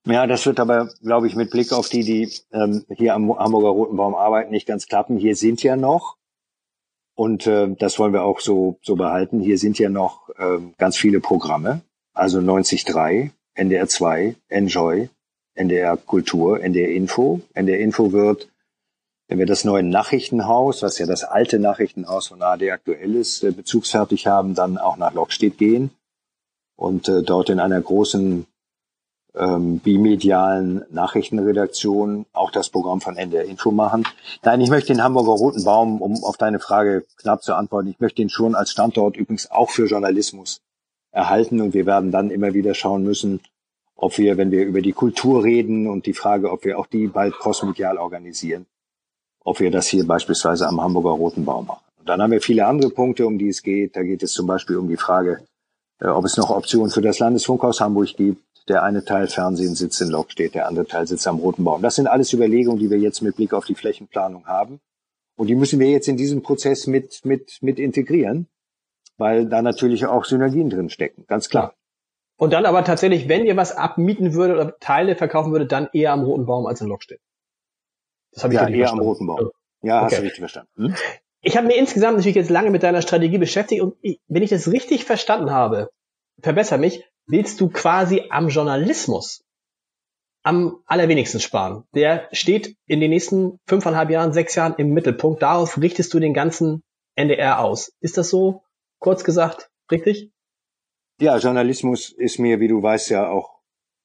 Ja, 0.04 0.26
das 0.26 0.46
wird 0.46 0.58
aber, 0.58 0.90
glaube 1.00 1.28
ich, 1.28 1.36
mit 1.36 1.50
Blick 1.50 1.72
auf 1.72 1.88
die, 1.88 2.02
die 2.02 2.28
ähm, 2.52 2.84
hier 2.88 3.14
am 3.14 3.38
Hamburger 3.38 3.68
Roten 3.68 3.96
Baum 3.96 4.16
arbeiten, 4.16 4.50
nicht 4.50 4.66
ganz 4.66 4.86
klappen. 4.86 5.16
Hier 5.16 5.36
sind 5.36 5.62
ja 5.62 5.76
noch, 5.76 6.16
und 7.14 7.46
äh, 7.46 7.72
das 7.78 8.00
wollen 8.00 8.12
wir 8.12 8.24
auch 8.24 8.40
so, 8.40 8.78
so 8.82 8.96
behalten, 8.96 9.40
hier 9.40 9.58
sind 9.58 9.78
ja 9.78 9.88
noch 9.88 10.28
äh, 10.30 10.58
ganz 10.76 10.96
viele 10.96 11.20
Programme, 11.20 11.82
also 12.14 12.40
93.3, 12.40 13.30
NDR 13.54 13.86
2, 13.86 14.34
Enjoy, 14.48 15.08
NDR 15.54 15.96
Kultur, 15.96 16.60
NDR 16.60 16.88
Info. 16.88 17.40
NDR 17.54 17.78
Info 17.78 18.10
wird, 18.10 18.48
wenn 19.28 19.38
wir 19.38 19.46
das 19.46 19.64
neue 19.64 19.84
Nachrichtenhaus, 19.84 20.82
was 20.82 20.98
ja 20.98 21.06
das 21.06 21.22
alte 21.22 21.60
Nachrichtenhaus 21.60 22.28
von 22.28 22.42
AD 22.42 22.70
aktuell 22.72 23.14
ist, 23.14 23.44
äh, 23.44 23.52
bezugsfertig 23.52 24.26
haben, 24.26 24.54
dann 24.54 24.78
auch 24.78 24.96
nach 24.96 25.14
Lockstedt 25.14 25.58
gehen 25.58 25.90
und 26.76 27.08
äh, 27.08 27.22
dort 27.22 27.50
in 27.50 27.60
einer 27.60 27.80
großen 27.80 28.46
ähm, 29.34 29.78
bimedialen 29.78 30.84
Nachrichtenredaktion 30.90 32.26
auch 32.32 32.50
das 32.50 32.68
Programm 32.68 33.00
von 33.00 33.16
NDR 33.16 33.44
Info 33.44 33.70
machen. 33.70 34.04
Nein, 34.42 34.60
ich 34.60 34.70
möchte 34.70 34.92
den 34.92 35.02
Hamburger 35.02 35.32
Roten 35.32 35.64
Baum, 35.64 36.02
um 36.02 36.22
auf 36.24 36.36
deine 36.36 36.60
Frage 36.60 37.04
knapp 37.16 37.42
zu 37.42 37.54
antworten, 37.54 37.88
ich 37.88 38.00
möchte 38.00 38.22
ihn 38.22 38.28
schon 38.28 38.54
als 38.54 38.70
Standort 38.70 39.16
übrigens 39.16 39.50
auch 39.50 39.70
für 39.70 39.86
Journalismus 39.86 40.60
erhalten 41.10 41.60
und 41.60 41.74
wir 41.74 41.86
werden 41.86 42.10
dann 42.10 42.30
immer 42.30 42.54
wieder 42.54 42.74
schauen 42.74 43.02
müssen, 43.04 43.40
ob 43.96 44.18
wir, 44.18 44.36
wenn 44.36 44.50
wir 44.50 44.64
über 44.64 44.80
die 44.80 44.92
Kultur 44.92 45.44
reden 45.44 45.86
und 45.86 46.06
die 46.06 46.14
Frage, 46.14 46.50
ob 46.50 46.64
wir 46.64 46.78
auch 46.78 46.86
die 46.86 47.06
bald 47.06 47.34
crossmedial 47.34 47.98
organisieren, 47.98 48.66
ob 49.44 49.60
wir 49.60 49.70
das 49.70 49.86
hier 49.86 50.06
beispielsweise 50.06 50.66
am 50.66 50.80
Hamburger 50.80 51.10
Roten 51.10 51.44
Baum 51.44 51.66
machen. 51.66 51.84
Und 51.98 52.08
dann 52.08 52.20
haben 52.20 52.32
wir 52.32 52.40
viele 52.40 52.66
andere 52.66 52.90
Punkte, 52.90 53.26
um 53.26 53.38
die 53.38 53.48
es 53.48 53.62
geht. 53.62 53.94
Da 53.94 54.02
geht 54.02 54.24
es 54.24 54.32
zum 54.32 54.46
Beispiel 54.46 54.76
um 54.76 54.88
die 54.88 54.96
Frage, 54.96 55.46
äh, 56.00 56.08
ob 56.08 56.24
es 56.24 56.36
noch 56.36 56.50
Optionen 56.50 56.90
für 56.90 57.00
das 57.00 57.20
Landesfunkhaus 57.20 57.80
Hamburg 57.80 58.16
gibt. 58.16 58.42
Der 58.68 58.82
eine 58.82 59.04
Teil 59.04 59.26
Fernsehen 59.26 59.74
sitzt 59.74 60.00
in 60.00 60.08
Lokstedt, 60.08 60.54
der 60.54 60.68
andere 60.68 60.86
Teil 60.86 61.06
sitzt 61.06 61.26
am 61.26 61.38
Roten 61.38 61.64
Baum. 61.64 61.82
Das 61.82 61.96
sind 61.96 62.06
alles 62.06 62.32
Überlegungen, 62.32 62.78
die 62.78 62.90
wir 62.90 62.98
jetzt 62.98 63.20
mit 63.20 63.36
Blick 63.36 63.52
auf 63.54 63.64
die 63.64 63.74
Flächenplanung 63.74 64.46
haben. 64.46 64.80
Und 65.36 65.48
die 65.48 65.54
müssen 65.54 65.80
wir 65.80 65.90
jetzt 65.90 66.08
in 66.08 66.16
diesem 66.16 66.42
Prozess 66.42 66.86
mit, 66.86 67.24
mit, 67.24 67.58
mit 67.62 67.78
integrieren, 67.78 68.48
weil 69.16 69.48
da 69.48 69.62
natürlich 69.62 70.06
auch 70.06 70.24
Synergien 70.24 70.70
drin 70.70 70.90
stecken, 70.90 71.24
ganz 71.26 71.48
klar. 71.48 71.74
Und 72.36 72.52
dann 72.52 72.66
aber 72.66 72.84
tatsächlich, 72.84 73.28
wenn 73.28 73.46
ihr 73.46 73.56
was 73.56 73.72
abmieten 73.72 74.34
würdet 74.34 74.56
oder 74.56 74.78
Teile 74.78 75.16
verkaufen 75.16 75.52
würdet, 75.52 75.72
dann 75.72 75.88
eher 75.92 76.12
am 76.12 76.22
Roten 76.22 76.46
Baum 76.46 76.66
als 76.66 76.80
in 76.80 76.88
Lokstedt. 76.88 77.20
Das 78.32 78.44
habe 78.44 78.54
ich 78.54 78.60
ja, 78.60 78.68
eher 78.68 78.76
verstanden. 78.78 79.00
am 79.00 79.06
Roten 79.06 79.26
Baum. 79.26 79.50
Ja, 79.82 79.96
okay. 79.96 80.04
hast 80.04 80.18
du 80.18 80.22
richtig 80.22 80.40
verstanden. 80.40 80.70
Hm? 80.76 80.94
Ich 81.42 81.56
habe 81.56 81.66
mir 81.66 81.76
insgesamt 81.76 82.16
natürlich 82.16 82.36
jetzt 82.36 82.50
lange 82.50 82.70
mit 82.70 82.82
deiner 82.82 83.02
Strategie 83.02 83.38
beschäftigt 83.38 83.82
und 83.82 83.96
wenn 84.28 84.42
ich 84.42 84.50
das 84.50 84.70
richtig 84.70 85.04
verstanden 85.04 85.50
habe, 85.50 85.90
verbessere 86.40 86.78
mich, 86.78 87.04
willst 87.26 87.60
du 87.60 87.68
quasi 87.68 88.24
am 88.30 88.48
Journalismus 88.48 89.42
am 90.42 90.82
allerwenigsten 90.86 91.40
sparen. 91.40 91.84
Der 91.94 92.28
steht 92.32 92.76
in 92.86 93.00
den 93.00 93.10
nächsten 93.10 93.60
fünfeinhalb 93.66 94.10
Jahren, 94.10 94.32
sechs 94.32 94.54
Jahren 94.54 94.74
im 94.76 94.92
Mittelpunkt. 94.92 95.42
Darauf 95.42 95.80
richtest 95.80 96.12
du 96.14 96.20
den 96.20 96.34
ganzen 96.34 96.82
NDR 97.14 97.60
aus. 97.60 97.92
Ist 98.00 98.18
das 98.18 98.30
so, 98.30 98.62
kurz 98.98 99.24
gesagt, 99.24 99.70
richtig? 99.90 100.30
Ja, 101.20 101.38
Journalismus 101.38 102.10
ist 102.10 102.38
mir, 102.38 102.58
wie 102.58 102.68
du 102.68 102.82
weißt, 102.82 103.10
ja 103.10 103.28
auch 103.28 103.60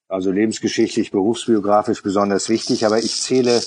also 0.08 0.32
lebensgeschichtlich, 0.32 1.12
berufsbiografisch 1.12 2.02
besonders 2.02 2.50
wichtig, 2.50 2.86
aber 2.86 3.00
ich 3.00 3.20
zähle 3.22 3.62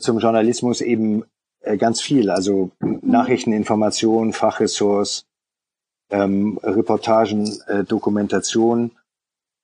zum 0.00 0.18
Journalismus 0.18 0.80
eben 0.80 1.24
äh, 1.60 1.76
ganz 1.76 2.00
viel, 2.00 2.30
also 2.30 2.72
Nachrichteninformation, 2.80 4.32
Fachressorts, 4.32 5.26
ähm, 6.10 6.58
Reportagen, 6.62 7.58
äh, 7.66 7.84
Dokumentation. 7.84 8.92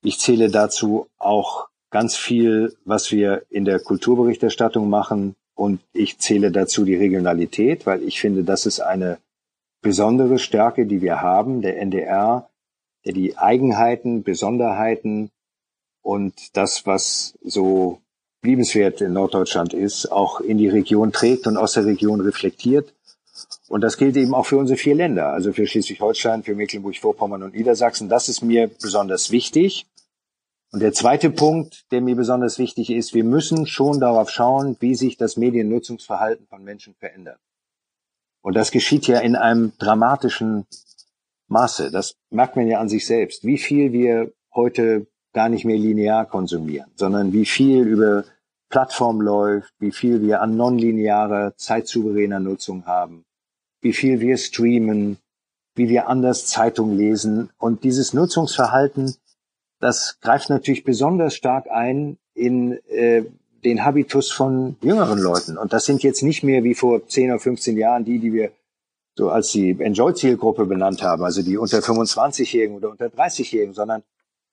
Ich 0.02 0.18
zähle 0.18 0.50
dazu 0.50 1.08
auch 1.18 1.68
ganz 1.90 2.16
viel, 2.16 2.76
was 2.84 3.10
wir 3.12 3.42
in 3.50 3.64
der 3.64 3.80
Kulturberichterstattung 3.80 4.88
machen 4.88 5.34
und 5.54 5.80
ich 5.92 6.18
zähle 6.18 6.50
dazu 6.50 6.84
die 6.84 6.94
Regionalität, 6.94 7.84
weil 7.86 8.02
ich 8.02 8.20
finde, 8.20 8.44
das 8.44 8.64
ist 8.66 8.80
eine 8.80 9.18
besondere 9.82 10.38
Stärke, 10.38 10.86
die 10.86 11.02
wir 11.02 11.20
haben. 11.20 11.62
Der 11.62 11.78
NDR, 11.78 12.48
der 13.04 13.12
die 13.12 13.36
Eigenheiten, 13.36 14.22
Besonderheiten 14.22 15.30
und 16.02 16.56
das, 16.56 16.86
was 16.86 17.38
so 17.42 18.00
liebenswert 18.42 19.00
in 19.00 19.12
Norddeutschland 19.12 19.74
ist, 19.74 20.10
auch 20.10 20.40
in 20.40 20.56
die 20.56 20.68
Region 20.68 21.12
trägt 21.12 21.46
und 21.46 21.56
aus 21.56 21.74
der 21.74 21.84
Region 21.84 22.20
reflektiert. 22.20 22.94
Und 23.70 23.82
das 23.82 23.98
gilt 23.98 24.16
eben 24.16 24.34
auch 24.34 24.46
für 24.46 24.58
unsere 24.58 24.76
vier 24.76 24.96
Länder, 24.96 25.28
also 25.28 25.52
für 25.52 25.64
Schleswig-Holstein, 25.64 26.42
für 26.42 26.56
Mecklenburg-Vorpommern 26.56 27.44
und 27.44 27.54
Niedersachsen. 27.54 28.08
Das 28.08 28.28
ist 28.28 28.42
mir 28.42 28.66
besonders 28.66 29.30
wichtig. 29.30 29.86
Und 30.72 30.82
der 30.82 30.92
zweite 30.92 31.30
Punkt, 31.30 31.84
der 31.92 32.00
mir 32.00 32.16
besonders 32.16 32.58
wichtig 32.58 32.90
ist, 32.90 33.14
wir 33.14 33.22
müssen 33.22 33.68
schon 33.68 34.00
darauf 34.00 34.28
schauen, 34.28 34.76
wie 34.80 34.96
sich 34.96 35.18
das 35.18 35.36
Mediennutzungsverhalten 35.36 36.48
von 36.48 36.64
Menschen 36.64 36.96
verändert. 36.96 37.38
Und 38.42 38.56
das 38.56 38.72
geschieht 38.72 39.06
ja 39.06 39.20
in 39.20 39.36
einem 39.36 39.70
dramatischen 39.78 40.66
Maße. 41.46 41.92
Das 41.92 42.16
merkt 42.28 42.56
man 42.56 42.66
ja 42.66 42.80
an 42.80 42.88
sich 42.88 43.06
selbst. 43.06 43.44
Wie 43.44 43.58
viel 43.58 43.92
wir 43.92 44.32
heute 44.52 45.06
gar 45.32 45.48
nicht 45.48 45.64
mehr 45.64 45.78
linear 45.78 46.26
konsumieren, 46.26 46.90
sondern 46.96 47.32
wie 47.32 47.46
viel 47.46 47.86
über 47.86 48.24
Plattform 48.68 49.20
läuft, 49.20 49.72
wie 49.78 49.92
viel 49.92 50.22
wir 50.22 50.42
an 50.42 50.56
nonlinearer, 50.56 51.54
zeitsouveräner 51.56 52.40
Nutzung 52.40 52.86
haben, 52.86 53.24
wie 53.80 53.92
viel 53.92 54.20
wir 54.20 54.36
streamen, 54.36 55.18
wie 55.74 55.88
wir 55.88 56.08
anders 56.08 56.46
Zeitung 56.46 56.96
lesen. 56.96 57.50
Und 57.58 57.84
dieses 57.84 58.12
Nutzungsverhalten, 58.12 59.14
das 59.78 60.18
greift 60.20 60.50
natürlich 60.50 60.84
besonders 60.84 61.34
stark 61.34 61.70
ein 61.70 62.18
in 62.34 62.78
äh, 62.88 63.24
den 63.64 63.84
Habitus 63.84 64.30
von 64.30 64.76
jüngeren 64.82 65.18
Leuten. 65.18 65.58
Und 65.58 65.72
das 65.72 65.84
sind 65.84 66.02
jetzt 66.02 66.22
nicht 66.22 66.42
mehr 66.42 66.64
wie 66.64 66.74
vor 66.74 67.06
10 67.06 67.30
oder 67.30 67.40
15 67.40 67.76
Jahren 67.76 68.04
die, 68.04 68.18
die 68.18 68.32
wir 68.32 68.52
so 69.16 69.30
als 69.30 69.50
die 69.50 69.76
Enjoy-Zielgruppe 69.78 70.66
benannt 70.66 71.02
haben, 71.02 71.24
also 71.24 71.42
die 71.42 71.58
unter 71.58 71.78
25-Jährigen 71.78 72.76
oder 72.76 72.90
unter 72.90 73.06
30-Jährigen, 73.06 73.74
sondern 73.74 74.02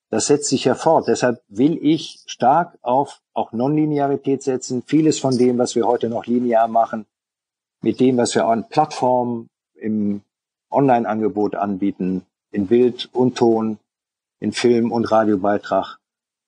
das 0.09 0.27
setzt 0.27 0.49
sich 0.49 0.65
ja 0.65 0.75
fort. 0.75 1.07
Deshalb 1.07 1.41
will 1.47 1.77
ich 1.81 2.19
stark 2.25 2.77
auf 2.81 3.21
auch 3.33 3.51
Nonlinearität 3.51 4.41
setzen. 4.41 4.83
Vieles 4.85 5.19
von 5.19 5.37
dem, 5.37 5.57
was 5.57 5.75
wir 5.75 5.85
heute 5.85 6.09
noch 6.09 6.25
linear 6.25 6.67
machen, 6.67 7.05
mit 7.81 7.99
dem, 7.99 8.17
was 8.17 8.35
wir 8.35 8.45
an 8.45 8.67
Plattformen 8.69 9.49
im 9.75 10.21
Online-Angebot 10.69 11.55
anbieten, 11.55 12.25
in 12.51 12.67
Bild 12.67 13.09
und 13.13 13.37
Ton, 13.37 13.77
in 14.39 14.51
Film 14.51 14.91
und 14.91 15.11
Radiobeitrag, 15.11 15.97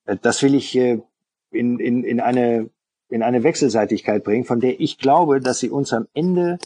äh, 0.06 0.18
das 0.22 0.42
will 0.44 0.56
ich 0.56 0.76
in, 0.76 1.04
in, 1.52 2.04
in 2.04 2.20
eine 2.20 2.70
in 3.10 3.24
eine 3.24 3.44
Wechselseitigkeit 3.44 4.24
bringen, 4.24 4.46
von 4.46 4.60
der 4.60 4.80
ich 4.80 4.98
glaube, 4.98 5.42
dass 5.42 5.60
sie 5.60 5.70
uns 5.70 5.94
am 5.94 6.08
Ende 6.14 6.60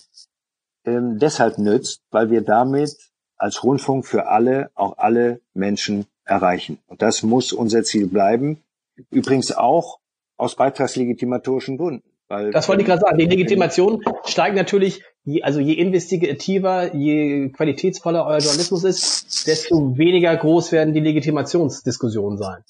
ähm, 0.85 1.17
deshalb 1.17 1.57
nützt, 1.57 2.01
weil 2.11 2.29
wir 2.29 2.41
damit 2.41 2.97
als 3.37 3.63
Rundfunk 3.63 4.05
für 4.05 4.27
alle 4.27 4.69
auch 4.75 4.97
alle 4.97 5.41
Menschen 5.53 6.05
erreichen. 6.25 6.79
Und 6.87 7.01
das 7.01 7.23
muss 7.23 7.53
unser 7.53 7.83
Ziel 7.83 8.07
bleiben. 8.07 8.61
Übrigens 9.09 9.51
auch 9.51 9.99
aus 10.37 10.55
beitragslegitimatorischen 10.55 11.77
Gründen. 11.77 12.12
Weil, 12.33 12.51
das 12.51 12.67
wollte 12.67 12.81
ich 12.81 12.87
gerade 12.87 13.01
sagen. 13.01 13.19
Die 13.19 13.25
Legitimation 13.25 14.03
steigt 14.25 14.55
natürlich, 14.55 15.03
je, 15.23 15.43
also 15.43 15.59
je 15.59 15.73
investigativer, 15.73 16.95
je 16.95 17.49
qualitätsvoller 17.49 18.25
euer 18.25 18.39
Journalismus 18.39 18.83
ist, 18.83 19.45
desto 19.45 19.95
weniger 19.97 20.35
groß 20.35 20.71
werden 20.71 20.95
die 20.95 20.99
Legitimationsdiskussionen 20.99 22.39
sein. 22.39 22.63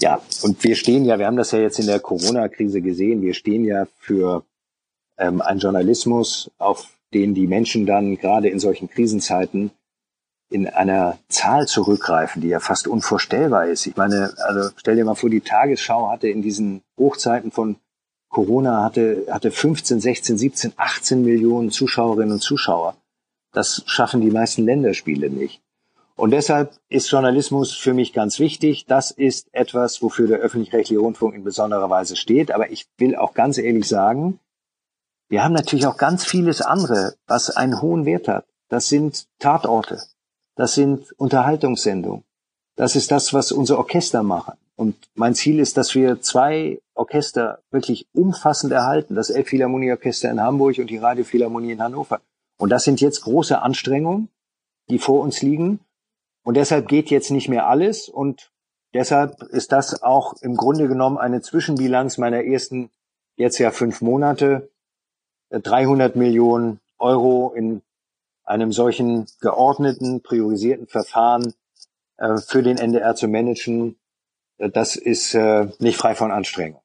Ja, 0.00 0.22
und 0.42 0.64
wir 0.64 0.76
stehen 0.76 1.04
ja, 1.04 1.18
wir 1.18 1.26
haben 1.26 1.36
das 1.36 1.50
ja 1.52 1.58
jetzt 1.58 1.78
in 1.78 1.86
der 1.86 2.00
Corona-Krise 2.00 2.80
gesehen, 2.80 3.20
wir 3.20 3.34
stehen 3.34 3.66
ja 3.66 3.86
für 3.98 4.44
ähm, 5.18 5.42
einen 5.42 5.60
Journalismus, 5.60 6.50
auf 6.56 6.88
den 7.12 7.34
die 7.34 7.46
Menschen 7.46 7.84
dann 7.84 8.16
gerade 8.16 8.48
in 8.48 8.58
solchen 8.58 8.88
Krisenzeiten 8.88 9.72
in 10.48 10.66
einer 10.68 11.18
Zahl 11.28 11.66
zurückgreifen, 11.66 12.40
die 12.40 12.48
ja 12.48 12.60
fast 12.60 12.88
unvorstellbar 12.88 13.66
ist. 13.66 13.86
Ich 13.86 13.96
meine, 13.96 14.32
also 14.38 14.70
stell 14.76 14.96
dir 14.96 15.04
mal 15.04 15.16
vor, 15.16 15.28
die 15.28 15.42
Tagesschau 15.42 16.08
hatte 16.08 16.28
in 16.28 16.40
diesen 16.40 16.82
Hochzeiten 16.96 17.50
von 17.50 17.76
Corona 18.36 18.84
hatte, 18.84 19.24
hatte 19.30 19.50
15, 19.50 19.98
16, 19.98 20.36
17, 20.36 20.72
18 20.76 21.24
Millionen 21.24 21.70
Zuschauerinnen 21.70 22.32
und 22.32 22.40
Zuschauer. 22.40 22.94
Das 23.54 23.82
schaffen 23.86 24.20
die 24.20 24.30
meisten 24.30 24.66
Länderspiele 24.66 25.30
nicht. 25.30 25.62
Und 26.16 26.32
deshalb 26.32 26.76
ist 26.90 27.10
Journalismus 27.10 27.72
für 27.72 27.94
mich 27.94 28.12
ganz 28.12 28.38
wichtig. 28.38 28.84
Das 28.84 29.10
ist 29.10 29.48
etwas, 29.52 30.02
wofür 30.02 30.28
der 30.28 30.40
öffentlich-rechtliche 30.40 31.00
Rundfunk 31.00 31.34
in 31.34 31.44
besonderer 31.44 31.88
Weise 31.88 32.14
steht. 32.14 32.52
Aber 32.52 32.70
ich 32.70 32.84
will 32.98 33.16
auch 33.16 33.32
ganz 33.32 33.56
ehrlich 33.56 33.88
sagen, 33.88 34.38
wir 35.30 35.42
haben 35.42 35.54
natürlich 35.54 35.86
auch 35.86 35.96
ganz 35.96 36.22
vieles 36.26 36.60
andere, 36.60 37.14
was 37.26 37.48
einen 37.48 37.80
hohen 37.80 38.04
Wert 38.04 38.28
hat. 38.28 38.44
Das 38.68 38.90
sind 38.90 39.28
Tatorte. 39.38 39.98
Das 40.56 40.74
sind 40.74 41.10
Unterhaltungssendungen. 41.12 42.22
Das 42.74 42.96
ist 42.96 43.10
das, 43.10 43.32
was 43.32 43.50
unsere 43.50 43.78
Orchester 43.78 44.22
machen. 44.22 44.58
Und 44.76 45.08
mein 45.14 45.34
Ziel 45.34 45.58
ist, 45.58 45.76
dass 45.76 45.94
wir 45.94 46.20
zwei 46.20 46.80
Orchester 46.94 47.60
wirklich 47.70 48.06
umfassend 48.12 48.72
erhalten. 48.72 49.14
Das 49.14 49.30
Elbphilharmonieorchester 49.30 50.30
in 50.30 50.40
Hamburg 50.40 50.78
und 50.78 50.90
die 50.90 50.98
Radiophilharmonie 50.98 51.72
in 51.72 51.82
Hannover. 51.82 52.20
Und 52.58 52.70
das 52.70 52.84
sind 52.84 53.00
jetzt 53.00 53.22
große 53.22 53.60
Anstrengungen, 53.60 54.28
die 54.90 54.98
vor 54.98 55.20
uns 55.20 55.42
liegen. 55.42 55.80
Und 56.44 56.56
deshalb 56.56 56.88
geht 56.88 57.10
jetzt 57.10 57.30
nicht 57.30 57.48
mehr 57.48 57.66
alles. 57.66 58.08
Und 58.08 58.52
deshalb 58.94 59.42
ist 59.42 59.72
das 59.72 60.02
auch 60.02 60.34
im 60.42 60.56
Grunde 60.56 60.88
genommen 60.88 61.16
eine 61.18 61.40
Zwischenbilanz 61.40 62.18
meiner 62.18 62.44
ersten 62.44 62.90
jetzt 63.36 63.58
ja 63.58 63.70
fünf 63.70 64.00
Monate. 64.00 64.70
300 65.50 66.16
Millionen 66.16 66.80
Euro 66.98 67.52
in 67.54 67.82
einem 68.44 68.72
solchen 68.72 69.26
geordneten, 69.40 70.22
priorisierten 70.22 70.86
Verfahren 70.86 71.54
äh, 72.16 72.38
für 72.38 72.62
den 72.62 72.78
NDR 72.78 73.14
zu 73.14 73.28
managen. 73.28 73.96
Äh, 74.58 74.70
das 74.70 74.96
ist 74.96 75.34
äh, 75.34 75.68
nicht 75.78 75.96
frei 75.96 76.14
von 76.14 76.30
Anstrengung. 76.30 76.80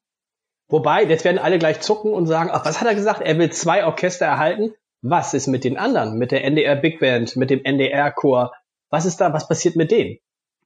Wobei, 0.68 1.04
jetzt 1.04 1.24
werden 1.24 1.38
alle 1.38 1.58
gleich 1.58 1.80
zucken 1.80 2.14
und 2.14 2.26
sagen, 2.26 2.50
ach, 2.52 2.64
was 2.64 2.80
hat 2.80 2.88
er 2.88 2.94
gesagt? 2.94 3.20
Er 3.20 3.38
will 3.38 3.50
zwei 3.50 3.84
Orchester 3.84 4.24
erhalten. 4.24 4.72
Was 5.02 5.34
ist 5.34 5.48
mit 5.48 5.64
den 5.64 5.76
anderen? 5.76 6.16
Mit 6.16 6.32
der 6.32 6.44
NDR 6.44 6.76
Big 6.76 7.00
Band, 7.00 7.36
mit 7.36 7.50
dem 7.50 7.64
NDR 7.64 8.10
Chor, 8.12 8.52
was 8.88 9.04
ist 9.04 9.20
da, 9.20 9.32
was 9.32 9.48
passiert 9.48 9.76
mit 9.76 9.90
denen? 9.90 10.18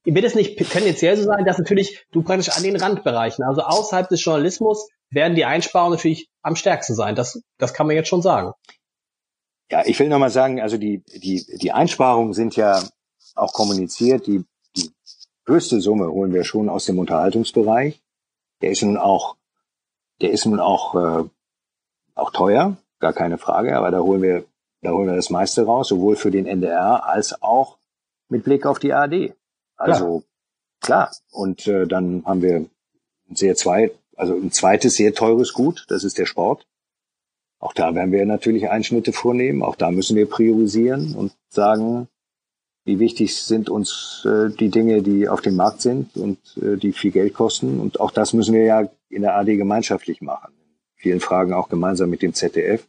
Wird 0.05 0.25
es 0.25 0.35
nicht 0.37 0.57
tendenziell 0.71 1.17
so 1.17 1.25
sein, 1.25 1.45
dass 1.45 1.59
natürlich 1.59 2.07
du 2.13 2.23
praktisch 2.23 2.51
an 2.51 2.63
den 2.63 2.77
Randbereichen, 2.77 3.45
also 3.45 3.63
außerhalb 3.63 4.09
des 4.09 4.25
Journalismus, 4.25 4.89
werden 5.11 5.35
die 5.35 5.45
Einsparungen 5.45 5.97
natürlich 5.97 6.29
am 6.43 6.55
stärksten 6.55 6.95
sein. 6.95 7.17
Das, 7.17 7.41
das 7.59 7.75
kann 7.75 7.87
man 7.87 7.97
jetzt 7.97 8.09
schon 8.09 8.23
sagen. 8.23 8.53
Ja, 9.71 9.85
ich 9.85 9.99
will 9.99 10.09
nochmal 10.09 10.31
sagen, 10.31 10.61
also 10.61 10.77
die, 10.77 11.03
die, 11.07 11.45
die 11.61 11.73
Einsparungen 11.73 12.35
sind 12.35 12.55
ja 12.55 12.81
auch 13.35 13.53
kommuniziert. 13.53 14.27
Die, 14.27 14.39
die 14.39 14.45
höchste 15.47 15.81
Summe 15.81 16.11
holen 16.11 16.33
wir 16.33 16.45
schon 16.45 16.69
aus 16.69 16.87
dem 16.87 16.99
Unterhaltungsbereich. 16.99 18.03
Der 18.63 18.71
ist 18.71 18.83
nun 18.83 18.97
auch, 18.97 19.37
der 20.21 20.31
ist 20.31 20.47
nun 20.47 20.61
auch, 20.61 20.95
äh, 20.95 21.29
auch 22.15 22.31
teuer, 22.31 22.77
gar 22.99 23.13
keine 23.13 23.39
Frage, 23.39 23.77
aber 23.77 23.91
da 23.91 24.01
holen 24.01 24.23
wir, 24.23 24.45
da 24.83 24.91
holen 24.91 25.09
wir 25.09 25.17
das 25.17 25.31
meiste 25.31 25.65
raus, 25.65 25.89
sowohl 25.89 26.17
für 26.17 26.31
den 26.31 26.47
NDR 26.47 27.07
als 27.07 27.43
auch 27.43 27.79
mit 28.29 28.45
Blick 28.45 28.67
auf 28.67 28.79
die 28.79 28.93
ARD. 28.93 29.35
Also 29.77 30.23
klar. 30.81 31.11
klar. 31.11 31.17
Und 31.31 31.67
äh, 31.67 31.87
dann 31.87 32.25
haben 32.25 32.43
wir 32.43 32.67
sehr 33.31 33.57
zwei, 33.57 33.93
also 34.17 34.35
ein 34.35 34.53
zweites 34.53 34.95
sehr 34.95 35.15
teures 35.15 35.53
Gut, 35.53 35.85
das 35.89 36.05
ist 36.05 36.19
der 36.19 36.27
Sport. 36.27 36.67
Auch 37.59 37.73
da 37.73 37.95
werden 37.95 38.13
wir 38.13 38.25
natürlich 38.27 38.69
Einschnitte 38.69 39.13
vornehmen. 39.13 39.63
Auch 39.63 39.77
da 39.77 39.91
müssen 39.91 40.17
wir 40.17 40.29
priorisieren 40.29 41.15
und 41.15 41.33
sagen, 41.49 42.09
wie 42.87 43.01
wichtig 43.01 43.37
sind 43.37 43.69
uns 43.69 44.25
äh, 44.25 44.49
die 44.49 44.71
Dinge, 44.71 45.03
die 45.03 45.29
auf 45.29 45.41
dem 45.41 45.57
Markt 45.57 45.83
sind 45.83 46.17
und 46.17 46.39
äh, 46.63 46.77
die 46.77 46.93
viel 46.93 47.11
Geld 47.11 47.35
kosten. 47.35 47.81
Und 47.81 48.01
auch 48.01 48.13
das 48.13 48.33
müssen 48.33 48.55
wir 48.55 48.63
ja 48.63 48.89
in 49.09 49.23
der 49.23 49.37
AD 49.37 49.57
gemeinschaftlich 49.57 50.23
machen. 50.23 50.55
In 50.95 51.03
vielen 51.03 51.21
Fragen 51.21 51.53
auch 51.53 51.69
gemeinsam 51.69 52.09
mit 52.11 52.23
dem 52.23 52.33
ZDF. 52.33 52.87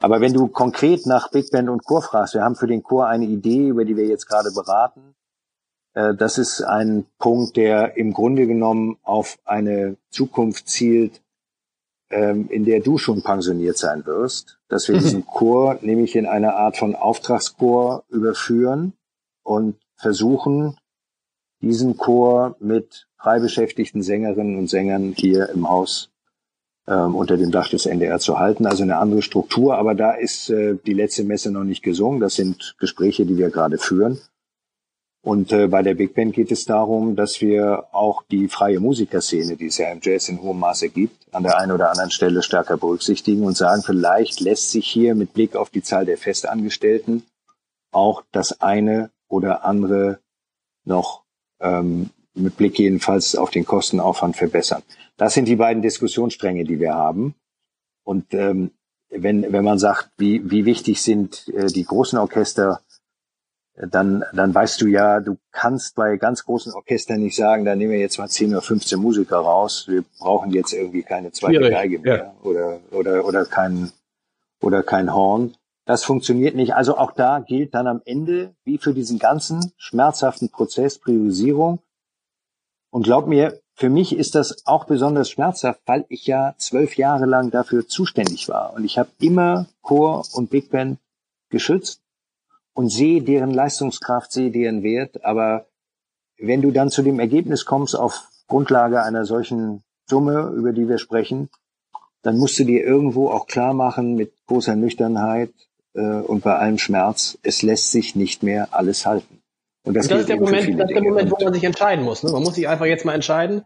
Aber 0.00 0.20
wenn 0.20 0.32
du 0.32 0.48
konkret 0.48 1.06
nach 1.06 1.30
Big 1.30 1.52
Band 1.52 1.68
und 1.68 1.84
Chor 1.84 2.02
fragst, 2.02 2.34
wir 2.34 2.42
haben 2.42 2.56
für 2.56 2.66
den 2.66 2.82
Chor 2.82 3.06
eine 3.06 3.26
Idee, 3.26 3.68
über 3.68 3.84
die 3.84 3.96
wir 3.96 4.06
jetzt 4.06 4.26
gerade 4.26 4.50
beraten. 4.52 5.14
Äh, 5.94 6.16
das 6.16 6.36
ist 6.36 6.62
ein 6.62 7.06
Punkt, 7.20 7.56
der 7.56 7.96
im 7.96 8.12
Grunde 8.12 8.48
genommen 8.48 8.98
auf 9.04 9.38
eine 9.44 9.96
Zukunft 10.10 10.68
zielt, 10.68 11.22
ähm, 12.10 12.48
in 12.50 12.64
der 12.64 12.80
du 12.80 12.98
schon 12.98 13.22
pensioniert 13.22 13.78
sein 13.78 14.04
wirst, 14.04 14.58
dass 14.68 14.88
wir 14.88 14.98
diesen 14.98 15.26
Chor 15.26 15.78
nämlich 15.80 16.16
in 16.16 16.26
eine 16.26 16.54
Art 16.54 16.76
von 16.76 16.96
Auftragschor 16.96 18.02
überführen 18.08 18.94
und 19.46 19.76
versuchen, 19.96 20.76
diesen 21.62 21.96
Chor 21.96 22.56
mit 22.58 23.06
frei 23.16 23.38
beschäftigten 23.38 24.02
Sängerinnen 24.02 24.58
und 24.58 24.68
Sängern 24.68 25.14
hier 25.16 25.48
im 25.50 25.68
Haus 25.68 26.10
ähm, 26.86 27.14
unter 27.14 27.36
dem 27.36 27.50
Dach 27.50 27.68
des 27.68 27.86
NDR 27.86 28.18
zu 28.18 28.38
halten. 28.38 28.66
Also 28.66 28.82
eine 28.82 28.98
andere 28.98 29.22
Struktur, 29.22 29.78
aber 29.78 29.94
da 29.94 30.12
ist 30.12 30.50
äh, 30.50 30.76
die 30.84 30.92
letzte 30.92 31.24
Messe 31.24 31.50
noch 31.50 31.64
nicht 31.64 31.82
gesungen. 31.82 32.20
Das 32.20 32.34
sind 32.34 32.74
Gespräche, 32.78 33.24
die 33.24 33.38
wir 33.38 33.50
gerade 33.50 33.78
führen. 33.78 34.20
Und 35.22 35.50
äh, 35.52 35.68
bei 35.68 35.82
der 35.82 35.94
Big 35.94 36.14
Band 36.14 36.34
geht 36.34 36.52
es 36.52 36.66
darum, 36.66 37.16
dass 37.16 37.40
wir 37.40 37.86
auch 37.92 38.22
die 38.30 38.48
freie 38.48 38.78
Musikerszene, 38.78 39.56
die 39.56 39.66
es 39.66 39.78
ja 39.78 39.90
im 39.90 40.00
Jazz 40.02 40.28
in 40.28 40.40
hohem 40.42 40.60
Maße 40.60 40.88
gibt, 40.88 41.32
an 41.34 41.42
der 41.42 41.58
einen 41.58 41.72
oder 41.72 41.90
anderen 41.90 42.10
Stelle 42.10 42.42
stärker 42.42 42.76
berücksichtigen 42.76 43.44
und 43.44 43.56
sagen, 43.56 43.82
vielleicht 43.82 44.40
lässt 44.40 44.70
sich 44.70 44.86
hier 44.86 45.14
mit 45.14 45.34
Blick 45.34 45.56
auf 45.56 45.70
die 45.70 45.82
Zahl 45.82 46.04
der 46.04 46.18
Festangestellten 46.18 47.24
auch 47.96 48.22
das 48.30 48.60
eine 48.60 49.10
oder 49.36 49.64
andere 49.64 50.20
noch 50.84 51.24
ähm, 51.60 52.10
mit 52.34 52.56
Blick 52.56 52.78
jedenfalls 52.78 53.36
auf 53.36 53.50
den 53.50 53.64
Kostenaufwand 53.64 54.36
verbessern. 54.36 54.82
Das 55.16 55.34
sind 55.34 55.46
die 55.46 55.56
beiden 55.56 55.82
Diskussionsstränge, 55.82 56.64
die 56.64 56.80
wir 56.80 56.94
haben. 56.94 57.34
Und 58.04 58.34
ähm, 58.34 58.72
wenn, 59.08 59.52
wenn 59.52 59.64
man 59.64 59.78
sagt, 59.78 60.10
wie, 60.18 60.50
wie 60.50 60.64
wichtig 60.64 61.00
sind 61.02 61.48
äh, 61.48 61.66
die 61.66 61.84
großen 61.84 62.18
Orchester, 62.18 62.80
dann, 63.76 64.24
dann 64.32 64.54
weißt 64.54 64.80
du 64.80 64.86
ja, 64.86 65.20
du 65.20 65.36
kannst 65.52 65.96
bei 65.96 66.16
ganz 66.16 66.44
großen 66.44 66.72
Orchestern 66.72 67.20
nicht 67.20 67.36
sagen, 67.36 67.64
da 67.64 67.74
nehmen 67.74 67.92
wir 67.92 67.98
jetzt 67.98 68.18
mal 68.18 68.28
10 68.28 68.52
oder 68.52 68.62
15 68.62 68.98
Musiker 68.98 69.36
raus, 69.36 69.84
wir 69.86 70.02
brauchen 70.18 70.50
jetzt 70.50 70.72
irgendwie 70.72 71.02
keine 71.02 71.32
zweite 71.32 71.70
Geige 71.70 71.98
mehr 71.98 72.16
ja. 72.16 72.34
oder, 72.42 72.80
oder, 72.90 73.24
oder 73.26 73.44
kein, 73.44 73.92
oder 74.62 74.82
kein 74.82 75.12
Horn. 75.12 75.55
Das 75.86 76.02
funktioniert 76.02 76.56
nicht. 76.56 76.74
Also 76.74 76.98
auch 76.98 77.12
da 77.12 77.38
gilt 77.38 77.72
dann 77.74 77.86
am 77.86 78.02
Ende, 78.04 78.54
wie 78.64 78.76
für 78.76 78.92
diesen 78.92 79.20
ganzen 79.20 79.72
schmerzhaften 79.78 80.50
Prozess 80.50 80.98
Priorisierung. 80.98 81.78
Und 82.90 83.04
glaub 83.04 83.28
mir, 83.28 83.60
für 83.72 83.88
mich 83.88 84.16
ist 84.16 84.34
das 84.34 84.66
auch 84.66 84.86
besonders 84.86 85.30
schmerzhaft, 85.30 85.80
weil 85.86 86.04
ich 86.08 86.26
ja 86.26 86.54
zwölf 86.58 86.96
Jahre 86.96 87.26
lang 87.26 87.52
dafür 87.52 87.86
zuständig 87.86 88.48
war. 88.48 88.74
Und 88.74 88.84
ich 88.84 88.98
habe 88.98 89.10
immer 89.20 89.66
Chor 89.80 90.24
und 90.32 90.50
Big 90.50 90.70
Band 90.70 90.98
geschützt 91.50 92.02
und 92.74 92.88
sehe 92.88 93.22
deren 93.22 93.52
Leistungskraft, 93.52 94.32
sehe 94.32 94.50
deren 94.50 94.82
Wert. 94.82 95.24
Aber 95.24 95.66
wenn 96.36 96.62
du 96.62 96.72
dann 96.72 96.90
zu 96.90 97.02
dem 97.02 97.20
Ergebnis 97.20 97.64
kommst 97.64 97.94
auf 97.94 98.28
Grundlage 98.48 99.02
einer 99.02 99.24
solchen 99.24 99.84
Summe, 100.06 100.52
über 100.56 100.72
die 100.72 100.88
wir 100.88 100.98
sprechen, 100.98 101.48
dann 102.22 102.38
musst 102.38 102.58
du 102.58 102.64
dir 102.64 102.84
irgendwo 102.84 103.30
auch 103.30 103.46
klar 103.46 103.72
machen 103.72 104.16
mit 104.16 104.32
großer 104.46 104.74
Nüchternheit 104.74 105.52
äh, 105.96 106.00
und 106.00 106.44
bei 106.44 106.56
allem 106.56 106.78
Schmerz, 106.78 107.38
es 107.42 107.62
lässt 107.62 107.90
sich 107.90 108.14
nicht 108.14 108.42
mehr 108.42 108.68
alles 108.72 109.06
halten. 109.06 109.40
Und 109.84 109.94
das, 109.94 110.06
und 110.06 110.12
das 110.12 110.20
ist 110.20 110.28
der 110.28 110.36
Moment, 110.36 110.80
das 110.80 110.90
ist 110.90 110.94
der 110.94 111.02
Moment, 111.02 111.30
wo 111.30 111.42
man 111.42 111.54
sich 111.54 111.64
entscheiden 111.64 112.04
muss. 112.04 112.22
Ne? 112.22 112.32
Man 112.32 112.42
muss 112.42 112.54
sich 112.54 112.68
einfach 112.68 112.86
jetzt 112.86 113.04
mal 113.04 113.14
entscheiden, 113.14 113.62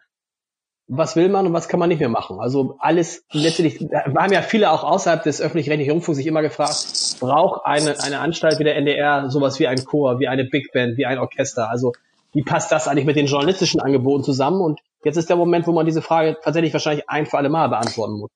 was 0.86 1.16
will 1.16 1.28
man 1.28 1.46
und 1.46 1.52
was 1.52 1.68
kann 1.68 1.80
man 1.80 1.88
nicht 1.88 2.00
mehr 2.00 2.08
machen. 2.08 2.40
Also 2.40 2.76
alles 2.78 3.24
letztendlich, 3.32 3.80
wir 3.80 4.14
haben 4.14 4.32
ja 4.32 4.42
viele 4.42 4.70
auch 4.70 4.84
außerhalb 4.84 5.22
des 5.22 5.40
öffentlich-rechtlichen 5.40 5.92
Rundfunks 5.92 6.16
sich 6.16 6.26
immer 6.26 6.42
gefragt, 6.42 6.84
braucht 7.20 7.64
eine, 7.64 8.00
eine 8.02 8.18
Anstalt 8.18 8.58
wie 8.58 8.64
der 8.64 8.76
NDR 8.76 9.30
sowas 9.30 9.58
wie 9.60 9.66
ein 9.66 9.84
Chor, 9.84 10.18
wie 10.18 10.28
eine 10.28 10.44
Big 10.44 10.72
Band, 10.72 10.98
wie 10.98 11.06
ein 11.06 11.18
Orchester? 11.18 11.70
Also 11.70 11.92
wie 12.32 12.42
passt 12.42 12.70
das 12.72 12.88
eigentlich 12.88 13.06
mit 13.06 13.16
den 13.16 13.26
journalistischen 13.26 13.80
Angeboten 13.80 14.24
zusammen? 14.24 14.60
Und 14.60 14.80
Jetzt 15.02 15.16
ist 15.16 15.30
der 15.30 15.36
Moment, 15.36 15.66
wo 15.66 15.72
man 15.72 15.86
diese 15.86 16.02
Frage 16.02 16.36
tatsächlich 16.42 16.72
wahrscheinlich 16.72 17.08
ein 17.08 17.26
für 17.26 17.38
alle 17.38 17.48
Mal 17.48 17.68
beantworten 17.68 18.18
muss. 18.18 18.30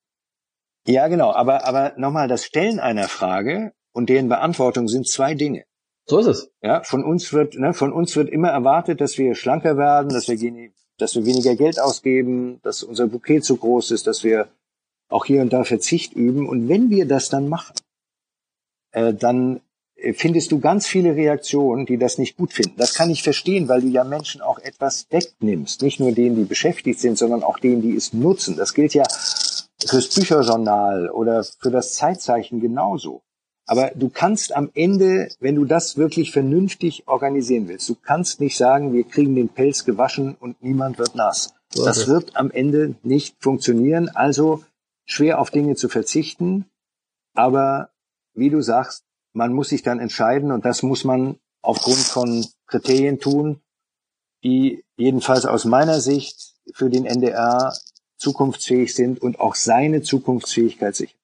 Ja, 0.87 1.07
genau. 1.07 1.31
Aber, 1.31 1.65
aber 1.65 1.93
nochmal, 1.97 2.27
das 2.27 2.45
Stellen 2.45 2.79
einer 2.79 3.07
Frage 3.07 3.73
und 3.95 4.09
deren 4.09 4.27
Beantwortung 4.27 4.87
sind 4.89 5.07
zwei 5.07 5.35
Dinge. 5.35 5.63
So 6.05 6.19
ist 6.19 6.27
es. 6.27 6.51
Ja, 6.61 6.83
von 6.83 7.03
uns 7.03 7.31
wird, 7.33 7.55
ne, 7.55 7.73
von 7.73 7.93
uns 7.93 8.15
wird 8.15 8.29
immer 8.29 8.49
erwartet, 8.49 9.01
dass 9.01 9.17
wir 9.17 9.35
schlanker 9.35 9.77
werden, 9.77 10.09
dass 10.09 10.27
wir, 10.27 10.69
dass 10.97 11.15
wir 11.15 11.25
weniger 11.25 11.55
Geld 11.55 11.79
ausgeben, 11.79 12.59
dass 12.61 12.83
unser 12.83 13.07
Bouquet 13.07 13.41
zu 13.41 13.55
groß 13.55 13.91
ist, 13.91 14.05
dass 14.05 14.23
wir 14.23 14.49
auch 15.07 15.25
hier 15.25 15.41
und 15.41 15.53
da 15.53 15.63
Verzicht 15.63 16.13
üben. 16.13 16.47
Und 16.47 16.67
wenn 16.67 16.89
wir 16.89 17.07
das 17.07 17.29
dann 17.29 17.47
machen, 17.47 17.75
äh, 18.91 19.13
dann 19.13 19.61
äh, 19.95 20.13
findest 20.13 20.51
du 20.51 20.59
ganz 20.59 20.85
viele 20.85 21.15
Reaktionen, 21.15 21.85
die 21.85 21.97
das 21.97 22.17
nicht 22.17 22.35
gut 22.35 22.53
finden. 22.53 22.75
Das 22.77 22.95
kann 22.95 23.09
ich 23.09 23.23
verstehen, 23.23 23.69
weil 23.69 23.81
du 23.81 23.87
ja 23.87 24.03
Menschen 24.03 24.41
auch 24.41 24.59
etwas 24.59 25.07
wegnimmst. 25.09 25.81
Nicht 25.81 26.01
nur 26.01 26.11
denen, 26.11 26.35
die 26.35 26.43
beschäftigt 26.43 26.99
sind, 26.99 27.17
sondern 27.17 27.43
auch 27.43 27.59
denen, 27.59 27.81
die 27.81 27.95
es 27.95 28.13
nutzen. 28.13 28.57
Das 28.57 28.73
gilt 28.73 28.93
ja 28.93 29.05
fürs 29.87 30.09
Bücherjournal 30.13 31.09
oder 31.09 31.43
für 31.43 31.71
das 31.71 31.93
Zeitzeichen 31.93 32.59
genauso. 32.59 33.24
Aber 33.67 33.91
du 33.95 34.09
kannst 34.09 34.55
am 34.55 34.69
Ende, 34.75 35.29
wenn 35.39 35.55
du 35.55 35.65
das 35.65 35.97
wirklich 35.97 36.31
vernünftig 36.31 37.07
organisieren 37.07 37.67
willst, 37.67 37.89
du 37.89 37.95
kannst 37.95 38.39
nicht 38.39 38.57
sagen, 38.57 38.93
wir 38.93 39.03
kriegen 39.03 39.35
den 39.35 39.49
Pelz 39.49 39.85
gewaschen 39.85 40.35
und 40.39 40.61
niemand 40.61 40.99
wird 40.99 41.15
nass. 41.15 41.55
Das 41.73 42.07
wird 42.07 42.35
am 42.35 42.51
Ende 42.51 42.95
nicht 43.03 43.35
funktionieren. 43.39 44.09
Also 44.09 44.63
schwer 45.05 45.39
auf 45.39 45.49
Dinge 45.49 45.75
zu 45.75 45.89
verzichten. 45.89 46.65
Aber 47.33 47.89
wie 48.33 48.49
du 48.49 48.61
sagst, 48.61 49.03
man 49.33 49.51
muss 49.51 49.69
sich 49.69 49.83
dann 49.83 49.99
entscheiden 49.99 50.51
und 50.51 50.63
das 50.63 50.83
muss 50.83 51.03
man 51.03 51.37
aufgrund 51.61 51.97
von 51.97 52.45
Kriterien 52.67 53.19
tun, 53.19 53.59
die 54.43 54.85
jedenfalls 54.95 55.45
aus 55.45 55.65
meiner 55.65 55.99
Sicht 55.99 56.53
für 56.73 56.89
den 56.89 57.05
NDR 57.05 57.73
zukunftsfähig 58.17 58.95
sind 58.95 59.21
und 59.21 59.39
auch 59.39 59.55
seine 59.55 60.01
Zukunftsfähigkeit 60.01 60.95
sichern. 60.95 61.14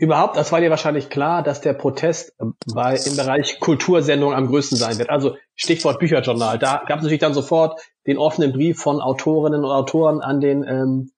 Überhaupt, 0.00 0.38
das 0.38 0.50
war 0.50 0.62
dir 0.62 0.70
wahrscheinlich 0.70 1.10
klar, 1.10 1.42
dass 1.42 1.60
der 1.60 1.74
Protest 1.74 2.32
bei, 2.72 2.96
im 2.96 3.16
Bereich 3.16 3.60
Kultursendung 3.60 4.32
am 4.32 4.46
größten 4.46 4.78
sein 4.78 4.96
wird. 4.96 5.10
Also 5.10 5.36
Stichwort 5.54 5.98
Bücherjournal. 5.98 6.58
Da 6.58 6.82
gab 6.86 6.96
es 6.96 7.02
natürlich 7.02 7.20
dann 7.20 7.34
sofort 7.34 7.78
den 8.06 8.16
offenen 8.16 8.50
Brief 8.50 8.80
von 8.80 9.02
Autorinnen 9.02 9.62
und 9.62 9.70
Autoren 9.70 10.22
an 10.22 10.40
den, 10.40 10.64
ähm, 10.66 11.10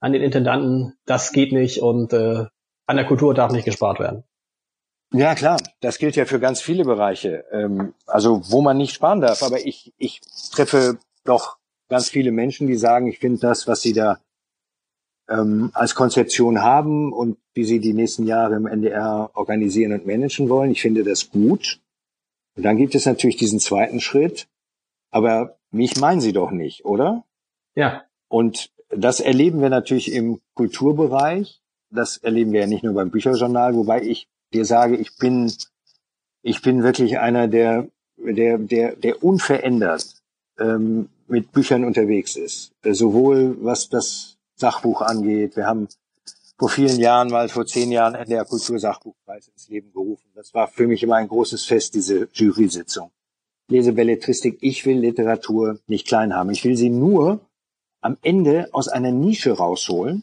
an 0.00 0.14
den 0.14 0.22
Intendanten. 0.22 0.94
Das 1.04 1.32
geht 1.32 1.52
nicht 1.52 1.82
und 1.82 2.14
äh, 2.14 2.46
an 2.86 2.96
der 2.96 3.04
Kultur 3.04 3.34
darf 3.34 3.52
nicht 3.52 3.66
gespart 3.66 4.00
werden. 4.00 4.24
Ja, 5.12 5.34
klar. 5.34 5.58
Das 5.82 5.98
gilt 5.98 6.16
ja 6.16 6.24
für 6.24 6.40
ganz 6.40 6.62
viele 6.62 6.84
Bereiche. 6.84 7.44
Ähm, 7.52 7.92
also 8.06 8.40
wo 8.50 8.62
man 8.62 8.78
nicht 8.78 8.94
sparen 8.94 9.20
darf. 9.20 9.42
Aber 9.42 9.58
ich, 9.58 9.92
ich 9.98 10.22
treffe 10.52 10.96
doch 11.24 11.58
ganz 11.90 12.08
viele 12.08 12.32
Menschen, 12.32 12.66
die 12.66 12.76
sagen, 12.76 13.08
ich 13.08 13.18
finde 13.18 13.40
das, 13.40 13.68
was 13.68 13.82
sie 13.82 13.92
da 13.92 14.20
ähm, 15.32 15.70
als 15.72 15.94
Konzeption 15.94 16.62
haben 16.62 17.12
und 17.12 17.38
wie 17.54 17.64
sie 17.64 17.80
die 17.80 17.94
nächsten 17.94 18.26
Jahre 18.26 18.56
im 18.56 18.66
NDR 18.66 19.30
organisieren 19.34 19.92
und 19.92 20.06
managen 20.06 20.48
wollen. 20.48 20.70
Ich 20.70 20.82
finde 20.82 21.04
das 21.04 21.30
gut. 21.30 21.80
Und 22.56 22.64
dann 22.64 22.76
gibt 22.76 22.94
es 22.94 23.06
natürlich 23.06 23.36
diesen 23.36 23.58
zweiten 23.58 24.00
Schritt. 24.00 24.46
Aber 25.10 25.56
mich 25.70 25.98
meinen 25.98 26.20
sie 26.20 26.32
doch 26.32 26.50
nicht, 26.50 26.84
oder? 26.84 27.24
Ja. 27.74 28.04
Und 28.28 28.70
das 28.90 29.20
erleben 29.20 29.60
wir 29.60 29.70
natürlich 29.70 30.12
im 30.12 30.40
Kulturbereich. 30.54 31.60
Das 31.90 32.18
erleben 32.18 32.52
wir 32.52 32.60
ja 32.60 32.66
nicht 32.66 32.84
nur 32.84 32.94
beim 32.94 33.10
Bücherjournal, 33.10 33.74
wobei 33.74 34.02
ich 34.02 34.28
dir 34.52 34.64
sage, 34.64 34.96
ich 34.96 35.16
bin, 35.16 35.52
ich 36.42 36.62
bin 36.62 36.82
wirklich 36.82 37.18
einer, 37.18 37.48
der, 37.48 37.88
der, 38.16 38.58
der, 38.58 38.96
der 38.96 39.22
unverändert 39.22 40.22
ähm, 40.58 41.08
mit 41.26 41.52
Büchern 41.52 41.84
unterwegs 41.84 42.36
ist. 42.36 42.72
Sowohl 42.82 43.56
was 43.62 43.88
das 43.88 44.31
Sachbuch 44.62 45.02
angeht. 45.02 45.56
Wir 45.56 45.66
haben 45.66 45.88
vor 46.56 46.68
vielen 46.68 46.98
Jahren, 47.00 47.28
mal 47.28 47.48
vor 47.48 47.66
zehn 47.66 47.90
Jahren, 47.90 48.16
der 48.28 48.44
Kultursachbuchpreis 48.44 49.48
ins 49.48 49.68
Leben 49.68 49.92
gerufen. 49.92 50.30
Das 50.34 50.54
war 50.54 50.68
für 50.68 50.86
mich 50.86 51.02
immer 51.02 51.16
ein 51.16 51.28
großes 51.28 51.64
Fest, 51.64 51.94
diese 51.94 52.28
Jury-Sitzung. 52.32 53.10
Lese 53.68 53.92
Belletristik. 53.92 54.58
Ich 54.60 54.86
will 54.86 54.98
Literatur 54.98 55.80
nicht 55.88 56.06
klein 56.06 56.34
haben. 56.34 56.50
Ich 56.50 56.64
will 56.64 56.76
sie 56.76 56.90
nur 56.90 57.40
am 58.00 58.16
Ende 58.22 58.68
aus 58.72 58.86
einer 58.88 59.10
Nische 59.10 59.52
rausholen, 59.52 60.22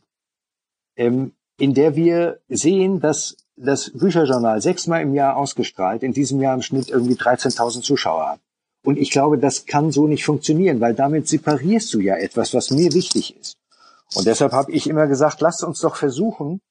ähm, 0.96 1.34
in 1.58 1.74
der 1.74 1.98
wir 1.98 2.40
sehen, 2.48 3.02
dass 3.02 3.36
das 3.58 3.92
Bücherjournal 3.92 4.62
sechsmal 4.62 5.02
im 5.02 5.14
Jahr 5.14 5.36
ausgestrahlt, 5.36 6.04
in 6.04 6.14
diesem 6.14 6.40
Jahr 6.42 6.56
im 6.56 6.62
Schnitt 6.62 6.90
irgendwie 6.90 7.16
13.000 7.16 7.82
Zuschauer 7.82 8.30
hat. 8.30 8.40
Und 8.86 8.98
ich 8.98 9.12
glaube, 9.12 9.38
das 9.38 9.66
kann 9.66 9.92
so 9.92 10.08
nicht 10.08 10.24
funktionieren, 10.24 10.80
weil 10.80 10.94
damit 10.94 11.28
separierst 11.28 11.94
du 11.94 12.00
ja 12.00 12.16
etwas, 12.16 12.54
was 12.54 12.72
mir 12.72 12.94
wichtig 12.94 13.36
ist. 13.38 13.59
Und 14.16 14.26
deshalb 14.26 14.54
habe 14.54 14.72
ich 14.72 14.88
immer 14.88 15.08
gesagt, 15.08 15.42
lasst 15.42 15.64
uns 15.64 15.80
doch 15.82 15.96
versuchen, 15.96 16.62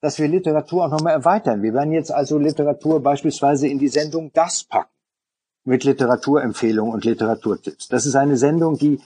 dass 0.00 0.18
wir 0.18 0.28
Literatur 0.28 0.86
auch 0.86 0.90
nochmal 0.90 1.12
erweitern. 1.12 1.62
Wir 1.62 1.74
werden 1.74 1.92
jetzt 1.92 2.10
also 2.10 2.38
Literatur 2.38 3.02
beispielsweise 3.02 3.68
in 3.68 3.78
die 3.78 3.88
Sendung 3.88 4.32
Das 4.32 4.64
packen 4.64 4.90
mit 5.64 5.84
Literaturempfehlungen 5.84 6.92
und 6.92 7.04
Literaturtipps. 7.04 7.88
Das 7.88 8.06
ist 8.06 8.16
eine 8.16 8.36
Sendung, 8.36 8.78
die 8.78 9.00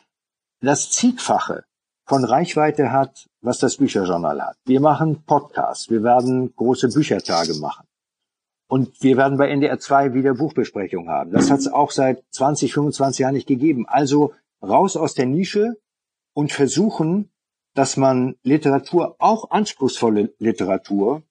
das 0.61 0.91
Zigfache 0.91 1.64
von 2.07 2.24
Reichweite 2.24 2.93
hat, 2.93 3.28
was 3.41 3.59
das 3.59 3.76
Bücherjournal 3.76 4.41
hat. 4.41 4.57
Wir 4.64 4.80
machen 4.80 5.24
Podcasts, 5.24 5.91
wir 5.91 6.03
werden 6.03 6.55
große 6.55 6.89
Büchertage 6.89 7.55
machen. 7.55 7.87
Und 8.68 9.03
wir 9.03 9.16
werden 9.16 9.37
bei 9.37 9.49
NDR 9.49 9.78
2 9.78 10.14
wieder 10.14 10.35
Buchbesprechungen 10.35 11.11
haben. 11.11 11.32
Das 11.32 11.51
hat 11.51 11.61
es 11.61 11.68
auch 11.68 11.91
seit 11.91 12.24
20, 12.30 12.72
25 12.72 13.20
Jahren 13.20 13.35
nicht 13.35 13.47
gegeben. 13.47 13.87
Also 13.87 14.32
raus 14.62 14.97
aus 14.97 15.14
der 15.14 15.26
Nische 15.26 15.76
und 16.32 16.51
versuchen, 16.53 17.30
dass 17.75 17.97
man 17.97 18.37
Literatur, 18.43 19.16
auch 19.18 19.51
anspruchsvolle 19.51 20.33
Literatur, 20.39 21.22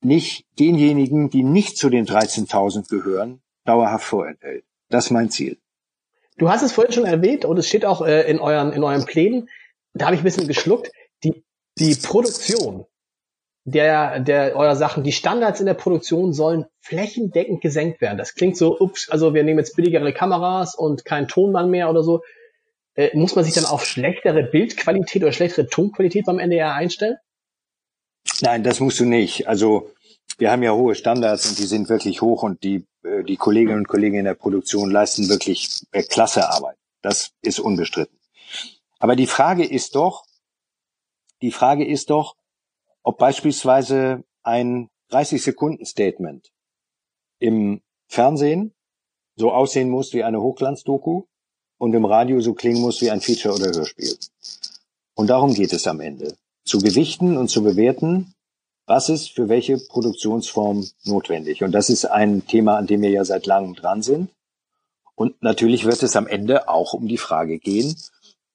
nicht 0.00 0.46
denjenigen, 0.58 1.30
die 1.30 1.42
nicht 1.42 1.76
zu 1.76 1.90
den 1.90 2.06
13.000 2.06 2.88
gehören, 2.88 3.40
dauerhaft 3.64 4.04
vorenthält. 4.04 4.64
Das 4.88 5.06
ist 5.06 5.10
mein 5.10 5.30
Ziel. 5.30 5.58
Du 6.38 6.48
hast 6.48 6.62
es 6.62 6.72
vorhin 6.72 6.92
schon 6.92 7.04
erwähnt 7.04 7.44
und 7.44 7.58
es 7.58 7.68
steht 7.68 7.84
auch 7.84 8.02
äh, 8.02 8.28
in 8.28 8.40
euren 8.40 8.72
in 8.72 8.82
euren 8.82 9.04
Plänen 9.04 9.48
da 9.94 10.06
habe 10.06 10.14
ich 10.14 10.22
ein 10.22 10.24
bisschen 10.24 10.48
geschluckt, 10.48 10.90
die, 11.22 11.44
die 11.78 11.94
Produktion 11.94 12.86
der, 13.64 14.18
der 14.20 14.56
eurer 14.56 14.74
Sachen, 14.74 15.04
die 15.04 15.12
Standards 15.12 15.60
in 15.60 15.66
der 15.66 15.74
Produktion 15.74 16.32
sollen 16.32 16.66
flächendeckend 16.80 17.60
gesenkt 17.60 18.00
werden. 18.00 18.18
Das 18.18 18.34
klingt 18.34 18.56
so, 18.56 18.78
ups, 18.78 19.08
also 19.08 19.34
wir 19.34 19.44
nehmen 19.44 19.58
jetzt 19.58 19.76
billigere 19.76 20.12
Kameras 20.12 20.74
und 20.74 21.04
kein 21.04 21.28
Tonmann 21.28 21.70
mehr 21.70 21.88
oder 21.88 22.02
so. 22.02 22.22
Äh, 22.94 23.16
muss 23.16 23.34
man 23.34 23.44
sich 23.44 23.54
dann 23.54 23.64
auf 23.64 23.84
schlechtere 23.84 24.42
Bildqualität 24.42 25.22
oder 25.22 25.32
schlechtere 25.32 25.66
Tonqualität 25.66 26.26
beim 26.26 26.38
NDR 26.38 26.74
einstellen? 26.74 27.16
Nein, 28.40 28.62
das 28.62 28.80
musst 28.80 29.00
du 29.00 29.04
nicht. 29.04 29.48
Also 29.48 29.90
wir 30.38 30.50
haben 30.50 30.62
ja 30.62 30.72
hohe 30.72 30.94
Standards 30.94 31.48
und 31.48 31.58
die 31.58 31.66
sind 31.66 31.88
wirklich 31.88 32.22
hoch 32.22 32.42
und 32.42 32.62
die, 32.62 32.86
äh, 33.02 33.22
die 33.24 33.36
Kolleginnen 33.36 33.78
und 33.78 33.88
Kollegen 33.88 34.18
in 34.18 34.24
der 34.24 34.34
Produktion 34.34 34.90
leisten 34.90 35.28
wirklich 35.28 35.82
äh, 35.92 36.02
klasse 36.02 36.48
Arbeit. 36.48 36.76
Das 37.00 37.32
ist 37.42 37.60
unbestritten. 37.60 38.18
Aber 38.98 39.16
die 39.16 39.26
Frage 39.26 39.64
ist 39.64 39.94
doch, 39.94 40.24
die 41.40 41.50
Frage 41.50 41.86
ist 41.86 42.10
doch, 42.10 42.36
ob 43.02 43.18
beispielsweise 43.18 44.22
ein 44.42 44.88
30 45.08 45.42
Sekunden 45.42 45.84
Statement 45.84 46.52
im 47.38 47.82
Fernsehen 48.06 48.74
so 49.34 49.50
aussehen 49.50 49.90
muss 49.90 50.12
wie 50.12 50.22
eine 50.22 50.40
Hochglanzdoku 50.40 51.24
und 51.82 51.94
im 51.94 52.04
Radio 52.04 52.40
so 52.40 52.54
klingen 52.54 52.80
muss 52.80 53.00
wie 53.00 53.10
ein 53.10 53.20
Feature 53.20 53.56
oder 53.56 53.72
Hörspiel. 53.72 54.16
Und 55.14 55.30
darum 55.30 55.52
geht 55.52 55.72
es 55.72 55.88
am 55.88 55.98
Ende. 55.98 56.36
Zu 56.64 56.78
gewichten 56.78 57.36
und 57.36 57.48
zu 57.48 57.64
bewerten, 57.64 58.34
was 58.86 59.08
ist 59.08 59.32
für 59.32 59.48
welche 59.48 59.78
Produktionsform 59.78 60.88
notwendig. 61.02 61.64
Und 61.64 61.72
das 61.72 61.90
ist 61.90 62.04
ein 62.04 62.46
Thema, 62.46 62.76
an 62.76 62.86
dem 62.86 63.02
wir 63.02 63.10
ja 63.10 63.24
seit 63.24 63.46
langem 63.46 63.74
dran 63.74 64.00
sind. 64.00 64.30
Und 65.16 65.42
natürlich 65.42 65.84
wird 65.84 66.04
es 66.04 66.14
am 66.14 66.28
Ende 66.28 66.68
auch 66.68 66.92
um 66.92 67.08
die 67.08 67.18
Frage 67.18 67.58
gehen, 67.58 67.96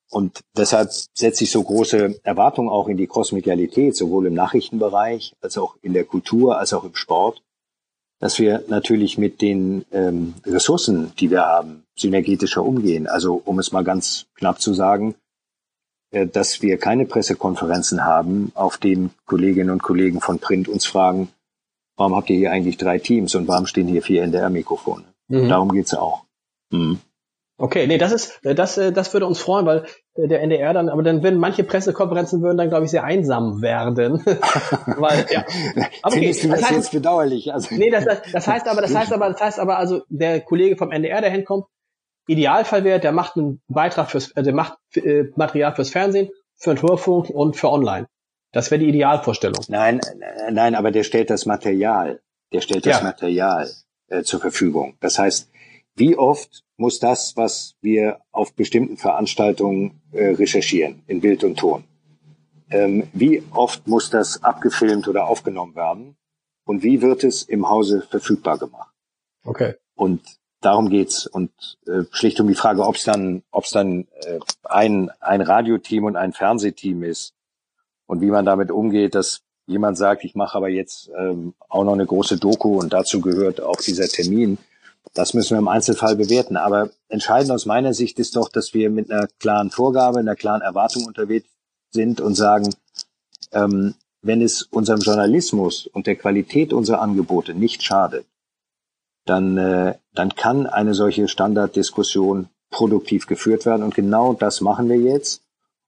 und 0.10 0.40
deshalb 0.56 0.90
setze 1.14 1.44
ich 1.44 1.52
so 1.52 1.62
große 1.62 2.22
Erwartungen 2.24 2.70
auch 2.70 2.88
in 2.88 2.96
die 2.96 3.08
Crossmedialität, 3.08 3.94
sowohl 3.94 4.28
im 4.28 4.36
Nachrichtenbereich 4.36 5.34
als 5.42 5.58
auch 5.58 5.76
in 5.82 5.92
der 5.92 6.06
Kultur, 6.06 6.58
als 6.58 6.72
auch 6.72 6.86
im 6.86 6.96
Sport, 6.96 7.42
dass 8.20 8.40
wir 8.40 8.64
natürlich 8.68 9.18
mit 9.18 9.42
den 9.42 9.86
ähm, 9.92 10.34
Ressourcen, 10.46 11.12
die 11.20 11.30
wir 11.30 11.42
haben, 11.46 11.84
synergetischer 11.96 12.64
umgehen. 12.64 13.08
Also 13.08 13.42
um 13.46 13.60
es 13.60 13.72
mal 13.72 13.84
ganz 13.84 14.26
knapp 14.36 14.60
zu 14.60 14.74
sagen, 14.74 15.16
äh, 16.12 16.26
dass 16.26 16.62
wir 16.62 16.78
keine 16.78 17.06
Pressekonferenzen 17.06 18.06
haben, 18.06 18.52
auf 18.56 18.78
denen 18.78 19.12
Kolleginnen 19.26 19.70
und 19.70 19.84
Kollegen 19.84 20.22
von 20.22 20.40
Print 20.40 20.68
uns 20.68 20.86
fragen, 20.86 21.30
warum 21.96 22.16
habt 22.16 22.30
ihr 22.30 22.38
hier 22.38 22.52
eigentlich 22.52 22.78
drei 22.78 22.98
Teams 23.00 23.36
und 23.36 23.48
warum 23.48 23.68
stehen 23.68 23.88
hier 23.88 24.02
vier 24.02 24.24
NDR-Mikrofone? 24.24 25.04
Mhm. 25.28 25.50
Darum 25.50 25.72
geht's 25.72 25.94
auch. 25.94 26.24
Mhm. 26.72 27.00
Okay, 27.60 27.88
nee, 27.88 27.98
das 27.98 28.12
ist, 28.12 28.46
äh, 28.46 28.54
das, 28.54 28.78
äh, 28.78 28.92
das 28.92 29.12
würde 29.14 29.26
uns 29.26 29.40
freuen, 29.40 29.66
weil 29.66 29.86
äh, 30.14 30.28
der 30.28 30.42
NDR 30.42 30.74
dann, 30.74 30.90
aber 30.90 31.02
dann 31.02 31.24
würden 31.24 31.40
manche 31.40 31.64
Pressekonferenzen 31.64 32.42
würden 32.44 32.58
dann, 32.58 32.70
glaube 32.70 32.86
ich, 32.86 32.92
sehr 32.92 33.04
einsam 33.04 33.64
werden. 33.64 34.22
weil, 34.86 35.26
ja. 35.32 35.44
Aber 36.04 36.16
okay, 36.16 36.34
Findest 36.34 36.44
du 36.44 36.50
das, 36.50 36.60
das 36.60 36.70
heißt, 36.70 36.78
jetzt 36.78 36.92
bedauerlich? 36.92 37.52
Also. 37.52 37.74
Nee, 37.74 37.90
das, 37.90 38.06
das, 38.06 38.22
das 38.32 38.48
heißt 38.48 38.68
aber, 38.68 38.82
das 38.82 38.94
heißt 38.94 39.12
aber, 39.12 39.30
das 39.30 39.42
heißt 39.42 39.60
aber, 39.60 39.78
also 39.78 40.04
der 40.10 40.42
Kollege 40.42 40.78
vom 40.78 40.92
NDR, 40.92 41.22
der 41.22 41.32
hinkommt, 41.32 41.66
Idealfall 42.28 42.84
wäre, 42.84 43.00
der 43.00 43.12
macht 43.12 43.38
einen 43.38 43.62
Beitrag 43.68 44.12
fürs, 44.12 44.32
äh, 44.32 44.44
der 44.44 44.54
macht 44.54 44.78
äh, 44.96 45.24
Material 45.36 45.74
fürs 45.74 45.90
Fernsehen, 45.90 46.30
für 46.58 46.76
den 46.76 46.82
Hörfunk 46.84 47.30
und 47.32 47.56
für 47.56 47.72
Online. 47.72 48.08
Das 48.52 48.70
wäre 48.70 48.80
die 48.80 48.90
Idealvorstellung. 48.90 49.64
Nein, 49.68 50.00
nein, 50.52 50.76
aber 50.76 50.92
der 50.92 51.04
stellt 51.04 51.30
das 51.30 51.46
Material, 51.46 52.22
der 52.54 52.62
stellt 52.62 52.86
das 52.86 53.00
ja. 53.00 53.04
Material 53.04 53.70
äh, 54.10 54.22
zur 54.24 54.40
Verfügung. 54.40 54.96
Das 55.00 55.18
heißt, 55.18 55.50
wie 55.98 56.16
oft 56.16 56.64
muss 56.78 57.00
das, 57.00 57.36
was 57.36 57.76
wir 57.82 58.20
auf 58.32 58.54
bestimmten 58.54 58.98
Veranstaltungen 58.98 60.02
äh, 60.12 60.30
recherchieren, 60.30 61.04
in 61.08 61.22
Bild 61.22 61.44
und 61.44 61.58
Ton, 61.58 61.84
ähm, 62.70 63.08
wie 63.14 63.44
oft 63.52 63.88
muss 63.88 64.10
das 64.10 64.44
abgefilmt 64.44 65.08
oder 65.08 65.28
aufgenommen 65.28 65.76
werden 65.76 66.16
und 66.66 66.84
wie 66.84 67.02
wird 67.02 67.24
es 67.24 67.44
im 67.44 67.70
Hause 67.70 68.06
verfügbar 68.10 68.58
gemacht? 68.58 68.94
Okay. 69.44 69.76
Und 69.96 70.22
darum 70.62 70.90
geht's 70.90 71.26
und 71.26 71.52
äh, 71.88 72.04
schlicht 72.12 72.40
um 72.40 72.48
die 72.48 72.56
Frage, 72.56 72.86
ob 72.86 72.96
es 72.96 73.04
dann, 73.04 73.44
ob 73.52 73.64
es 73.64 73.72
dann 73.72 74.08
äh, 74.26 74.40
ein 74.64 75.10
ein 75.20 75.42
Radioteam 75.42 76.04
und 76.04 76.16
ein 76.16 76.34
Fernsehteam 76.34 77.04
ist 77.04 77.34
und 78.06 78.22
wie 78.22 78.32
man 78.32 78.46
damit 78.46 78.70
umgeht, 78.70 79.16
dass 79.16 79.42
jemand 79.66 79.98
sagt, 79.98 80.24
ich 80.24 80.36
mache 80.36 80.58
aber 80.58 80.70
jetzt 80.70 81.10
ähm, 81.18 81.54
auch 81.70 81.84
noch 81.84 81.94
eine 81.94 82.06
große 82.06 82.38
Doku 82.38 82.80
und 82.80 82.94
dazu 82.94 83.22
gehört 83.22 83.62
auch 83.62 83.78
dieser 83.78 84.08
Termin. 84.08 84.58
Das 85.18 85.34
müssen 85.34 85.56
wir 85.56 85.58
im 85.58 85.68
Einzelfall 85.68 86.16
bewerten. 86.16 86.58
Aber 86.58 86.92
entscheidend 87.10 87.52
aus 87.52 87.66
meiner 87.66 87.96
Sicht 87.96 88.20
ist 88.20 88.36
doch, 88.36 88.50
dass 88.50 88.76
wir 88.76 88.92
mit 88.92 89.12
einer 89.12 89.28
klaren 89.40 89.72
Vorgabe, 89.72 90.20
einer 90.20 90.36
klaren 90.36 90.62
Erwartung 90.62 91.06
unterwegs 91.06 91.50
sind 91.90 92.22
und 92.22 92.36
sagen, 92.36 92.76
ähm, 93.52 93.96
wenn 94.22 94.44
es 94.44 94.62
unserem 94.62 95.00
Journalismus 95.00 95.88
und 95.88 96.06
der 96.06 96.18
Qualität 96.18 96.72
unserer 96.72 97.02
Angebote 97.02 97.56
nicht 97.56 97.82
schadet, 97.82 98.28
dann, 99.26 99.58
äh, 99.58 99.96
dann 100.14 100.36
kann 100.36 100.68
eine 100.68 100.94
solche 100.94 101.28
Standarddiskussion 101.28 102.50
produktiv 102.70 103.26
geführt 103.26 103.66
werden. 103.66 103.82
Und 103.82 103.96
genau 103.96 104.34
das 104.34 104.62
machen 104.62 104.88
wir 104.88 104.98
jetzt. 104.98 105.42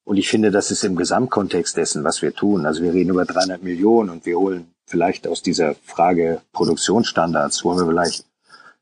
Und 0.06 0.18
ich 0.18 0.28
finde, 0.28 0.50
das 0.50 0.72
ist 0.72 0.84
im 0.84 0.96
Gesamtkontext 0.96 1.78
dessen, 1.78 2.04
was 2.04 2.24
wir 2.24 2.34
tun. 2.34 2.66
Also 2.66 2.82
wir 2.82 2.94
reden 2.94 3.12
über 3.12 3.26
300 3.26 3.62
Millionen 3.62 4.10
und 4.10 4.26
wir 4.26 4.40
holen 4.40 4.74
vielleicht 4.88 5.28
aus 5.28 5.44
dieser 5.44 5.76
Frage 5.84 6.42
Produktionsstandards, 6.52 7.64
holen 7.64 7.78
wir 7.78 7.86
vielleicht 7.86 8.26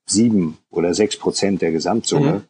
sieben 0.07 0.57
oder 0.71 0.93
sechs 0.93 1.17
Prozent 1.17 1.61
der 1.61 1.71
Gesamtsumme. 1.71 2.31
Mhm. 2.31 2.43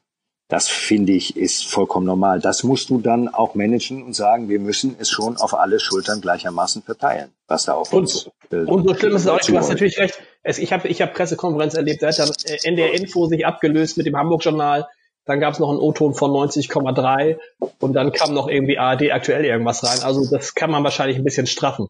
Das 0.49 0.70
finde 0.70 1.12
ich 1.12 1.36
ist 1.36 1.66
vollkommen 1.66 2.05
normal. 2.05 2.39
Das 2.39 2.64
musst 2.64 2.89
du 2.89 2.99
dann 2.99 3.28
auch 3.28 3.53
managen 3.55 4.03
und 4.03 4.14
sagen, 4.14 4.47
wir 4.47 4.60
müssen 4.60 4.95
es 4.97 5.10
schon 5.10 5.36
auf 5.36 5.53
alle 5.53 5.78
Schultern 5.80 6.22
gleichermaßen 6.22 6.84
verteilen, 6.84 7.32
was 7.49 7.66
da 7.66 7.74
auf 7.74 7.91
uns. 7.91 8.30
Äh, 8.49 8.64
und 8.64 8.88
so 8.88 8.95
schlimm 8.95 9.16
ist 9.16 9.24
es 9.24 9.28
auch, 9.28 9.41
du 9.41 9.58
hast 9.58 9.68
natürlich 9.68 9.97
recht. 9.97 10.22
Es, 10.43 10.58
ich 10.58 10.72
habe 10.72 10.88
ich 10.88 11.01
hab 11.01 11.14
Pressekonferenz 11.14 11.74
erlebt, 11.74 12.01
da 12.01 12.08
hat 12.08 12.20
dann 12.20 12.32
äh, 12.45 12.58
NDR 12.64 12.93
Info 12.93 13.26
sich 13.26 13.45
abgelöst 13.45 13.97
mit 13.97 14.05
dem 14.05 14.16
Hamburg 14.16 14.45
Journal. 14.45 14.88
Dann 15.26 15.41
gab 15.41 15.53
es 15.53 15.60
noch 15.60 15.70
einen 15.70 15.80
O-Ton 15.80 16.14
von 16.14 16.32
90,3 16.32 17.38
und 17.80 17.91
dann 17.91 18.14
kam 18.14 18.34
noch 18.34 18.47
irgendwie 18.47 18.78
ARD 18.78 19.12
aktuell 19.12 19.43
irgendwas 19.43 19.84
rein. 19.84 19.99
Also 20.03 20.26
das 20.30 20.55
kann 20.55 20.72
man 20.72 20.86
wahrscheinlich 20.86 21.18
ein 21.18 21.26
bisschen 21.26 21.47
straffen. 21.47 21.88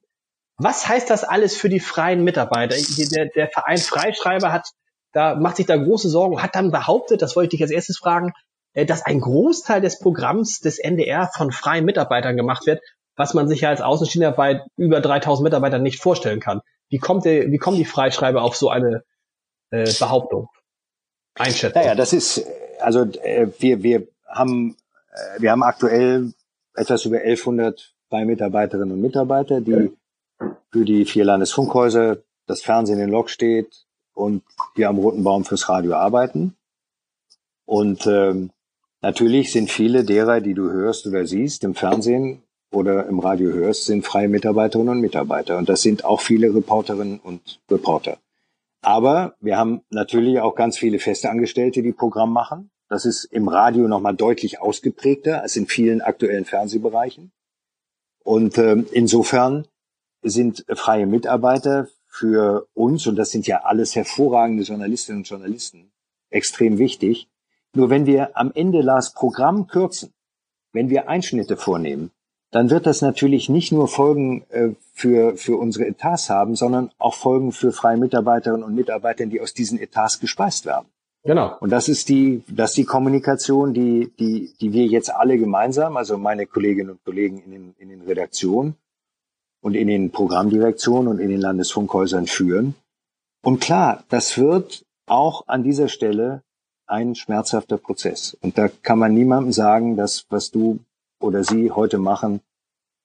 Was 0.57 0.88
heißt 0.88 1.11
das 1.11 1.24
alles 1.24 1.55
für 1.55 1.70
die 1.70 1.80
freien 1.80 2.24
Mitarbeiter? 2.24 2.76
Der, 2.76 3.28
der 3.28 3.47
Verein 3.49 3.78
Freischreiber 3.78 4.51
hat 4.51 4.72
da 5.13 5.35
macht 5.35 5.57
sich 5.57 5.65
da 5.65 5.75
große 5.75 6.09
Sorgen, 6.09 6.41
hat 6.41 6.55
dann 6.55 6.71
behauptet, 6.71 7.21
das 7.21 7.35
wollte 7.35 7.47
ich 7.47 7.59
dich 7.59 7.61
als 7.61 7.71
erstes 7.71 7.97
fragen, 7.97 8.33
äh, 8.73 8.85
dass 8.85 9.05
ein 9.05 9.19
Großteil 9.19 9.81
des 9.81 9.99
Programms 9.99 10.59
des 10.59 10.79
NDR 10.79 11.29
von 11.35 11.51
freien 11.51 11.85
Mitarbeitern 11.85 12.37
gemacht 12.37 12.65
wird, 12.65 12.81
was 13.15 13.33
man 13.33 13.47
sich 13.47 13.61
ja 13.61 13.69
als 13.69 13.81
Außenstehender 13.81 14.31
bei 14.31 14.63
über 14.77 15.01
3000 15.01 15.43
Mitarbeitern 15.43 15.81
nicht 15.81 16.01
vorstellen 16.01 16.39
kann. 16.39 16.61
Wie 16.89 16.99
kommt 16.99 17.25
der, 17.25 17.51
wie 17.51 17.57
kommen 17.57 17.77
die 17.77 17.85
Freischreiber 17.85 18.43
auf 18.43 18.55
so 18.55 18.69
eine 18.69 19.03
äh, 19.71 19.91
Behauptung? 19.99 20.49
Einschätzung. 21.35 21.81
Naja, 21.81 21.95
das 21.95 22.13
ist, 22.13 22.45
also 22.79 23.01
äh, 23.01 23.47
wir, 23.59 23.83
wir 23.83 24.07
haben, 24.27 24.77
äh, 25.11 25.41
wir 25.41 25.51
haben 25.51 25.63
aktuell 25.63 26.33
etwas 26.75 27.05
über 27.05 27.17
1100 27.17 27.93
freie 28.09 28.25
Mitarbeiterinnen 28.25 28.93
und 28.93 29.01
Mitarbeiter, 29.01 29.61
die 29.61 29.91
für 30.71 30.85
die 30.85 31.05
vier 31.05 31.25
Landesfunkhäuser, 31.25 32.17
das 32.45 32.61
Fernsehen 32.61 32.99
in 32.99 33.09
Lok 33.09 33.29
steht 33.29 33.86
und 34.18 34.43
die 34.76 34.86
am 34.86 34.97
Roten 34.97 35.24
Baum 35.24 35.45
fürs 35.45 35.70
Radio 35.70 35.93
arbeiten. 35.93 36.55
Und 37.65 38.07
ähm, 38.07 38.51
Natürlich 39.01 39.51
sind 39.51 39.70
viele 39.70 40.03
derer, 40.03 40.41
die 40.41 40.53
du 40.53 40.72
hörst 40.72 41.05
oder 41.05 41.26
siehst 41.26 41.63
im 41.63 41.76
Fernsehen 41.76 42.41
oder 42.72 43.07
im 43.07 43.20
Radio 43.20 43.51
hörst, 43.51 43.86
sind 43.86 44.05
freie 44.05 44.28
Mitarbeiterinnen 44.28 44.89
und 44.89 45.01
Mitarbeiter. 45.01 45.57
Und 45.57 45.70
das 45.70 45.82
sind 45.82 46.03
auch 46.03 46.20
viele 46.20 46.53
Reporterinnen 46.53 47.20
und 47.20 47.61
Reporter. 47.70 48.18
Aber 48.82 49.36
wir 49.39 49.57
haben 49.57 49.82
natürlich 49.89 50.39
auch 50.39 50.55
ganz 50.55 50.78
viele 50.78 50.99
feste 50.99 51.30
Angestellte, 51.30 51.84
die 51.84 51.91
Programm 51.91 52.34
machen. 52.34 52.72
Das 52.89 53.05
ist 53.05 53.26
im 53.26 53.47
Radio 53.47 53.88
nochmal 53.88 54.15
deutlich 54.15 54.61
ausgeprägter 54.61 55.41
als 55.41 55.55
in 55.55 55.68
vielen 55.68 56.01
aktuellen 56.01 56.45
Fernsehbereichen. 56.45 57.32
Und 58.24 58.57
äh, 58.57 58.84
insofern 58.91 59.68
sind 60.24 60.65
freie 60.76 61.05
Mitarbeiter 61.05 61.88
für 62.18 62.68
uns, 62.74 63.05
und 63.07 63.15
das 63.15 63.32
sind 63.32 63.47
ja 63.47 63.63
alles 63.63 63.95
hervorragende 63.95 64.63
Journalistinnen 64.63 65.22
und 65.22 65.30
Journalisten, 65.30 65.91
extrem 66.30 66.78
wichtig, 66.78 67.28
nur 67.74 67.89
wenn 67.89 68.05
wir 68.05 68.36
am 68.38 68.51
Ende 68.53 68.82
Lars 68.82 69.13
Programm 69.13 69.68
kürzen, 69.68 70.13
wenn 70.74 70.89
wir 70.89 71.09
Einschnitte 71.09 71.57
vornehmen, 71.57 72.11
dann 72.51 72.70
wird 72.70 72.86
das 72.86 73.01
natürlich 73.01 73.49
nicht 73.49 73.72
nur 73.72 73.88
Folgen 73.88 74.43
äh, 74.49 74.70
für, 74.93 75.38
für 75.38 75.57
unsere 75.57 75.86
Etats 75.86 76.30
haben, 76.30 76.55
sondern 76.55 76.91
auch 76.97 77.13
Folgen 77.13 77.51
für 77.51 77.72
freie 77.72 77.97
Mitarbeiterinnen 77.97 78.63
und 78.63 78.74
Mitarbeiter, 78.74 79.26
die 79.26 79.41
aus 79.41 79.53
diesen 79.53 79.80
Etats 79.80 80.20
gespeist 80.20 80.65
werden. 80.65 80.88
Genau. 81.24 81.57
Und 81.59 81.72
das 81.72 81.89
ist 81.89 82.09
die, 82.09 82.43
das 82.47 82.72
ist 82.72 82.78
die 82.78 82.86
Kommunikation, 82.86 83.74
die, 83.74 84.11
die, 84.18 84.53
die 84.61 84.72
wir 84.72 84.86
jetzt 84.86 85.13
alle 85.13 85.38
gemeinsam, 85.38 85.97
also 85.97 86.18
meine 86.18 86.47
Kolleginnen 86.47 86.91
und 86.91 87.03
Kollegen 87.03 87.43
in 87.43 87.51
den, 87.51 87.76
in 87.80 87.89
den 87.89 88.01
Redaktionen 88.01 88.76
und 89.68 89.74
in 89.74 89.89
den 89.89 90.11
Programmdirektionen 90.11 91.09
und 91.09 91.20
in 91.20 91.28
den 91.28 91.41
Landesfunkhäusern 91.41 92.26
führen. 92.26 92.74
Und 93.43 93.59
klar, 93.59 94.05
das 94.07 94.38
wird 94.38 94.86
auch 95.07 95.45
an 95.47 95.61
dieser 95.61 95.89
Stelle 95.89 96.41
ein 96.86 97.15
schmerzhafter 97.15 97.78
Prozess. 97.78 98.38
Und 98.39 98.57
da 98.57 98.70
kann 98.70 98.97
man 98.97 99.13
niemandem 99.13 99.51
sagen, 99.51 99.97
dass 99.97 100.26
was 100.30 100.51
du 100.51 100.80
oder 101.20 101.43
sie 101.43 101.70
heute 101.70 101.97
machen, 101.97 102.39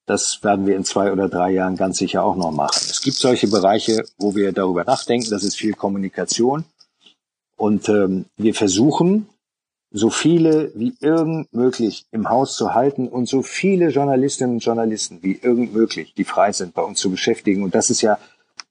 das 0.06 0.44
werden 0.44 0.64
wir 0.64 0.76
in 0.76 0.84
zwei 0.84 1.10
oder 1.10 1.28
drei 1.28 1.50
Jahren 1.50 1.74
ganz 1.74 1.98
sicher 1.98 2.22
auch 2.22 2.36
noch 2.36 2.52
machen. 2.52 2.78
Es 2.88 3.02
gibt 3.02 3.16
solche 3.16 3.48
Bereiche, 3.48 4.04
wo 4.16 4.36
wir 4.36 4.52
darüber 4.52 4.84
nachdenken. 4.84 5.30
Das 5.30 5.42
ist 5.42 5.56
viel 5.56 5.74
Kommunikation. 5.74 6.64
Und 7.56 7.88
ähm, 7.88 8.26
wir 8.36 8.54
versuchen, 8.54 9.26
so 9.92 10.10
viele 10.10 10.72
wie 10.74 10.94
irgend 11.00 11.52
möglich 11.52 12.06
im 12.12 12.30
Haus 12.30 12.56
zu 12.56 12.74
halten 12.74 13.08
und 13.08 13.28
so 13.28 13.42
viele 13.42 13.90
Journalistinnen 13.90 14.56
und 14.56 14.64
Journalisten 14.64 15.18
wie 15.22 15.38
irgend 15.40 15.74
möglich, 15.74 16.14
die 16.16 16.24
frei 16.24 16.52
sind, 16.52 16.74
bei 16.74 16.82
uns 16.82 16.98
zu 16.98 17.10
beschäftigen. 17.10 17.62
Und 17.62 17.74
das 17.74 17.90
ist 17.90 18.00
ja 18.00 18.18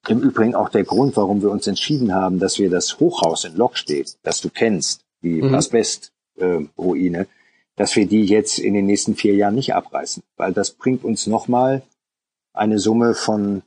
im 0.08 0.22
Übrigen 0.22 0.56
auch 0.56 0.70
der 0.70 0.84
Grund, 0.84 1.16
warum 1.16 1.42
wir 1.42 1.52
uns 1.52 1.68
entschieden 1.68 2.14
haben, 2.14 2.40
dass 2.40 2.58
wir 2.58 2.70
das 2.70 3.00
Hochhaus 3.00 3.46
in 3.46 3.56
Lok 3.56 3.78
steht, 3.78 4.18
das 4.24 4.42
du 4.42 4.50
kennst, 4.50 5.02
die 5.22 5.42
mhm. 5.42 5.54
Asbest-Ruine, 5.54 7.20
äh, 7.20 7.26
dass 7.76 7.96
wir 7.96 8.08
die 8.08 8.26
jetzt 8.26 8.58
in 8.58 8.74
den 8.74 8.88
nächsten 8.88 9.16
vier 9.16 9.36
Jahren 9.36 9.56
nicht 9.56 9.76
abreißen, 9.76 10.24
weil 10.38 10.54
das 10.54 10.72
bringt 10.72 11.04
uns 11.04 11.28
nochmal 11.28 11.84
eine 12.54 12.80
Summe 12.80 13.14
von 13.14 13.62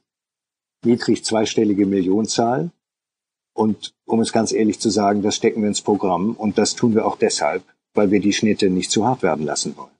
niedrig 0.85 1.25
zweistellige 1.25 1.87
Millionenzahl. 1.87 2.71
Und 3.55 3.95
um 4.05 4.21
es 4.21 4.33
ganz 4.33 4.53
ehrlich 4.53 4.81
zu 4.81 4.91
sagen, 4.91 5.23
das 5.23 5.37
stecken 5.37 5.63
wir 5.63 5.69
ins 5.69 5.81
Programm 5.81 6.33
und 6.33 6.59
das 6.59 6.75
tun 6.75 6.95
wir 6.95 7.07
auch 7.07 7.17
deshalb, 7.17 7.63
weil 7.95 8.11
wir 8.11 8.21
die 8.21 8.33
Schnitte 8.33 8.69
nicht 8.69 8.91
zu 8.91 9.07
hart 9.07 9.23
werden 9.23 9.47
lassen 9.47 9.77
wollen. 9.77 9.91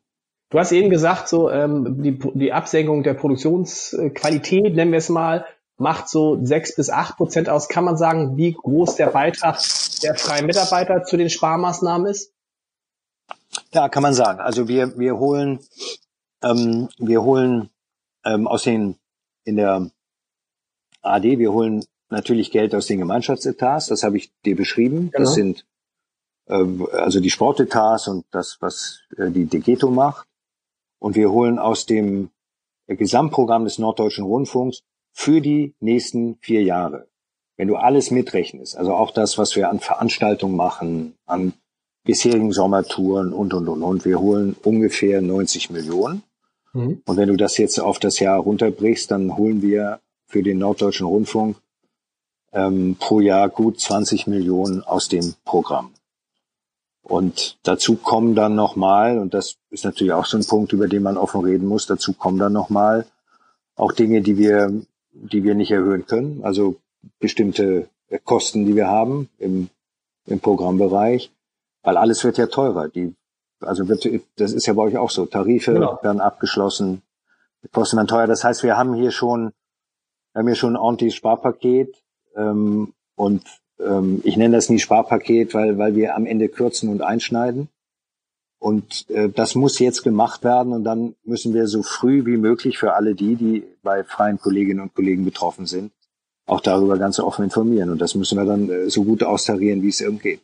Du 0.51 0.59
hast 0.59 0.73
eben 0.73 0.91
gesagt, 0.91 1.29
so 1.29 1.51
ähm, 1.51 2.03
die, 2.03 2.19
die 2.35 2.53
Absenkung 2.53 3.03
der 3.03 3.15
Produktionsqualität, 3.15 4.75
nennen 4.75 4.93
wir 4.93 4.99
es 4.99 5.09
mal, 5.09 5.47
macht 5.79 6.09
so 6.09 6.45
sechs 6.45 6.77
bis 6.77 6.91
acht 6.91 7.17
Prozent 7.17 7.49
aus. 7.49 7.69
Kann 7.69 7.85
man 7.85 7.97
sagen, 7.97 8.37
wie 8.37 8.53
groß 8.53 8.97
der 8.97 9.07
Beitrag 9.07 9.59
der 10.03 10.15
freien 10.15 10.47
Mitarbeiter 10.47 11.05
zu 11.05 11.17
den 11.17 11.31
Sparmaßnahmen 11.31 12.07
ist? 12.07 12.33
Ja, 13.73 13.89
kann 13.89 14.03
man 14.03 14.15
sagen. 14.15 14.41
Also 14.41 14.69
wir, 14.69 14.99
wir 14.99 15.19
holen, 15.19 15.61
ähm, 16.43 16.89
wir 16.99 17.23
holen 17.23 17.71
ähm, 18.25 18.47
aus 18.47 18.65
den, 18.65 18.97
in 19.45 19.57
der 19.57 19.91
AD, 21.03 21.39
wir 21.39 21.53
holen 21.53 21.85
natürlich 22.11 22.51
Geld 22.51 22.75
aus 22.75 22.87
den 22.87 22.99
Gemeinschaftsetats, 22.99 23.87
das 23.87 24.03
habe 24.03 24.17
ich 24.17 24.33
dir 24.45 24.57
beschrieben. 24.57 25.11
Genau. 25.11 25.25
Das 25.25 25.35
sind 25.35 25.67
äh, 26.47 26.65
also 26.93 27.21
die 27.21 27.31
Sportetats 27.31 28.09
und 28.09 28.25
das, 28.31 28.59
was 28.61 29.01
äh, 29.17 29.31
die 29.31 29.47
Degeto 29.47 29.91
macht. 29.91 30.27
Und 30.99 31.17
wir 31.17 31.31
holen 31.31 31.59
aus 31.59 31.87
dem 31.87 32.31
Gesamtprogramm 32.87 33.65
des 33.65 33.79
Norddeutschen 33.79 34.25
Rundfunks 34.25 34.83
für 35.13 35.41
die 35.41 35.75
nächsten 35.81 36.37
vier 36.41 36.63
Jahre. 36.63 37.09
Wenn 37.57 37.69
du 37.69 37.77
alles 37.77 38.11
mitrechnest, 38.11 38.77
also 38.77 38.95
auch 38.95 39.11
das, 39.11 39.39
was 39.39 39.55
wir 39.55 39.71
an 39.71 39.81
Veranstaltungen 39.81 40.57
machen, 40.57 41.15
an 41.25 41.53
bisherigen 42.05 42.53
Sommertouren 42.53 43.33
und, 43.33 43.55
und, 43.55 43.69
und, 43.69 43.83
und, 43.83 44.05
wir 44.05 44.21
holen 44.21 44.57
ungefähr 44.63 45.23
90 45.23 45.71
Millionen. 45.71 46.23
Mhm. 46.73 47.03
Und 47.07 47.17
wenn 47.17 47.29
du 47.29 47.37
das 47.37 47.57
jetzt 47.57 47.79
auf 47.79 47.99
das 47.99 48.19
Jahr 48.19 48.39
runterbrichst, 48.41 49.11
dann 49.11 49.37
holen 49.37 49.63
wir 49.63 50.01
für 50.27 50.43
den 50.43 50.59
Norddeutschen 50.59 51.07
Rundfunk 51.07 51.57
ähm, 52.55 52.97
pro 52.99 53.21
Jahr 53.21 53.49
gut 53.49 53.81
20 53.81 54.27
Millionen 54.27 54.83
aus 54.83 55.09
dem 55.09 55.35
Programm. 55.45 55.93
Und 57.03 57.59
dazu 57.65 57.97
kommen 57.97 58.35
dann 58.35 58.55
nochmal, 58.55 59.19
und 59.19 59.35
das 59.35 59.57
ist 59.71 59.85
natürlich 59.85 60.15
auch 60.15 60.25
so 60.25 60.39
ein 60.39 60.47
Punkt, 60.47 60.73
über 60.73 60.89
den 60.89 61.03
man 61.03 61.19
offen 61.19 61.43
reden 61.43 61.67
muss, 61.67 61.87
dazu 61.87 62.15
kommen 62.15 62.39
dann 62.39 62.55
nochmal 62.55 63.07
auch 63.77 63.93
Dinge, 63.93 64.23
die 64.23 64.39
wir, 64.39 64.73
die 65.13 65.45
wir 65.45 65.55
nicht 65.55 65.71
erhöhen 65.71 66.07
können. 66.07 66.41
Also 66.45 66.77
bestimmte 67.19 67.91
Kosten, 68.25 68.65
die 68.65 68.75
wir 68.75 68.89
haben 68.89 69.29
im, 69.39 69.69
im 70.27 70.41
Programmbereich, 70.41 71.31
weil 71.83 71.99
alles 71.99 72.25
wird 72.25 72.39
ja 72.39 72.47
teurer. 72.47 72.89
Die, 72.89 73.15
also 73.61 73.87
wird, 73.89 74.09
das 74.37 74.53
ist 74.53 74.65
ja 74.65 74.73
bei 74.73 74.85
euch 74.85 74.97
auch 74.97 75.11
so. 75.11 75.27
Tarife 75.27 75.75
genau. 75.75 75.99
werden 76.03 76.21
abgeschlossen, 76.21 77.03
kosten 77.73 77.97
dann 77.97 78.07
teuer. 78.07 78.27
Das 78.27 78.45
heißt, 78.45 78.63
wir 78.63 78.79
haben 78.79 78.95
hier 78.95 79.11
schon, 79.11 79.53
wir 80.33 80.41
haben 80.41 80.47
hier 80.47 80.55
schon 80.55 80.75
ein 80.75 80.81
ordentliches 80.81 81.17
Sparpaket 81.17 82.04
ähm, 82.37 82.93
und 83.17 83.43
ähm, 83.81 84.21
ich 84.25 84.37
nenne 84.37 84.57
das 84.57 84.69
nie 84.69 84.79
Sparpaket, 84.79 85.55
weil, 85.55 85.79
weil 85.79 85.95
wir 85.95 86.17
am 86.17 86.27
Ende 86.27 86.49
kürzen 86.49 86.89
und 86.89 87.03
einschneiden. 87.03 87.69
Und 88.59 89.09
äh, 89.11 89.29
das 89.29 89.55
muss 89.55 89.79
jetzt 89.79 90.03
gemacht 90.05 90.43
werden 90.43 90.73
und 90.73 90.85
dann 90.85 91.17
müssen 91.25 91.53
wir 91.53 91.67
so 91.67 91.83
früh 91.83 92.25
wie 92.25 92.39
möglich 92.39 92.79
für 92.79 92.95
alle 92.95 93.15
die, 93.15 93.37
die 93.37 93.65
bei 93.83 94.05
freien 94.05 94.39
Kolleginnen 94.39 94.81
und 94.81 94.95
Kollegen 94.95 95.25
betroffen 95.25 95.67
sind, 95.67 95.93
auch 96.47 96.61
darüber 96.61 96.97
ganz 96.99 97.21
offen 97.21 97.45
informieren. 97.45 97.91
Und 97.91 98.01
das 98.01 98.15
müssen 98.15 98.39
wir 98.39 98.47
dann 98.47 98.71
äh, 98.71 98.89
so 98.89 99.05
gut 99.05 99.23
austarieren, 99.23 99.83
wie 99.83 99.89
es 99.89 100.01
irgend 100.01 100.23
geht. 100.23 100.41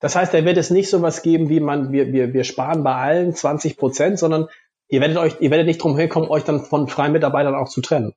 Das 0.00 0.16
heißt, 0.16 0.32
da 0.32 0.44
wird 0.44 0.56
es 0.56 0.70
nicht 0.70 0.88
so 0.88 1.02
was 1.02 1.22
geben, 1.22 1.48
wie 1.48 1.60
man, 1.60 1.92
wir, 1.92 2.12
wir, 2.12 2.32
wir 2.32 2.44
sparen 2.44 2.82
bei 2.82 2.94
allen 2.94 3.34
20 3.34 3.76
Prozent, 3.76 4.18
sondern 4.18 4.48
ihr 4.88 5.00
werdet 5.00 5.18
euch, 5.18 5.36
ihr 5.40 5.50
werdet 5.50 5.66
nicht 5.66 5.82
drum 5.82 5.96
herkommen, 5.96 6.28
euch 6.28 6.42
dann 6.42 6.64
von 6.64 6.88
freien 6.88 7.12
Mitarbeitern 7.12 7.54
auch 7.54 7.68
zu 7.68 7.82
trennen. 7.82 8.14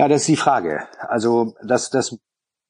Ja, 0.00 0.08
das 0.08 0.22
ist 0.22 0.28
die 0.28 0.36
Frage. 0.36 0.88
Also 0.98 1.54
das, 1.62 1.90
das, 1.90 2.16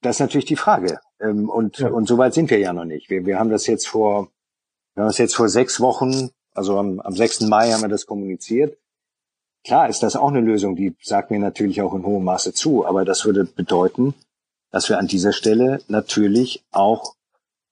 das 0.01 0.15
ist 0.17 0.19
natürlich 0.19 0.45
die 0.45 0.55
Frage. 0.55 0.99
Ähm, 1.19 1.49
und, 1.49 1.79
ja. 1.79 1.89
und 1.89 2.07
so 2.07 2.17
weit 2.17 2.33
sind 2.33 2.49
wir 2.49 2.59
ja 2.59 2.73
noch 2.73 2.85
nicht. 2.85 3.09
Wir, 3.09 3.25
wir 3.25 3.39
haben 3.39 3.49
das 3.49 3.67
jetzt 3.67 3.87
vor, 3.87 4.27
wir 4.95 5.03
haben 5.03 5.09
das 5.09 5.17
jetzt 5.17 5.35
vor 5.35 5.49
sechs 5.49 5.79
Wochen, 5.79 6.29
also 6.53 6.77
am, 6.77 6.99
am 6.99 7.15
6. 7.15 7.41
Mai 7.41 7.71
haben 7.71 7.81
wir 7.81 7.89
das 7.89 8.05
kommuniziert. 8.05 8.77
Klar 9.63 9.89
ist 9.89 10.01
das 10.03 10.15
auch 10.15 10.29
eine 10.29 10.41
Lösung, 10.41 10.75
die 10.75 10.95
sagt 11.01 11.31
mir 11.31 11.39
natürlich 11.39 11.81
auch 11.81 11.93
in 11.93 12.03
hohem 12.03 12.23
Maße 12.23 12.53
zu, 12.53 12.85
aber 12.85 13.05
das 13.05 13.25
würde 13.25 13.45
bedeuten, 13.45 14.15
dass 14.71 14.89
wir 14.89 14.97
an 14.97 15.07
dieser 15.07 15.33
Stelle 15.33 15.81
natürlich 15.87 16.63
auch 16.71 17.15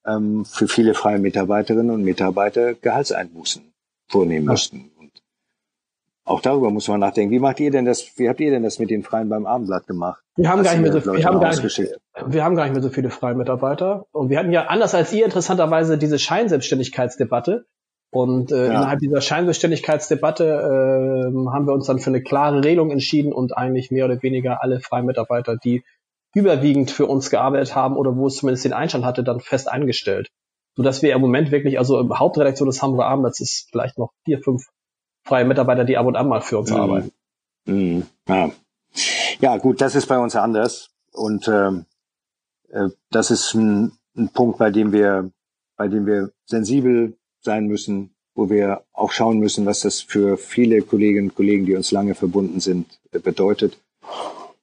ähm, 0.06 0.46
für 0.46 0.68
viele 0.68 0.94
freie 0.94 1.20
Mitarbeiterinnen 1.20 1.92
und 1.92 2.04
Mitarbeiter 2.04 2.76
Gehaltseinbußen 2.76 3.74
vornehmen 4.08 4.46
ja. 4.46 4.52
müssten. 4.52 4.89
Auch 6.30 6.42
darüber 6.42 6.70
muss 6.70 6.88
man 6.88 7.00
nachdenken. 7.00 7.34
Wie 7.34 7.40
macht 7.40 7.60
ihr 7.60 7.72
denn 7.72 7.86
das, 7.86 8.12
wie 8.18 8.30
habt 8.30 8.40
ihr 8.40 8.52
denn 8.52 8.62
das 8.62 8.78
mit 8.78 8.92
den 8.92 9.02
Freien 9.02 9.30
beim 9.30 9.48
Abendblatt 9.48 9.88
gemacht? 9.88 10.22
Wir 10.36 10.48
haben 10.48 10.62
gar 10.62 10.74
nicht 10.76 10.82
mehr 10.84 11.02
so, 11.02 11.12
wir 11.12 11.26
haben 11.26 11.40
gar 11.40 11.50
nicht, 11.50 11.92
wir 12.28 12.44
haben 12.44 12.56
gar 12.56 12.66
nicht 12.66 12.74
mehr 12.74 12.84
so 12.84 12.90
viele 12.90 13.10
freie 13.10 13.34
Mitarbeiter. 13.34 14.06
Und 14.12 14.30
wir 14.30 14.38
hatten 14.38 14.52
ja 14.52 14.68
anders 14.68 14.94
als 14.94 15.12
ihr 15.12 15.26
interessanterweise 15.26 15.98
diese 15.98 16.20
Scheinselbstständigkeitsdebatte. 16.20 17.66
Und 18.12 18.52
äh, 18.52 18.58
ja. 18.58 18.66
innerhalb 18.66 19.00
dieser 19.00 19.22
Scheinselbstständigkeitsdebatte 19.22 20.44
äh, 20.46 21.50
haben 21.50 21.66
wir 21.66 21.74
uns 21.74 21.88
dann 21.88 21.98
für 21.98 22.12
eine 22.12 22.22
klare 22.22 22.64
Regelung 22.64 22.92
entschieden 22.92 23.34
und 23.34 23.58
eigentlich 23.58 23.90
mehr 23.90 24.06
oder 24.06 24.22
weniger 24.22 24.62
alle 24.62 24.82
freien 24.82 25.08
Mitarbeiter, 25.08 25.58
die 25.58 25.84
überwiegend 26.36 26.92
für 26.92 27.08
uns 27.08 27.32
gearbeitet 27.32 27.74
haben 27.76 27.98
oder 27.98 28.16
wo 28.16 28.28
es 28.28 28.36
zumindest 28.36 28.66
den 28.66 28.74
Einstand 28.74 29.04
hatte, 29.04 29.24
dann 29.24 29.40
fest 29.40 29.68
eingestellt. 29.68 30.28
Sodass 30.76 31.02
wir 31.02 31.12
im 31.16 31.22
Moment 31.22 31.50
wirklich, 31.50 31.80
also 31.80 32.00
im 32.00 32.20
Hauptredaktion 32.20 32.70
des 32.70 32.84
Hamburger 32.84 33.08
Abendblatts 33.08 33.40
ist 33.40 33.68
vielleicht 33.72 33.98
noch 33.98 34.12
vier, 34.26 34.40
fünf 34.44 34.68
freie 35.24 35.46
Mitarbeiter, 35.46 35.86
die 35.86 35.98
ab 35.98 36.06
und 36.06 36.16
an 36.16 36.28
mal 36.28 36.42
für 36.42 36.60
uns 36.60 36.72
mhm. 36.72 36.78
arbeiten. 36.78 37.12
Mhm. 37.66 38.04
Ja. 38.28 38.52
ja, 39.40 39.58
gut, 39.58 39.82
das 39.82 39.96
ist 39.96 40.08
bei 40.08 40.18
uns 40.18 40.36
anders. 40.36 40.90
Und 41.12 41.48
ähm, 41.48 41.86
äh, 42.70 42.90
das 43.12 43.32
ist 43.32 43.54
ein, 43.54 43.94
ein 44.16 44.30
Punkt, 44.30 44.58
bei 44.58 44.72
dem 44.72 44.92
wir, 44.92 45.32
bei 45.78 45.88
dem 45.88 46.06
wir 46.06 46.32
sensibel 46.46 47.18
sein 47.42 47.68
müssen, 47.68 48.16
wo 48.36 48.50
wir 48.50 48.84
auch 48.94 49.12
schauen 49.12 49.40
müssen, 49.40 49.66
was 49.66 49.82
das 49.82 50.02
für 50.02 50.38
viele 50.38 50.82
Kolleginnen 50.82 51.30
und 51.30 51.36
Kollegen, 51.36 51.66
die 51.66 51.76
uns 51.76 51.92
lange 51.92 52.16
verbunden 52.16 52.60
sind, 52.60 53.00
äh, 53.12 53.20
bedeutet. 53.20 53.78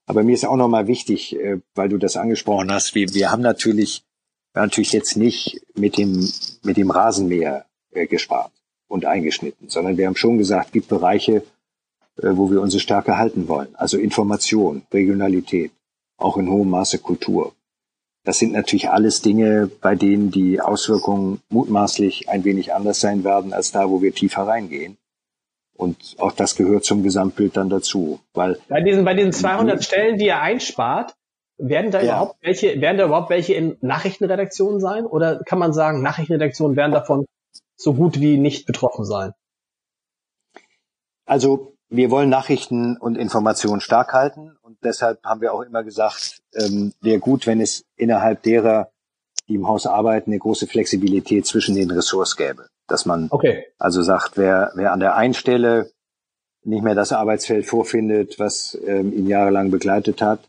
Aber 0.07 0.23
mir 0.23 0.35
ist 0.35 0.47
auch 0.47 0.57
nochmal 0.57 0.87
wichtig, 0.87 1.37
äh, 1.37 1.61
weil 1.75 1.89
du 1.89 1.99
das 1.99 2.17
angesprochen 2.17 2.73
hast, 2.73 2.95
wir, 2.95 3.13
wir 3.13 3.31
haben 3.31 3.43
natürlich, 3.43 4.05
wir 4.53 4.63
haben 4.63 4.69
natürlich 4.69 4.93
jetzt 4.93 5.17
nicht 5.17 5.61
mit 5.75 5.99
dem, 5.99 6.29
mit 6.63 6.77
dem 6.77 6.91
Rasenmäher 6.91 7.67
äh, 7.93 8.07
gespart 8.07 8.53
und 8.89 9.05
eingeschnitten, 9.05 9.68
sondern 9.68 9.97
wir 9.97 10.07
haben 10.07 10.16
schon 10.16 10.39
gesagt, 10.39 10.72
gibt 10.72 10.89
Bereiche, 10.89 11.43
wo 12.16 12.51
wir 12.51 12.61
unsere 12.61 12.80
Stärke 12.80 13.18
halten 13.18 13.49
wollen. 13.49 13.74
Also 13.74 13.99
Information, 13.99 14.82
Regionalität, 14.93 15.72
auch 16.16 16.37
in 16.37 16.51
hohem 16.51 16.70
Maße 16.70 16.99
Kultur. 16.99 17.53
Das 18.24 18.39
sind 18.39 18.53
natürlich 18.53 18.91
alles 18.91 19.22
Dinge, 19.22 19.70
bei 19.80 19.95
denen 19.95 20.30
die 20.30 20.61
Auswirkungen 20.61 21.41
mutmaßlich 21.49 22.28
ein 22.28 22.45
wenig 22.45 22.74
anders 22.74 23.01
sein 23.01 23.22
werden 23.22 23.53
als 23.53 23.70
da, 23.70 23.89
wo 23.89 24.03
wir 24.03 24.12
tiefer 24.12 24.43
reingehen. 24.43 24.97
Und 25.76 26.16
auch 26.18 26.32
das 26.32 26.57
gehört 26.57 26.84
zum 26.84 27.03
Gesamtbild 27.03 27.57
dann 27.57 27.68
dazu, 27.68 28.18
weil 28.32 28.59
bei 28.68 28.80
diesen 28.80 29.05
bei 29.05 29.14
diesen 29.14 29.32
200 29.32 29.84
Stellen, 29.84 30.18
die 30.18 30.26
ihr 30.26 30.41
einspart, 30.41 31.14
werden 31.59 31.91
da 31.91 32.01
ja. 32.01 32.07
überhaupt 32.07 32.37
welche 32.41 32.80
werden 32.80 32.97
da 32.97 33.05
überhaupt 33.07 33.30
welche 33.30 33.55
in 33.55 33.76
Nachrichtenredaktionen 33.80 34.80
sein 34.80 35.05
oder 35.05 35.41
kann 35.45 35.59
man 35.59 35.72
sagen, 35.72 36.03
Nachrichtenredaktionen 36.03 36.76
werden 36.76 36.93
davon 36.93 37.26
so 37.77 37.95
gut 37.95 38.21
wie 38.21 38.39
nicht 38.39 38.67
betroffen 38.67 39.05
sein? 39.05 39.33
Also 41.25 41.77
wir 41.89 42.11
wollen 42.11 42.31
Nachrichten 42.31 42.97
und 42.97 43.17
Informationen 43.17 43.81
stark 43.81 44.13
halten 44.13 44.57
und 44.63 44.79
deshalb 44.83 45.23
haben 45.25 45.41
wir 45.41 45.53
auch 45.53 45.63
immer 45.63 45.85
gesagt, 45.85 46.43
ähm, 46.55 46.93
wäre 47.01 47.19
gut, 47.19 47.47
wenn 47.47 47.61
es 47.61 47.85
innerhalb 47.97 48.43
derer, 48.43 48.91
die 49.49 49.55
im 49.55 49.69
Haus 49.69 49.87
arbeiten, 49.87 50.31
eine 50.31 50.39
große 50.39 50.67
Flexibilität 50.67 51.47
zwischen 51.47 51.75
den 51.75 51.91
Ressorts 51.91 52.37
gäbe. 52.37 52.69
Dass 52.89 53.07
man 53.07 53.29
okay. 53.31 53.65
also 53.79 54.03
sagt, 54.03 54.37
wer, 54.37 54.73
wer 54.75 54.93
an 54.93 55.01
der 55.01 55.17
einen 55.17 55.35
Stelle 55.35 55.91
nicht 56.63 56.83
mehr 56.83 56.95
das 56.95 57.13
Arbeitsfeld 57.13 57.67
vorfindet, 57.67 58.39
was 58.39 58.77
ähm, 58.87 59.13
ihn 59.13 59.29
jahrelang 59.29 59.71
begleitet 59.71 60.23
hat, 60.23 60.41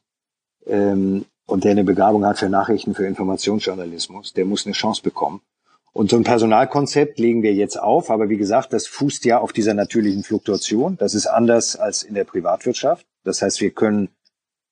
ähm, 0.66 1.26
und 1.48 1.64
der 1.64 1.72
eine 1.72 1.84
Begabung 1.84 2.26
hat 2.26 2.40
für 2.40 2.50
Nachrichten, 2.50 2.94
für 2.94 3.08
Informationsjournalismus, 3.08 4.34
der 4.34 4.46
muss 4.46 4.66
eine 4.66 4.74
Chance 4.74 5.02
bekommen. 5.02 5.42
Und 5.98 6.12
so 6.12 6.16
ein 6.16 6.24
Personalkonzept 6.24 7.18
legen 7.18 7.42
wir 7.42 7.56
jetzt 7.56 7.76
auf, 7.76 8.12
aber 8.12 8.30
wie 8.30 8.38
gesagt, 8.38 8.72
das 8.72 8.86
fußt 8.86 9.26
ja 9.26 9.40
auf 9.40 9.52
dieser 9.52 9.74
natürlichen 9.74 10.22
Fluktuation. 10.22 10.96
Das 10.96 11.16
ist 11.16 11.26
anders 11.26 11.76
als 11.76 12.04
in 12.04 12.14
der 12.14 12.24
Privatwirtschaft. 12.24 13.04
Das 13.24 13.42
heißt, 13.42 13.62
wir 13.62 13.72
können 13.72 14.10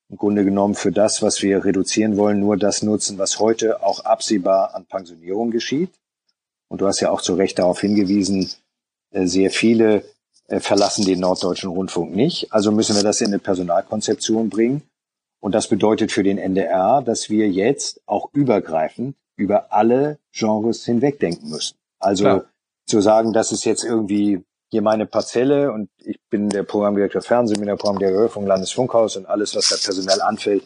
im 0.07 0.17
Grunde 0.17 0.45
genommen 0.45 0.75
für 0.75 0.91
das, 0.91 1.23
was 1.23 1.41
wir 1.41 1.65
reduzieren 1.65 2.15
wollen, 2.15 2.39
nur 2.39 2.57
das 2.57 2.83
nutzen, 2.83 3.17
was 3.17 3.39
heute 3.39 3.81
auch 3.81 4.05
absehbar 4.05 4.75
an 4.75 4.85
Pensionierung 4.85 5.49
geschieht. 5.49 5.89
Und 6.67 6.81
du 6.81 6.85
hast 6.85 6.99
ja 6.99 7.09
auch 7.09 7.21
zu 7.21 7.33
Recht 7.33 7.57
darauf 7.57 7.81
hingewiesen, 7.81 8.51
äh, 9.09 9.25
sehr 9.25 9.49
viele 9.49 10.03
äh, 10.47 10.59
verlassen 10.59 11.05
den 11.05 11.21
norddeutschen 11.21 11.71
Rundfunk 11.71 12.15
nicht. 12.15 12.53
Also 12.53 12.71
müssen 12.71 12.95
wir 12.95 13.03
das 13.03 13.21
in 13.21 13.29
eine 13.29 13.39
Personalkonzeption 13.39 14.49
bringen. 14.49 14.83
Und 15.39 15.55
das 15.55 15.69
bedeutet 15.69 16.11
für 16.11 16.21
den 16.21 16.37
NDR, 16.37 17.01
dass 17.01 17.31
wir 17.31 17.49
jetzt 17.49 17.99
auch 18.05 18.29
übergreifend 18.31 19.15
über 19.35 19.73
alle 19.73 20.17
Genres 20.33 20.85
hinwegdenken 20.85 21.49
müssen. 21.49 21.75
Also 21.99 22.23
Klar. 22.23 22.45
zu 22.85 23.01
sagen, 23.01 23.33
das 23.33 23.51
ist 23.51 23.65
jetzt 23.65 23.83
irgendwie 23.83 24.43
hier 24.71 24.81
meine 24.81 25.05
Parzelle 25.05 25.71
und 25.71 25.89
ich 26.03 26.19
bin 26.29 26.49
der 26.49 26.63
Programmdirektor 26.63 27.21
Fernsehen, 27.21 27.59
bin 27.59 27.67
der 27.67 27.75
Programmdirektor 27.75 28.29
vom 28.29 28.45
Landesfunkhaus 28.45 29.15
und 29.15 29.25
alles, 29.25 29.55
was 29.55 29.69
da 29.69 29.75
personell 29.75 30.21
anfällt, 30.21 30.63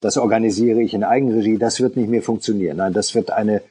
das 0.00 0.16
organisiere 0.16 0.82
ich 0.82 0.94
in 0.94 1.04
Eigenregie, 1.04 1.58
das 1.58 1.80
wird 1.80 1.96
nicht 1.96 2.08
mehr 2.08 2.22
funktionieren. 2.22 2.78
Nein, 2.78 2.92
das 2.92 3.14
wird 3.14 3.30
eine, 3.30 3.62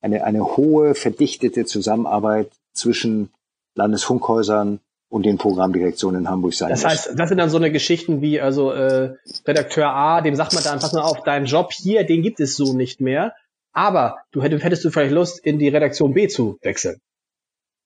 eine, 0.00 0.24
eine 0.24 0.56
hohe, 0.56 0.94
verdichtete 0.94 1.64
Zusammenarbeit 1.64 2.50
zwischen 2.74 3.30
Landesfunkhäusern 3.74 4.80
und 5.08 5.26
den 5.26 5.38
Programmdirektionen 5.38 6.22
in 6.22 6.30
Hamburg 6.30 6.54
sein. 6.54 6.70
Das 6.70 6.84
heißt, 6.84 7.12
das 7.16 7.28
sind 7.28 7.38
dann 7.38 7.50
so 7.50 7.56
eine 7.56 7.70
Geschichten 7.70 8.20
wie, 8.20 8.40
also 8.40 8.72
äh, 8.72 9.14
Redakteur 9.46 9.88
A, 9.88 10.20
dem 10.20 10.34
sagt 10.34 10.54
man 10.54 10.64
dann, 10.64 10.80
pass 10.80 10.92
mal 10.92 11.02
auf, 11.02 11.22
dein 11.22 11.44
Job 11.44 11.72
hier, 11.72 12.04
den 12.04 12.22
gibt 12.22 12.40
es 12.40 12.56
so 12.56 12.72
nicht 12.72 13.00
mehr. 13.00 13.34
Aber 13.74 14.20
du 14.32 14.42
hättest, 14.42 14.64
hättest 14.64 14.84
du 14.84 14.90
vielleicht 14.90 15.12
Lust, 15.12 15.44
in 15.44 15.58
die 15.58 15.68
Redaktion 15.68 16.14
B 16.14 16.28
zu 16.28 16.58
wechseln. 16.62 17.00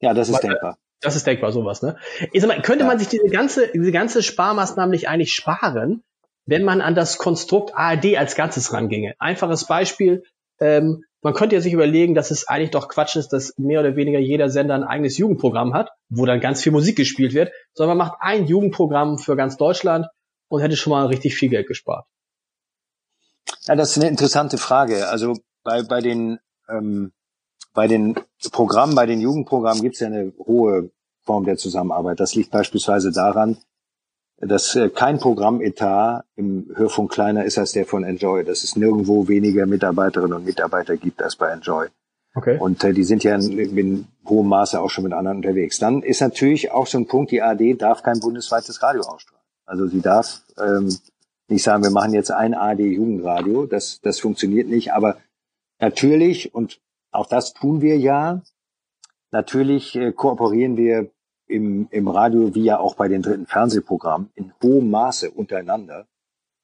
Ja, 0.01 0.15
das 0.15 0.29
ist 0.29 0.35
Weil, 0.37 0.51
denkbar. 0.51 0.79
Das 1.01 1.17
ist 1.17 1.27
denkbar, 1.27 1.51
sowas, 1.51 1.83
ne? 1.83 1.97
Ich 2.33 2.43
sag 2.43 2.49
mal, 2.49 2.61
könnte 2.63 2.85
ja. 2.85 2.89
man 2.89 2.99
sich 2.99 3.09
diese 3.09 3.29
ganze, 3.29 3.69
diese 3.73 3.91
ganze 3.91 4.23
Sparmaßnahme 4.23 4.91
nicht 4.91 5.09
eigentlich 5.09 5.33
sparen, 5.33 6.03
wenn 6.45 6.65
man 6.65 6.81
an 6.81 6.95
das 6.95 7.19
Konstrukt 7.19 7.75
ARD 7.75 8.17
als 8.17 8.37
Ganzes 8.37 8.73
ranginge? 8.73 9.15
Einfaches 9.19 9.67
Beispiel, 9.67 10.23
ähm, 10.61 11.05
man 11.21 11.35
könnte 11.35 11.57
ja 11.57 11.61
sich 11.61 11.73
überlegen, 11.73 12.15
dass 12.15 12.31
es 12.31 12.47
eigentlich 12.47 12.71
doch 12.71 12.89
Quatsch 12.89 13.17
ist, 13.17 13.31
dass 13.33 13.55
mehr 13.59 13.81
oder 13.81 13.97
weniger 13.97 14.19
jeder 14.19 14.51
Sender 14.51 14.75
ein 14.75 14.85
eigenes 14.85 15.19
Jugendprogramm 15.19 15.75
hat, 15.75 15.91
wo 16.09 16.27
dann 16.27 16.41
ganz 16.41 16.63
viel 16.63 16.73
Musik 16.73 16.97
gespielt 16.97 17.35
wird, 17.35 17.53
sondern 17.73 17.97
man 17.97 18.07
macht 18.07 18.19
ein 18.21 18.47
Jugendprogramm 18.47 19.19
für 19.19 19.37
ganz 19.37 19.57
Deutschland 19.57 20.07
und 20.49 20.63
hätte 20.63 20.77
schon 20.77 20.93
mal 20.93 21.07
richtig 21.07 21.35
viel 21.35 21.49
Geld 21.49 21.67
gespart. 21.67 22.07
Ja, 23.67 23.75
das 23.75 23.91
ist 23.91 23.99
eine 23.99 24.09
interessante 24.09 24.59
Frage. 24.59 25.09
Also 25.09 25.35
bei, 25.69 25.83
bei 25.83 26.01
den 26.01 26.39
ähm, 26.69 27.13
bei 27.75 27.87
den 27.87 28.17
Programmen, 28.51 28.95
bei 28.95 29.07
den 29.07 29.21
Jugendprogrammen 29.21 29.83
gibt 29.83 29.95
es 29.95 30.01
ja 30.01 30.07
eine 30.07 30.33
hohe 30.39 30.91
Form 31.25 31.45
der 31.45 31.57
Zusammenarbeit. 31.57 32.19
Das 32.19 32.35
liegt 32.35 32.51
beispielsweise 32.51 33.13
daran, 33.13 33.59
dass 34.41 34.75
äh, 34.77 34.89
kein 34.89 35.19
Programmetat 35.19 36.25
im 36.37 36.73
Hörfunk 36.75 37.13
kleiner 37.13 37.45
ist 37.45 37.59
als 37.59 37.73
der 37.73 37.85
von 37.85 38.03
Enjoy. 38.03 38.45
Dass 38.45 38.65
es 38.65 38.77
nirgendwo 38.77 39.29
weniger 39.29 39.67
Mitarbeiterinnen 39.67 40.33
und 40.33 40.47
Mitarbeiter 40.47 40.97
gibt 40.97 41.23
als 41.23 41.37
bei 41.37 41.51
Enjoy. 41.51 41.89
Okay. 42.35 42.57
Und 42.59 42.83
äh, 42.83 42.95
die 42.95 43.05
sind 43.05 43.25
ja 43.25 43.35
in, 43.35 43.59
in 43.59 44.07
hohem 44.27 44.49
Maße 44.49 44.81
auch 44.81 44.91
schon 44.91 45.05
mit 45.05 45.13
anderen 45.13 45.39
unterwegs. 45.39 45.79
Dann 45.79 46.03
ist 46.03 46.21
natürlich 46.21 46.71
auch 46.71 46.87
so 46.87 46.99
ein 46.99 47.07
Punkt, 47.07 47.31
die 47.31 47.43
AD 47.43 47.75
darf 47.75 48.03
kein 48.03 48.21
bundesweites 48.21 48.83
Radio 48.83 49.03
ausstrahlen. 49.03 49.45
Also 49.67 49.87
sie 49.87 50.01
darf 50.01 50.43
ähm, 50.59 50.97
nicht 51.49 51.63
sagen, 51.63 51.83
wir 51.83 51.91
machen 51.91 52.15
jetzt 52.15 52.31
ein 52.31 52.55
AD-Jugendradio. 52.55 53.67
Das, 53.67 54.01
das 54.01 54.19
funktioniert 54.21 54.69
nicht. 54.69 54.93
Aber 54.93 55.19
natürlich, 55.81 56.55
und 56.55 56.81
auch 57.11 57.27
das 57.27 57.55
tun 57.55 57.81
wir 57.81 57.99
ja, 57.99 58.43
natürlich 59.31 59.97
äh, 59.97 60.13
kooperieren 60.13 60.77
wir 60.77 61.11
im, 61.47 61.89
im 61.91 62.09
Radio 62.09 62.55
wie 62.55 62.65
ja 62.65 62.79
auch 62.79 62.95
bei 62.95 63.09
den 63.09 63.23
dritten 63.23 63.47
Fernsehprogrammen 63.47 64.31
in 64.35 64.53
hohem 64.63 64.91
Maße 64.91 65.31
untereinander 65.31 66.07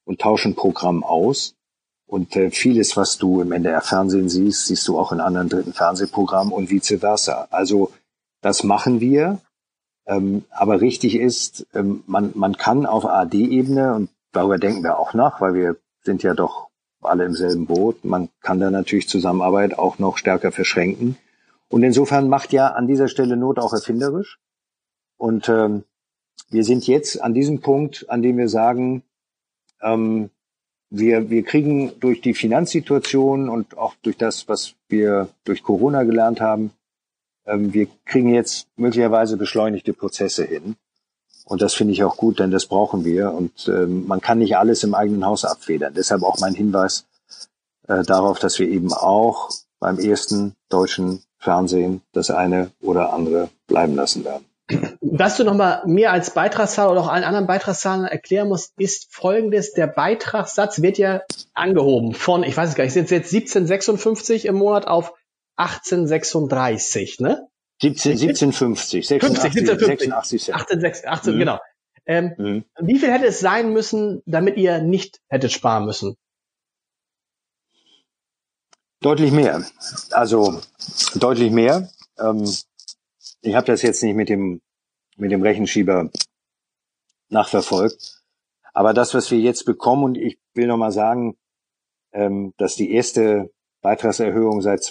und 0.04 0.20
tauschen 0.20 0.54
Programm 0.54 1.02
aus. 1.02 1.56
Und 2.06 2.36
äh, 2.36 2.50
vieles, 2.50 2.96
was 2.96 3.16
du 3.16 3.40
im 3.40 3.52
NDR-Fernsehen 3.52 4.28
siehst, 4.28 4.66
siehst 4.66 4.86
du 4.86 4.98
auch 4.98 5.10
in 5.10 5.20
anderen 5.20 5.48
dritten 5.48 5.72
Fernsehprogrammen 5.72 6.52
und 6.52 6.70
vice 6.70 6.98
versa. 7.00 7.48
Also 7.50 7.92
das 8.42 8.62
machen 8.62 9.00
wir. 9.00 9.40
Ähm, 10.06 10.44
aber 10.50 10.82
richtig 10.82 11.14
ist, 11.14 11.66
ähm, 11.72 12.04
man, 12.06 12.32
man 12.34 12.58
kann 12.58 12.84
auf 12.84 13.06
AD-Ebene, 13.06 13.94
und 13.94 14.10
darüber 14.32 14.58
denken 14.58 14.82
wir 14.82 14.98
auch 14.98 15.14
nach, 15.14 15.40
weil 15.40 15.54
wir 15.54 15.76
sind 16.02 16.22
ja 16.22 16.34
doch 16.34 16.63
alle 17.06 17.24
im 17.24 17.34
selben 17.34 17.66
Boot, 17.66 18.04
man 18.04 18.28
kann 18.40 18.60
da 18.60 18.70
natürlich 18.70 19.08
Zusammenarbeit 19.08 19.78
auch 19.78 19.98
noch 19.98 20.18
stärker 20.18 20.52
verschränken. 20.52 21.16
Und 21.68 21.82
insofern 21.82 22.28
macht 22.28 22.52
ja 22.52 22.68
an 22.68 22.86
dieser 22.86 23.08
Stelle 23.08 23.36
Not 23.36 23.58
auch 23.58 23.72
erfinderisch. 23.72 24.38
Und 25.16 25.48
ähm, 25.48 25.84
wir 26.50 26.64
sind 26.64 26.86
jetzt 26.86 27.20
an 27.20 27.34
diesem 27.34 27.60
Punkt, 27.60 28.08
an 28.08 28.22
dem 28.22 28.38
wir 28.38 28.48
sagen, 28.48 29.02
ähm, 29.82 30.30
wir, 30.90 31.30
wir 31.30 31.42
kriegen 31.42 31.92
durch 32.00 32.20
die 32.20 32.34
Finanzsituation 32.34 33.48
und 33.48 33.76
auch 33.76 33.94
durch 34.02 34.16
das, 34.16 34.48
was 34.48 34.74
wir 34.88 35.28
durch 35.44 35.62
Corona 35.62 36.04
gelernt 36.04 36.40
haben, 36.40 36.70
ähm, 37.46 37.74
wir 37.74 37.88
kriegen 38.04 38.32
jetzt 38.32 38.68
möglicherweise 38.76 39.36
beschleunigte 39.36 39.92
Prozesse 39.92 40.44
hin. 40.44 40.76
Und 41.44 41.60
das 41.60 41.74
finde 41.74 41.92
ich 41.92 42.02
auch 42.04 42.16
gut, 42.16 42.38
denn 42.38 42.50
das 42.50 42.66
brauchen 42.66 43.04
wir. 43.04 43.32
Und 43.32 43.68
ähm, 43.68 44.06
man 44.06 44.20
kann 44.20 44.38
nicht 44.38 44.56
alles 44.56 44.82
im 44.82 44.94
eigenen 44.94 45.26
Haus 45.26 45.44
abfedern. 45.44 45.92
Deshalb 45.94 46.22
auch 46.22 46.38
mein 46.40 46.54
Hinweis 46.54 47.06
äh, 47.86 48.02
darauf, 48.02 48.38
dass 48.38 48.58
wir 48.58 48.68
eben 48.68 48.92
auch 48.92 49.50
beim 49.78 49.98
ersten 49.98 50.54
deutschen 50.70 51.22
Fernsehen 51.38 52.00
das 52.12 52.30
eine 52.30 52.70
oder 52.80 53.12
andere 53.12 53.50
bleiben 53.66 53.94
lassen 53.94 54.24
werden. 54.24 54.46
Was 55.02 55.36
du 55.36 55.44
nochmal 55.44 55.82
mir 55.84 56.10
als 56.10 56.32
Beitragszahler 56.32 56.92
oder 56.92 57.02
auch 57.02 57.08
allen 57.08 57.24
anderen 57.24 57.46
Beitragszahlern 57.46 58.06
erklären 58.06 58.48
musst, 58.48 58.72
ist 58.78 59.14
folgendes. 59.14 59.74
Der 59.74 59.86
Beitragssatz 59.86 60.80
wird 60.80 60.96
ja 60.96 61.20
angehoben 61.52 62.14
von, 62.14 62.42
ich 62.42 62.56
weiß 62.56 62.70
es 62.70 62.74
gar 62.74 62.84
nicht, 62.84 62.94
sind 62.94 63.10
jetzt 63.10 63.34
1756 63.34 64.46
im 64.46 64.54
Monat 64.54 64.86
auf 64.86 65.12
1836, 65.56 67.20
ne? 67.20 67.46
17, 67.84 68.12
1750, 68.12 69.06
86, 69.06 69.44
1750, 69.44 70.42
86 70.42 70.42
Cent. 70.42 70.56
18, 70.56 71.08
18, 71.08 71.34
mhm. 71.34 71.38
genau. 71.38 71.58
Ähm, 72.06 72.34
mhm. 72.38 72.64
Wie 72.80 72.98
viel 72.98 73.12
hätte 73.12 73.26
es 73.26 73.40
sein 73.40 73.72
müssen, 73.72 74.22
damit 74.26 74.56
ihr 74.56 74.80
nicht 74.80 75.20
hättet 75.28 75.52
sparen 75.52 75.84
müssen? 75.84 76.16
Deutlich 79.00 79.32
mehr. 79.32 79.62
Also 80.12 80.60
deutlich 81.16 81.50
mehr. 81.50 81.90
Ähm, 82.18 82.50
ich 83.42 83.54
habe 83.54 83.66
das 83.66 83.82
jetzt 83.82 84.02
nicht 84.02 84.14
mit 84.14 84.30
dem, 84.30 84.62
mit 85.16 85.30
dem 85.30 85.42
Rechenschieber 85.42 86.10
nachverfolgt. 87.28 88.22
Aber 88.72 88.94
das, 88.94 89.12
was 89.12 89.30
wir 89.30 89.38
jetzt 89.38 89.64
bekommen, 89.64 90.04
und 90.04 90.16
ich 90.16 90.38
will 90.54 90.66
nochmal 90.66 90.92
sagen, 90.92 91.36
ähm, 92.12 92.54
dass 92.56 92.76
die 92.76 92.92
erste 92.92 93.50
Beitragserhöhung 93.82 94.62
seit 94.62 94.82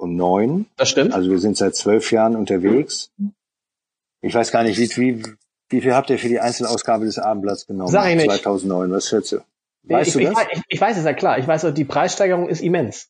2009. 0.00 0.66
Das 0.76 0.88
stimmt. 0.88 1.14
Also 1.14 1.30
wir 1.30 1.38
sind 1.38 1.56
seit 1.56 1.74
zwölf 1.76 2.10
Jahren 2.12 2.36
unterwegs. 2.36 3.10
Ich 4.22 4.34
weiß 4.34 4.50
gar 4.50 4.62
nicht, 4.62 4.78
wie, 4.78 4.88
wie, 4.96 5.22
wie 5.68 5.80
viel 5.80 5.94
habt 5.94 6.10
ihr 6.10 6.18
für 6.18 6.28
die 6.28 6.40
Einzelausgabe 6.40 7.04
des 7.04 7.18
Abendblatts 7.18 7.66
genommen? 7.66 7.90
Sag 7.90 8.10
ich 8.10 8.16
nicht. 8.16 8.30
2009, 8.30 8.90
was 8.90 9.08
schätzt 9.08 9.32
du? 9.32 9.38
Weißt 9.84 10.16
ich, 10.16 10.26
du 10.26 10.32
das? 10.32 10.44
Ich, 10.52 10.62
ich, 10.68 10.80
weiß 10.80 10.98
es 10.98 11.04
ja 11.04 11.12
klar. 11.12 11.38
Ich 11.38 11.46
weiß, 11.46 11.72
die 11.72 11.84
Preissteigerung 11.84 12.48
ist 12.48 12.60
immens. 12.60 13.08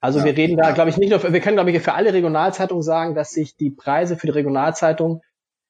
Also 0.00 0.20
ja, 0.20 0.26
wir 0.26 0.36
reden 0.36 0.56
da, 0.56 0.72
glaube 0.72 0.90
ich, 0.90 0.98
nicht 0.98 1.10
nur, 1.10 1.22
wir 1.22 1.40
können, 1.40 1.56
glaube 1.56 1.70
ich, 1.70 1.82
für 1.82 1.94
alle 1.94 2.12
Regionalzeitungen 2.12 2.82
sagen, 2.82 3.14
dass 3.14 3.30
sich 3.30 3.56
die 3.56 3.70
Preise 3.70 4.16
für 4.16 4.26
die 4.26 4.32
Regionalzeitung, 4.32 5.22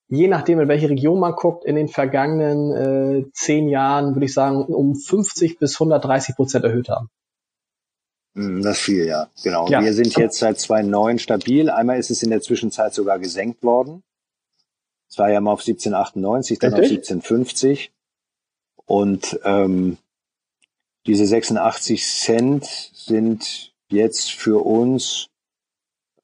je 0.09 0.29
nachdem, 0.29 0.61
in 0.61 0.69
welche 0.69 0.91
Region 0.91 1.21
man 1.21 1.33
guckt, 1.33 1.65
in 1.65 1.77
den 1.77 1.89
vergangenen 1.89 2.73
äh, 2.73 3.31
zehn 3.33 3.69
Jahren, 3.69 4.15
würde 4.15 4.27
ich 4.27 4.35
sagen, 4.35 4.65
um 4.65 4.95
50 4.95 5.59
bis 5.59 5.75
130 5.81 6.37
Prozent 6.37 6.65
erhöht 6.65 6.89
haben. 6.89 7.09
Hm, 8.37 8.63
das 8.63 8.79
viel, 8.79 9.07
ja, 9.07 9.31
genau. 9.43 9.67
Ja. 9.69 9.83
Wir 9.83 9.95
sind 9.95 10.15
jetzt 10.17 10.39
seit 10.39 10.61
2009 10.61 11.19
stabil. 11.19 11.71
Einmal 11.71 11.99
ist 11.99 12.11
es 12.11 12.23
in 12.23 12.29
der 12.29 12.43
Zwischenzeit 12.43 12.93
sogar 12.93 13.19
gesenkt 13.19 13.63
worden. 13.63 14.03
Es 15.09 15.17
war 15.19 15.31
ja 15.31 15.41
mal 15.41 15.53
auf 15.53 15.61
1798, 15.61 16.59
dann 16.59 16.75
Richtig? 16.75 16.99
auf 16.99 17.11
1750. 17.11 17.93
Und 18.85 19.41
ähm, 19.45 19.97
diese 21.07 21.27
86 21.27 22.05
Cent 22.05 22.65
sind 22.93 23.73
jetzt 23.89 24.33
für 24.33 24.65
uns, 24.67 25.29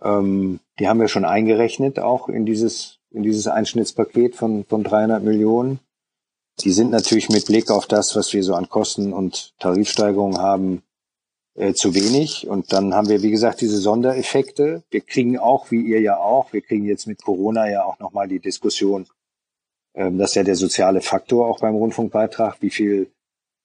ähm, 0.02 0.60
die 0.78 0.88
haben 0.88 1.00
wir 1.00 1.08
schon 1.08 1.24
eingerechnet 1.24 1.98
auch 1.98 2.28
in 2.28 2.44
dieses, 2.44 2.98
in 3.10 3.22
dieses 3.22 3.46
Einschnittspaket 3.46 4.36
von, 4.36 4.64
von 4.64 4.84
300 4.84 5.22
Millionen. 5.22 5.80
Die 6.60 6.72
sind 6.72 6.90
natürlich 6.90 7.30
mit 7.30 7.46
Blick 7.46 7.70
auf 7.70 7.86
das, 7.86 8.14
was 8.16 8.34
wir 8.34 8.44
so 8.44 8.54
an 8.54 8.68
Kosten 8.68 9.14
und 9.14 9.54
Tarifsteigerungen 9.58 10.38
haben, 10.38 10.82
äh, 11.54 11.72
zu 11.72 11.94
wenig. 11.94 12.46
Und 12.48 12.72
dann 12.72 12.94
haben 12.94 13.08
wir, 13.08 13.22
wie 13.22 13.30
gesagt, 13.30 13.60
diese 13.60 13.78
Sondereffekte. 13.78 14.82
Wir 14.90 15.00
kriegen 15.00 15.38
auch, 15.38 15.70
wie 15.70 15.82
ihr 15.82 16.00
ja 16.00 16.16
auch, 16.16 16.52
wir 16.52 16.62
kriegen 16.62 16.84
jetzt 16.86 17.06
mit 17.06 17.22
Corona 17.22 17.70
ja 17.70 17.84
auch 17.84 17.98
nochmal 17.98 18.28
die 18.28 18.40
Diskussion, 18.40 19.06
ähm, 19.94 20.18
dass 20.18 20.34
ja 20.34 20.42
der 20.42 20.56
soziale 20.56 21.00
Faktor 21.00 21.46
auch 21.46 21.60
beim 21.60 21.74
Rundfunkbeitrag, 21.74 22.56
wie 22.60 22.70
viel 22.70 23.10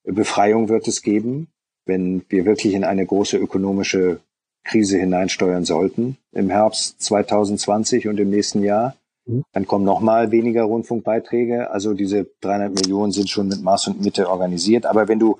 Befreiung 0.04 0.70
wird 0.70 0.88
es 0.88 1.02
geben 1.02 1.48
wenn 1.88 2.24
wir 2.30 2.46
wirklich 2.46 2.74
in 2.74 2.84
eine 2.84 3.06
große 3.06 3.38
ökonomische 3.38 4.20
Krise 4.64 4.98
hineinsteuern 4.98 5.66
sollten 5.66 6.18
im 6.34 6.50
Herbst 6.50 7.02
2020 7.02 8.08
und 8.08 8.20
im 8.20 8.30
nächsten 8.30 8.64
Jahr. 8.64 8.96
Mhm. 9.26 9.44
Dann 9.54 9.66
kommen 9.66 9.86
nochmal 9.86 10.32
weniger 10.32 10.64
Rundfunkbeiträge. 10.64 11.72
Also 11.72 11.94
diese 11.94 12.28
300 12.42 12.76
Millionen 12.76 13.12
sind 13.12 13.30
schon 13.30 13.48
mit 13.48 13.62
Maß 13.62 13.88
und 13.88 14.02
Mitte 14.02 14.30
organisiert. 14.30 14.86
Aber 14.86 15.08
wenn 15.08 15.20
du, 15.20 15.38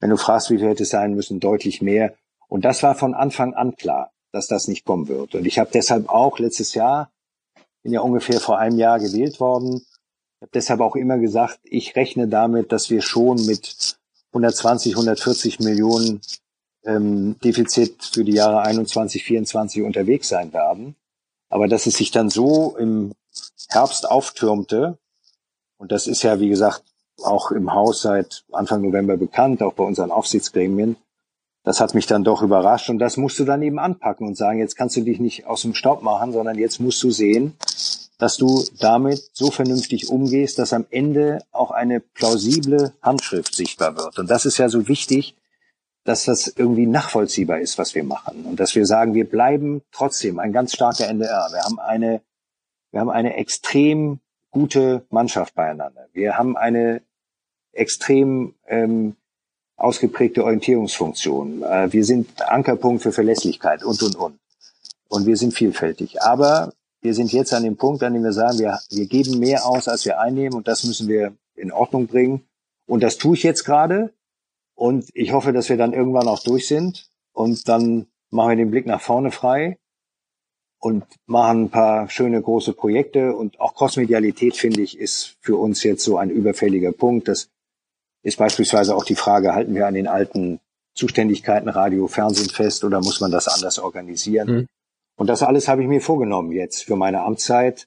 wenn 0.00 0.10
du 0.10 0.16
fragst, 0.16 0.50
wie 0.50 0.58
viel 0.58 0.68
hätte 0.68 0.82
es 0.82 0.90
sein 0.90 1.14
müssen, 1.14 1.40
deutlich 1.40 1.82
mehr. 1.82 2.14
Und 2.48 2.64
das 2.64 2.82
war 2.82 2.94
von 2.94 3.14
Anfang 3.14 3.54
an 3.54 3.76
klar, 3.76 4.12
dass 4.32 4.48
das 4.48 4.66
nicht 4.66 4.84
kommen 4.84 5.08
wird. 5.08 5.34
Und 5.34 5.46
ich 5.46 5.58
habe 5.58 5.70
deshalb 5.72 6.08
auch 6.08 6.38
letztes 6.38 6.74
Jahr, 6.74 7.12
bin 7.82 7.92
ja 7.92 8.00
ungefähr 8.00 8.40
vor 8.40 8.58
einem 8.58 8.78
Jahr 8.78 8.98
gewählt 8.98 9.40
worden, 9.40 9.86
habe 10.40 10.50
deshalb 10.54 10.80
auch 10.80 10.96
immer 10.96 11.18
gesagt, 11.18 11.60
ich 11.64 11.96
rechne 11.96 12.28
damit, 12.28 12.72
dass 12.72 12.90
wir 12.90 13.02
schon 13.02 13.44
mit 13.46 13.98
120, 14.32 14.94
140 14.94 15.60
Millionen 15.60 16.20
ähm, 16.84 17.38
Defizit 17.40 18.02
für 18.04 18.24
die 18.24 18.32
Jahre 18.32 18.62
21, 18.62 19.22
24 19.24 19.82
unterwegs 19.82 20.28
sein 20.28 20.52
werden. 20.52 20.96
Aber 21.48 21.68
dass 21.68 21.86
es 21.86 21.96
sich 21.96 22.10
dann 22.10 22.30
so 22.30 22.76
im 22.76 23.12
Herbst 23.68 24.08
auftürmte, 24.08 24.98
und 25.76 25.92
das 25.92 26.06
ist 26.06 26.22
ja, 26.22 26.40
wie 26.40 26.48
gesagt, 26.48 26.84
auch 27.24 27.50
im 27.50 27.72
Haus 27.72 28.02
seit 28.02 28.44
Anfang 28.52 28.82
November 28.82 29.16
bekannt, 29.16 29.62
auch 29.62 29.74
bei 29.74 29.84
unseren 29.84 30.10
Aufsichtsgremien, 30.10 30.96
das 31.62 31.80
hat 31.80 31.94
mich 31.94 32.06
dann 32.06 32.24
doch 32.24 32.42
überrascht 32.42 32.88
und 32.88 32.98
das 32.98 33.16
musst 33.16 33.38
du 33.38 33.44
dann 33.44 33.62
eben 33.62 33.78
anpacken 33.78 34.26
und 34.26 34.36
sagen, 34.36 34.58
jetzt 34.58 34.76
kannst 34.76 34.96
du 34.96 35.02
dich 35.02 35.20
nicht 35.20 35.46
aus 35.46 35.62
dem 35.62 35.74
Staub 35.74 36.02
machen, 36.02 36.32
sondern 36.32 36.56
jetzt 36.56 36.80
musst 36.80 37.02
du 37.02 37.10
sehen, 37.10 37.54
dass 38.18 38.36
du 38.36 38.64
damit 38.78 39.30
so 39.32 39.50
vernünftig 39.50 40.08
umgehst, 40.08 40.58
dass 40.58 40.72
am 40.72 40.86
Ende 40.90 41.42
auch 41.52 41.70
eine 41.70 42.00
plausible 42.00 42.92
Handschrift 43.02 43.54
sichtbar 43.54 43.96
wird. 43.96 44.18
Und 44.18 44.30
das 44.30 44.46
ist 44.46 44.58
ja 44.58 44.68
so 44.68 44.88
wichtig, 44.88 45.36
dass 46.04 46.24
das 46.24 46.48
irgendwie 46.48 46.86
nachvollziehbar 46.86 47.60
ist, 47.60 47.78
was 47.78 47.94
wir 47.94 48.04
machen. 48.04 48.44
Und 48.46 48.58
dass 48.58 48.74
wir 48.74 48.86
sagen, 48.86 49.14
wir 49.14 49.28
bleiben 49.28 49.82
trotzdem 49.92 50.38
ein 50.38 50.52
ganz 50.52 50.72
starker 50.74 51.08
NDR. 51.08 51.48
Wir 51.52 51.62
haben 51.62 51.78
eine, 51.78 52.22
wir 52.90 53.00
haben 53.00 53.10
eine 53.10 53.36
extrem 53.36 54.20
gute 54.50 55.04
Mannschaft 55.10 55.54
beieinander. 55.54 56.06
Wir 56.12 56.38
haben 56.38 56.56
eine 56.56 57.02
extrem 57.72 58.54
ähm, 58.66 59.16
ausgeprägte 59.76 60.44
Orientierungsfunktion. 60.44 61.62
Äh, 61.62 61.92
wir 61.92 62.04
sind 62.04 62.42
Ankerpunkt 62.42 63.02
für 63.02 63.12
Verlässlichkeit 63.12 63.82
und, 63.82 64.02
und, 64.02 64.16
und. 64.16 64.38
Und 65.08 65.26
wir 65.26 65.36
sind 65.36 65.54
vielfältig. 65.54 66.22
Aber 66.22 66.72
wir 67.00 67.14
sind 67.14 67.32
jetzt 67.32 67.52
an 67.52 67.64
dem 67.64 67.76
Punkt, 67.76 68.02
an 68.02 68.14
dem 68.14 68.22
wir 68.22 68.32
sagen, 68.32 68.58
wir, 68.58 68.78
wir 68.90 69.06
geben 69.06 69.38
mehr 69.38 69.66
aus, 69.66 69.88
als 69.88 70.04
wir 70.04 70.20
einnehmen 70.20 70.54
und 70.54 70.68
das 70.68 70.84
müssen 70.84 71.08
wir 71.08 71.34
in 71.54 71.72
Ordnung 71.72 72.06
bringen. 72.06 72.46
Und 72.86 73.02
das 73.02 73.18
tue 73.18 73.36
ich 73.36 73.42
jetzt 73.42 73.64
gerade. 73.64 74.12
Und 74.74 75.08
ich 75.14 75.32
hoffe, 75.32 75.52
dass 75.52 75.68
wir 75.68 75.76
dann 75.76 75.92
irgendwann 75.92 76.28
auch 76.28 76.42
durch 76.42 76.66
sind. 76.66 77.10
Und 77.32 77.68
dann 77.68 78.06
machen 78.30 78.50
wir 78.50 78.56
den 78.56 78.70
Blick 78.70 78.86
nach 78.86 79.00
vorne 79.00 79.30
frei 79.30 79.78
und 80.78 81.04
machen 81.26 81.64
ein 81.64 81.70
paar 81.70 82.08
schöne 82.08 82.40
große 82.40 82.72
Projekte. 82.72 83.34
Und 83.34 83.60
auch 83.60 83.74
Kosmedialität, 83.74 84.56
finde 84.56 84.82
ich, 84.82 84.98
ist 84.98 85.36
für 85.40 85.56
uns 85.56 85.82
jetzt 85.82 86.04
so 86.04 86.18
ein 86.18 86.30
überfälliger 86.30 86.92
Punkt. 86.92 87.28
Das 87.28 87.50
ist 88.22 88.38
beispielsweise 88.38 88.94
auch 88.94 89.04
die 89.04 89.14
Frage, 89.14 89.54
halten 89.54 89.74
wir 89.74 89.86
an 89.86 89.94
den 89.94 90.06
alten 90.06 90.60
Zuständigkeiten 90.94 91.68
Radio, 91.68 92.06
Fernsehen 92.06 92.50
fest 92.50 92.84
oder 92.84 93.00
muss 93.00 93.20
man 93.20 93.30
das 93.30 93.48
anders 93.48 93.78
organisieren? 93.78 94.48
Mhm. 94.48 94.66
Und 95.16 95.26
das 95.28 95.42
alles 95.42 95.68
habe 95.68 95.82
ich 95.82 95.88
mir 95.88 96.00
vorgenommen 96.00 96.52
jetzt 96.52 96.84
für 96.84 96.96
meine 96.96 97.22
Amtszeit, 97.22 97.86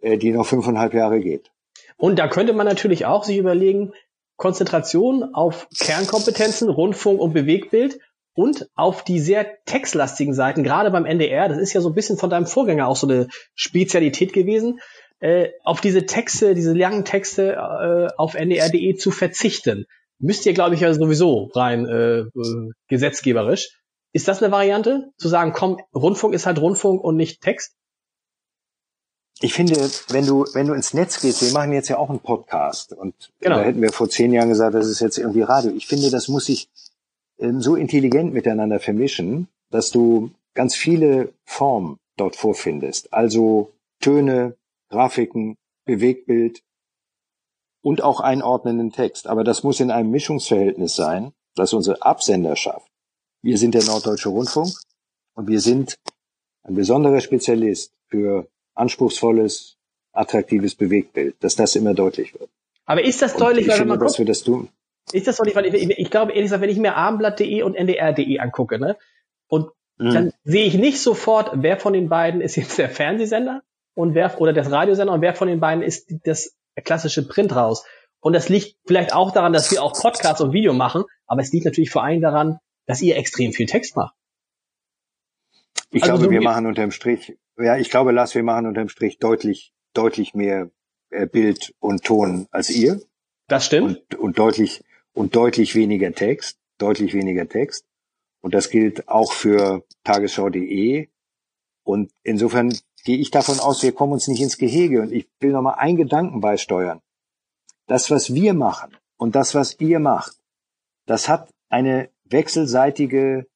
äh, 0.00 0.18
die 0.18 0.32
noch 0.32 0.46
fünfeinhalb 0.46 0.94
Jahre 0.94 1.20
geht. 1.20 1.50
Und 1.96 2.18
da 2.18 2.28
könnte 2.28 2.52
man 2.52 2.66
natürlich 2.66 3.06
auch 3.06 3.24
sich 3.24 3.38
überlegen, 3.38 3.92
Konzentration 4.36 5.34
auf 5.34 5.68
Kernkompetenzen, 5.78 6.68
Rundfunk 6.68 7.20
und 7.20 7.32
Bewegbild 7.32 8.00
und 8.34 8.68
auf 8.74 9.04
die 9.04 9.20
sehr 9.20 9.62
textlastigen 9.64 10.34
Seiten, 10.34 10.64
gerade 10.64 10.90
beim 10.90 11.04
NDR, 11.04 11.48
das 11.48 11.58
ist 11.58 11.74
ja 11.74 11.80
so 11.80 11.90
ein 11.90 11.94
bisschen 11.94 12.16
von 12.16 12.30
deinem 12.30 12.46
Vorgänger 12.46 12.88
auch 12.88 12.96
so 12.96 13.06
eine 13.06 13.28
Spezialität 13.54 14.32
gewesen, 14.32 14.80
äh, 15.22 15.52
auf 15.62 15.80
diese 15.80 16.04
Texte, 16.04 16.54
diese 16.54 16.72
langen 16.72 17.04
Texte 17.04 17.52
äh, 17.52 18.08
auf 18.16 18.34
ndr.de 18.34 18.96
zu 18.96 19.12
verzichten. 19.12 19.86
Müsst 20.18 20.44
ihr, 20.46 20.52
glaube 20.52 20.74
ich, 20.74 20.80
ja 20.80 20.92
sowieso 20.92 21.48
rein 21.54 21.86
äh, 21.86 22.18
äh, 22.20 22.70
gesetzgeberisch. 22.88 23.78
Ist 24.12 24.26
das 24.26 24.42
eine 24.42 24.50
Variante, 24.50 25.12
zu 25.16 25.28
sagen, 25.28 25.52
komm, 25.52 25.78
Rundfunk 25.94 26.34
ist 26.34 26.46
halt 26.46 26.60
Rundfunk 26.60 27.02
und 27.02 27.16
nicht 27.16 27.40
Text? 27.40 27.76
Ich 29.40 29.54
finde, 29.54 29.74
wenn 30.08 30.26
du, 30.26 30.44
wenn 30.54 30.66
du 30.66 30.74
ins 30.74 30.92
Netz 30.92 31.20
gehst, 31.20 31.42
wir 31.42 31.52
machen 31.52 31.72
jetzt 31.72 31.88
ja 31.88 31.98
auch 31.98 32.10
einen 32.10 32.20
Podcast 32.20 32.92
und 32.92 33.14
genau. 33.40 33.56
da 33.56 33.62
hätten 33.62 33.80
wir 33.80 33.92
vor 33.92 34.08
zehn 34.08 34.32
Jahren 34.32 34.48
gesagt, 34.48 34.74
das 34.74 34.88
ist 34.88 35.00
jetzt 35.00 35.18
irgendwie 35.18 35.42
Radio. 35.42 35.72
Ich 35.76 35.86
finde, 35.86 36.10
das 36.10 36.26
muss 36.26 36.46
sich 36.46 36.68
ähm, 37.38 37.60
so 37.60 37.76
intelligent 37.76 38.34
miteinander 38.34 38.80
vermischen, 38.80 39.46
dass 39.70 39.90
du 39.92 40.32
ganz 40.54 40.74
viele 40.74 41.32
Formen 41.44 41.98
dort 42.16 42.34
vorfindest. 42.34 43.12
Also 43.12 43.72
Töne, 44.00 44.56
Grafiken, 44.92 45.56
Bewegtbild 45.84 46.62
und 47.82 48.02
auch 48.02 48.20
einordnenden 48.20 48.92
Text. 48.92 49.26
Aber 49.26 49.42
das 49.42 49.64
muss 49.64 49.80
in 49.80 49.90
einem 49.90 50.10
Mischungsverhältnis 50.10 50.94
sein, 50.94 51.32
dass 51.56 51.72
unsere 51.72 52.02
Absenderschaft, 52.02 52.86
wir 53.42 53.58
sind 53.58 53.74
der 53.74 53.84
Norddeutsche 53.84 54.28
Rundfunk 54.28 54.70
und 55.34 55.48
wir 55.48 55.60
sind 55.60 55.96
ein 56.62 56.74
besonderer 56.74 57.20
Spezialist 57.20 57.92
für 58.08 58.46
anspruchsvolles, 58.74 59.76
attraktives 60.12 60.74
Bewegtbild, 60.74 61.34
dass 61.40 61.56
das 61.56 61.74
immer 61.74 61.94
deutlich 61.94 62.38
wird. 62.38 62.50
Aber 62.84 63.04
ist 63.04 63.22
das 63.22 63.34
deutlich, 63.34 63.66
weil 63.68 63.78
finde, 63.78 63.96
man 63.96 64.00
dass 64.00 64.18
wir 64.18 64.26
das 64.26 64.42
tun? 64.42 64.68
Ist 65.12 65.26
das 65.26 65.36
deutlich, 65.38 65.56
weil 65.56 65.66
ich, 65.66 65.74
ich, 65.74 65.90
ich 65.98 66.10
glaube 66.10 66.32
ehrlich 66.32 66.44
gesagt, 66.44 66.62
wenn 66.62 66.70
ich 66.70 66.78
mir 66.78 66.96
abendblatt.de 66.96 67.62
und 67.62 67.74
ndr.de 67.74 68.38
angucke, 68.38 68.78
ne, 68.78 68.96
und 69.48 69.70
mhm. 69.98 70.14
dann 70.14 70.32
sehe 70.44 70.66
ich 70.66 70.74
nicht 70.74 71.00
sofort, 71.00 71.50
wer 71.54 71.78
von 71.78 71.92
den 71.92 72.08
beiden 72.08 72.40
ist 72.40 72.56
jetzt 72.56 72.78
der 72.78 72.90
Fernsehsender 72.90 73.62
und 73.94 74.14
wer 74.14 74.40
oder 74.40 74.52
das 74.52 74.70
Radiosender 74.70 75.12
und 75.12 75.20
wer 75.20 75.34
von 75.34 75.48
den 75.48 75.60
beiden 75.60 75.82
ist 75.82 76.12
das 76.24 76.56
klassische 76.84 77.26
Print 77.26 77.54
raus. 77.54 77.84
Und 78.20 78.34
das 78.34 78.48
liegt 78.48 78.76
vielleicht 78.86 79.12
auch 79.12 79.32
daran, 79.32 79.52
dass 79.52 79.70
wir 79.70 79.82
auch 79.82 79.92
Podcasts 79.92 80.40
und 80.40 80.52
Video 80.52 80.72
machen, 80.72 81.04
aber 81.26 81.42
es 81.42 81.52
liegt 81.52 81.64
natürlich 81.64 81.90
vor 81.90 82.04
allem 82.04 82.20
daran, 82.20 82.58
dass 82.86 83.02
ihr 83.02 83.16
extrem 83.16 83.52
viel 83.52 83.66
Text 83.66 83.96
macht. 83.96 84.14
Ich 85.90 86.02
also 86.04 86.14
glaube, 86.14 86.24
so 86.24 86.30
wir 86.30 86.40
machen 86.40 86.66
unterm 86.66 86.90
Strich, 86.90 87.36
ja, 87.58 87.76
ich 87.76 87.90
glaube, 87.90 88.12
Lars, 88.12 88.34
wir 88.34 88.42
machen 88.42 88.66
unterm 88.66 88.88
Strich 88.88 89.18
deutlich, 89.18 89.72
deutlich 89.92 90.34
mehr 90.34 90.70
äh, 91.10 91.26
Bild 91.26 91.74
und 91.80 92.04
Ton 92.04 92.46
als 92.50 92.70
ihr. 92.70 93.00
Das 93.48 93.66
stimmt. 93.66 94.12
Und, 94.12 94.14
und 94.14 94.38
deutlich, 94.38 94.82
und 95.12 95.36
deutlich 95.36 95.74
weniger 95.74 96.12
Text, 96.12 96.58
deutlich 96.78 97.12
weniger 97.12 97.48
Text. 97.48 97.86
Und 98.40 98.54
das 98.54 98.70
gilt 98.70 99.08
auch 99.08 99.32
für 99.32 99.84
tagesschau.de. 100.04 101.08
Und 101.84 102.12
insofern 102.22 102.76
gehe 103.04 103.18
ich 103.18 103.30
davon 103.30 103.60
aus, 103.60 103.82
wir 103.82 103.92
kommen 103.92 104.12
uns 104.12 104.28
nicht 104.28 104.40
ins 104.40 104.58
Gehege. 104.58 105.02
Und 105.02 105.12
ich 105.12 105.28
will 105.40 105.52
noch 105.52 105.62
mal 105.62 105.74
einen 105.74 105.96
Gedanken 105.96 106.40
beisteuern. 106.40 107.00
Das, 107.86 108.10
was 108.10 108.32
wir 108.32 108.54
machen 108.54 108.96
und 109.16 109.34
das, 109.34 109.54
was 109.54 109.78
ihr 109.80 109.98
macht, 109.98 110.36
das 111.06 111.28
hat 111.28 111.50
eine 111.68 112.10
wechselseitige 112.24 113.46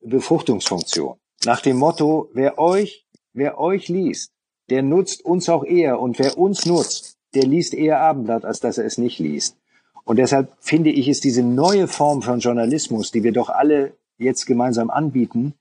Befruchtungsfunktion. 0.00 1.16
Nach 1.44 1.60
dem 1.60 1.76
Motto, 1.76 2.28
wer 2.32 2.58
euch, 2.58 3.06
wer 3.32 3.58
euch 3.58 3.88
liest, 3.88 4.32
der 4.70 4.82
nutzt 4.82 5.24
uns 5.24 5.48
auch 5.48 5.64
eher. 5.64 6.00
Und 6.00 6.18
wer 6.18 6.38
uns 6.38 6.66
nutzt, 6.66 7.18
der 7.34 7.44
liest 7.44 7.74
eher 7.74 8.00
Abendblatt, 8.00 8.44
als 8.44 8.60
dass 8.60 8.78
er 8.78 8.84
es 8.84 8.98
nicht 8.98 9.18
liest. 9.18 9.56
Und 10.04 10.16
deshalb 10.16 10.56
finde 10.60 10.90
ich, 10.90 11.08
ist 11.08 11.24
diese 11.24 11.42
neue 11.42 11.86
Form 11.86 12.22
von 12.22 12.40
Journalismus, 12.40 13.10
die 13.10 13.22
wir 13.22 13.32
doch 13.32 13.50
alle 13.50 13.92
jetzt 14.16 14.46
gemeinsam 14.46 14.90
anbieten, 14.90 15.54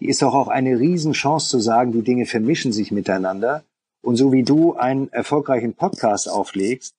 die 0.00 0.08
ist 0.08 0.22
doch 0.22 0.34
auch 0.34 0.48
eine 0.48 0.78
Riesenchance 0.78 1.48
zu 1.48 1.60
sagen, 1.60 1.92
die 1.92 2.02
Dinge 2.02 2.26
vermischen 2.26 2.72
sich 2.72 2.92
miteinander. 2.92 3.64
Und 4.00 4.16
so 4.16 4.32
wie 4.32 4.44
du 4.44 4.74
einen 4.74 5.12
erfolgreichen 5.12 5.74
Podcast 5.74 6.30
auflegst, 6.30 6.94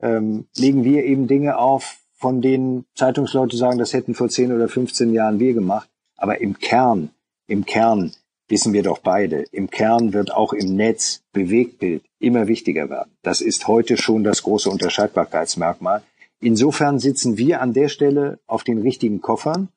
ähm, 0.00 0.46
legen 0.56 0.84
wir 0.84 1.04
eben 1.04 1.26
Dinge 1.26 1.58
auf, 1.58 1.98
von 2.14 2.40
denen 2.40 2.86
Zeitungsleute 2.94 3.56
sagen, 3.56 3.78
das 3.78 3.92
hätten 3.92 4.14
vor 4.14 4.28
10 4.28 4.52
oder 4.52 4.68
15 4.68 5.12
Jahren 5.12 5.40
wir 5.40 5.54
gemacht. 5.54 5.88
Aber 6.16 6.40
im 6.40 6.58
Kern, 6.58 7.10
im 7.46 7.66
Kern 7.66 8.12
wissen 8.48 8.72
wir 8.72 8.82
doch 8.82 8.98
beide, 8.98 9.42
im 9.50 9.70
Kern 9.70 10.12
wird 10.12 10.32
auch 10.32 10.52
im 10.52 10.76
Netz 10.76 11.22
Bewegtbild 11.32 12.04
immer 12.18 12.46
wichtiger 12.46 12.88
werden. 12.88 13.10
Das 13.22 13.40
ist 13.40 13.66
heute 13.66 13.96
schon 13.96 14.24
das 14.24 14.42
große 14.42 14.70
Unterscheidbarkeitsmerkmal. 14.70 16.02
Insofern 16.40 16.98
sitzen 16.98 17.38
wir 17.38 17.60
an 17.60 17.72
der 17.72 17.88
Stelle 17.88 18.38
auf 18.46 18.62
den 18.62 18.80
richtigen 18.80 19.20
Koffern 19.20 19.68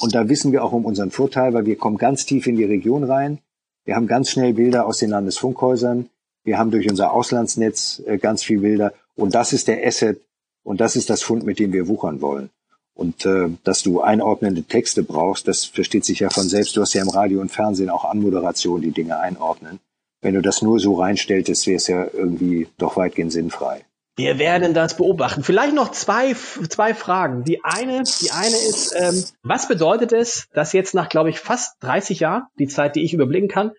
und 0.00 0.14
da 0.14 0.28
wissen 0.28 0.52
wir 0.52 0.64
auch 0.64 0.72
um 0.72 0.84
unseren 0.84 1.10
Vorteil, 1.10 1.54
weil 1.54 1.66
wir 1.66 1.76
kommen 1.76 1.98
ganz 1.98 2.26
tief 2.26 2.46
in 2.46 2.56
die 2.56 2.64
Region 2.64 3.04
rein. 3.04 3.38
Wir 3.84 3.96
haben 3.96 4.06
ganz 4.06 4.30
schnell 4.30 4.54
Bilder 4.54 4.86
aus 4.86 4.98
den 4.98 5.10
Landesfunkhäusern. 5.10 6.08
Wir 6.42 6.58
haben 6.58 6.70
durch 6.70 6.88
unser 6.88 7.12
Auslandsnetz 7.12 8.02
äh, 8.06 8.18
ganz 8.18 8.42
viel 8.42 8.60
Bilder. 8.60 8.92
Und 9.14 9.34
das 9.34 9.52
ist 9.52 9.68
der 9.68 9.86
Asset 9.86 10.20
und 10.62 10.80
das 10.80 10.96
ist 10.96 11.10
das 11.10 11.22
Fund, 11.22 11.44
mit 11.44 11.58
dem 11.58 11.72
wir 11.72 11.86
wuchern 11.86 12.20
wollen. 12.20 12.50
Und 12.94 13.26
äh, 13.26 13.50
dass 13.64 13.82
du 13.82 14.00
einordnende 14.00 14.62
Texte 14.62 15.02
brauchst, 15.02 15.48
das 15.48 15.64
versteht 15.64 16.04
sich 16.04 16.20
ja 16.20 16.30
von 16.30 16.48
selbst. 16.48 16.76
Du 16.76 16.80
hast 16.80 16.94
ja 16.94 17.02
im 17.02 17.08
Radio 17.08 17.40
und 17.40 17.50
Fernsehen 17.50 17.90
auch 17.90 18.04
Anmoderation, 18.04 18.80
die 18.80 18.92
Dinge 18.92 19.18
einordnen. 19.18 19.80
Wenn 20.20 20.34
du 20.34 20.42
das 20.42 20.62
nur 20.62 20.78
so 20.80 20.94
reinstelltest, 20.94 21.66
wäre 21.66 21.76
es 21.76 21.86
ja 21.86 22.06
irgendwie 22.12 22.68
doch 22.78 22.96
weitgehend 22.96 23.32
sinnfrei. 23.32 23.84
Wir 24.16 24.38
werden 24.38 24.74
das 24.74 24.96
beobachten. 24.96 25.42
Vielleicht 25.42 25.74
noch 25.74 25.90
zwei, 25.90 26.34
zwei 26.34 26.94
Fragen. 26.94 27.42
Die 27.42 27.64
eine, 27.64 28.04
die 28.04 28.30
eine 28.30 28.56
ist, 28.56 28.94
ähm, 28.96 29.24
was 29.42 29.66
bedeutet 29.66 30.12
es, 30.12 30.48
dass 30.52 30.72
jetzt 30.72 30.94
nach, 30.94 31.08
glaube 31.08 31.30
ich, 31.30 31.40
fast 31.40 31.82
30 31.82 32.20
Jahren, 32.20 32.44
die 32.58 32.68
Zeit, 32.68 32.94
die 32.94 33.02
ich 33.02 33.12
überblicken 33.12 33.48
kann, 33.48 33.72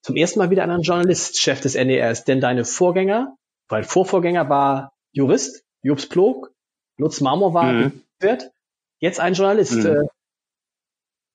zum 0.00 0.16
ersten 0.16 0.38
Mal 0.38 0.50
wieder 0.50 0.62
ein 0.62 0.80
Journalist 0.80 1.38
Chef 1.38 1.60
des 1.60 1.74
NDR 1.74 2.10
ist? 2.10 2.24
Denn 2.24 2.40
deine 2.40 2.64
Vorgänger, 2.64 3.36
weil 3.68 3.84
Vorvorgänger 3.84 4.48
war 4.48 4.92
Jurist, 5.12 5.64
Jobs 5.82 6.08
Plog, 6.08 6.52
Lutz 6.96 7.20
Marmor 7.20 7.52
war 7.52 7.72
mhm. 7.72 8.02
Wirt, 8.18 8.50
jetzt 8.98 9.20
ein 9.20 9.34
Journalist. 9.34 9.74
Mhm. 9.74 9.86
Äh, 9.86 10.06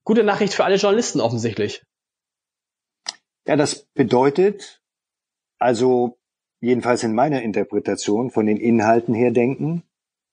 gute 0.04 0.24
Nachricht 0.24 0.56
für 0.56 0.66
alle 0.66 0.78
Journalisten 0.78 1.22
offensichtlich. 1.22 1.84
Ja, 3.46 3.56
das 3.56 3.86
bedeutet, 3.94 4.82
also 5.60 6.18
jedenfalls 6.62 7.04
in 7.04 7.14
meiner 7.14 7.42
Interpretation, 7.42 8.32
von 8.32 8.46
den 8.46 8.58
Inhalten 8.58 9.14
her 9.14 9.32
denken, 9.32 9.84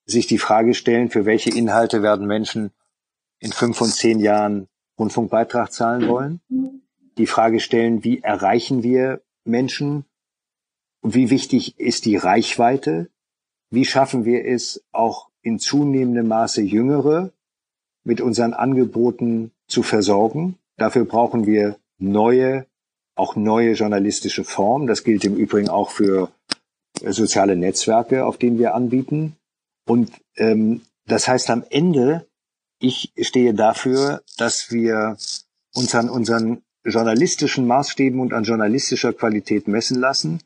sich 0.05 0.26
die 0.26 0.39
Frage 0.39 0.74
stellen, 0.74 1.11
für 1.11 1.24
welche 1.24 1.51
Inhalte 1.51 2.03
werden 2.03 2.26
Menschen 2.26 2.70
in 3.41 3.53
fünf 3.53 3.81
und 3.81 3.93
zehn 3.93 4.20
Jahren 4.20 4.68
Rundfunkbeitrag 4.99 5.72
zahlen 5.72 6.09
wollen. 6.09 6.41
Die 7.18 7.26
Frage 7.26 7.61
stellen, 7.61 8.05
wie 8.05 8.20
erreichen 8.20 8.83
wir 8.83 9.22
Menschen? 9.45 10.05
Wie 11.03 11.31
wichtig 11.31 11.79
ist 11.79 12.05
die 12.05 12.16
Reichweite? 12.16 13.11
Wie 13.70 13.85
schaffen 13.85 14.24
wir 14.24 14.45
es, 14.45 14.85
auch 14.93 15.29
in 15.43 15.59
zunehmendem 15.59 16.29
Maße 16.29 16.62
Jüngere 16.62 17.33
mit 18.05 18.20
unseren 18.20 18.55
Angeboten 18.55 19.53
zu 19.66 19.83
versorgen? 19.83 20.59
Dafür 20.76 21.05
brauchen 21.05 21.47
wir 21.47 21.76
neue 21.99 22.66
auch 23.19 23.37
neue 23.37 23.73
journalistische 23.73 24.45
Formen. 24.45 24.87
Das 24.87 25.05
gilt 25.05 25.25
im 25.25 25.37
Übrigen 25.37 25.69
auch 25.69 25.91
für 25.91 26.31
äh, 27.03 27.12
soziale 27.12 27.57
Netzwerke, 27.57 28.25
auf 28.25 28.39
denen 28.39 28.59
wir 28.59 28.75
anbieten. 28.75 29.37
Und 29.87 30.12
ähm, 30.37 30.83
das 31.07 31.29
heißt 31.29 31.51
am 31.51 31.64
Ende, 31.71 32.27
ich 32.81 33.12
stehe 33.21 33.55
dafür, 33.55 34.23
dass 34.37 34.71
wir 34.71 35.16
uns 35.75 35.95
an 35.95 36.09
unseren 36.09 36.62
journalistischen 36.85 37.66
Maßstäben 37.66 38.21
und 38.21 38.33
an 38.33 38.45
journalistischer 38.45 39.12
Qualität 39.12 39.69
messen 39.69 39.99
lassen. 39.99 40.41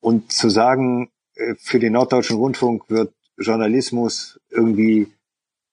Und 0.00 0.32
zu 0.32 0.48
sagen, 0.48 1.10
äh, 1.34 1.54
für 1.58 1.78
den 1.78 1.92
Norddeutschen 1.92 2.36
Rundfunk 2.36 2.88
wird 2.88 3.12
Journalismus 3.36 4.40
irgendwie 4.50 5.12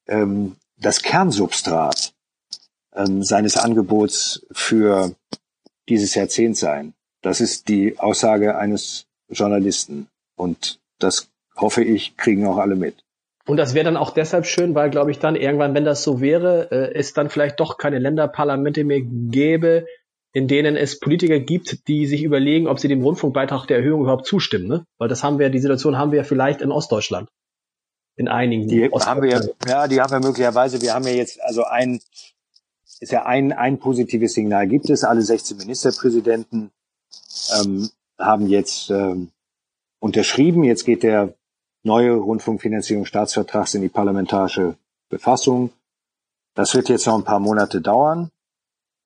ähm, 0.07 0.55
das 0.77 1.01
Kernsubstrat 1.01 2.13
ähm, 2.93 3.23
seines 3.23 3.57
Angebots 3.57 4.45
für 4.51 5.15
dieses 5.89 6.15
Jahrzehnt 6.15 6.57
sein. 6.57 6.93
Das 7.21 7.41
ist 7.41 7.67
die 7.69 7.97
Aussage 7.99 8.57
eines 8.57 9.07
Journalisten. 9.29 10.07
Und 10.35 10.79
das 10.99 11.29
hoffe 11.55 11.83
ich, 11.83 12.17
kriegen 12.17 12.45
auch 12.45 12.57
alle 12.57 12.75
mit. 12.75 13.03
Und 13.47 13.57
das 13.57 13.73
wäre 13.73 13.85
dann 13.85 13.97
auch 13.97 14.09
deshalb 14.09 14.45
schön, 14.45 14.73
weil, 14.73 14.89
glaube 14.89 15.11
ich, 15.11 15.19
dann 15.19 15.35
irgendwann, 15.35 15.75
wenn 15.75 15.85
das 15.85 16.03
so 16.03 16.19
wäre, 16.19 16.71
äh, 16.71 16.93
es 16.97 17.13
dann 17.13 17.29
vielleicht 17.29 17.59
doch 17.59 17.77
keine 17.77 17.99
Länderparlamente 17.99 18.83
mehr 18.83 19.01
gäbe, 19.01 19.85
in 20.33 20.47
denen 20.47 20.75
es 20.75 20.99
Politiker 20.99 21.39
gibt, 21.39 21.87
die 21.87 22.07
sich 22.07 22.23
überlegen, 22.23 22.67
ob 22.67 22.79
sie 22.79 22.87
dem 22.87 23.03
Rundfunkbeitrag 23.03 23.67
der 23.67 23.77
Erhöhung 23.77 24.01
überhaupt 24.01 24.25
zustimmen. 24.25 24.67
Ne? 24.67 24.85
Weil 24.97 25.07
das 25.09 25.23
haben 25.23 25.39
wir, 25.39 25.49
die 25.49 25.59
Situation 25.59 25.97
haben 25.97 26.11
wir 26.11 26.17
ja 26.17 26.23
vielleicht 26.23 26.61
in 26.61 26.71
Ostdeutschland. 26.71 27.29
in 28.17 28.27
einigen. 28.27 28.67
Die 28.67 28.89
haben 28.89 29.21
wir 29.21 29.29
ja, 29.29 29.41
ja, 29.67 29.87
die 29.87 30.01
haben 30.01 30.11
wir 30.11 30.19
möglicherweise. 30.19 30.81
Wir 30.81 30.93
haben 30.93 31.05
ja 31.05 31.13
jetzt 31.13 31.41
also 31.41 31.63
ein, 31.65 31.99
ist 32.99 33.11
ja 33.11 33.25
ein, 33.25 33.51
ein 33.51 33.79
positives 33.79 34.33
Signal 34.33 34.67
gibt 34.67 34.89
es. 34.89 35.03
Alle 35.03 35.21
16 35.21 35.57
Ministerpräsidenten 35.57 36.71
ähm, 37.59 37.89
haben 38.17 38.47
jetzt 38.47 38.89
ähm, 38.89 39.31
unterschrieben. 39.99 40.63
Jetzt 40.63 40.85
geht 40.85 41.03
der 41.03 41.33
neue 41.83 42.13
Rundfunkfinanzierungsstaatsvertrag 42.13 43.73
in 43.73 43.81
die 43.81 43.89
parlamentarische 43.89 44.77
Befassung. 45.09 45.71
Das 46.55 46.73
wird 46.73 46.89
jetzt 46.89 47.05
noch 47.05 47.15
ein 47.15 47.23
paar 47.23 47.39
Monate 47.39 47.81
dauern. 47.81 48.31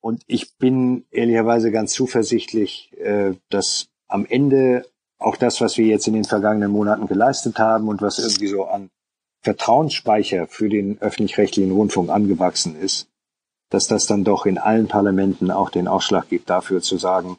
Und 0.01 0.23
ich 0.27 0.55
bin 0.57 1.05
ehrlicherweise 1.11 1.71
ganz 1.71 1.91
zuversichtlich, 1.91 2.91
äh, 2.97 3.33
dass 3.49 3.89
am 4.07 4.25
Ende 4.25 4.85
auch 5.17 5.35
das, 5.35 5.59
was 5.59 5.77
wir 5.77 5.85
jetzt 5.85 6.07
in 6.07 6.13
den 6.13 6.23
vergangenen 6.23 6.71
Monaten 6.71 7.07
geleistet 7.07 7.59
haben 7.59 7.89
und 7.89 8.01
was 8.01 8.19
irgendwie 8.19 8.47
so 8.47 8.65
an 8.65 8.89
Vertrauensspeicher 9.41 10.47
für 10.47 10.69
den 10.69 11.01
öffentlich-rechtlichen 11.01 11.71
Rundfunk 11.71 12.09
angewachsen 12.09 12.79
ist, 12.79 13.09
dass 13.70 13.88
das 13.88 14.07
dann 14.07 14.24
doch 14.24 14.45
in 14.45 14.57
allen 14.57 14.88
Parlamenten 14.88 15.51
auch 15.51 15.70
den 15.70 15.88
Ausschlag 15.88 16.30
gibt 16.30 16.49
dafür 16.49 16.82
zu 16.82 16.97
sagen, 16.97 17.38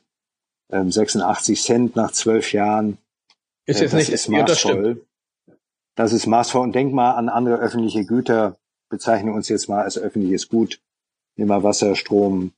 86 0.68 1.58
ähm, 1.58 1.64
Cent 1.64 1.96
nach 1.96 2.12
zwölf 2.12 2.52
Jahren, 2.52 2.98
ist 3.66 3.80
jetzt 3.80 3.92
äh, 3.92 3.96
das 3.96 4.08
nicht, 4.08 4.14
ist 4.14 4.28
maßvoll. 4.28 5.06
Das, 5.46 5.56
das 5.96 6.12
ist 6.12 6.26
maßvoll. 6.26 6.62
Und 6.62 6.74
denk 6.74 6.92
mal 6.92 7.12
an 7.12 7.28
andere 7.28 7.56
öffentliche 7.56 8.04
Güter, 8.04 8.56
bezeichne 8.88 9.32
uns 9.32 9.48
jetzt 9.48 9.68
mal 9.68 9.82
als 9.82 9.98
öffentliches 9.98 10.48
Gut. 10.48 10.80
Nimm 11.36 11.48
mal 11.48 11.62
Wasser, 11.62 11.96
Strom, 11.96 12.52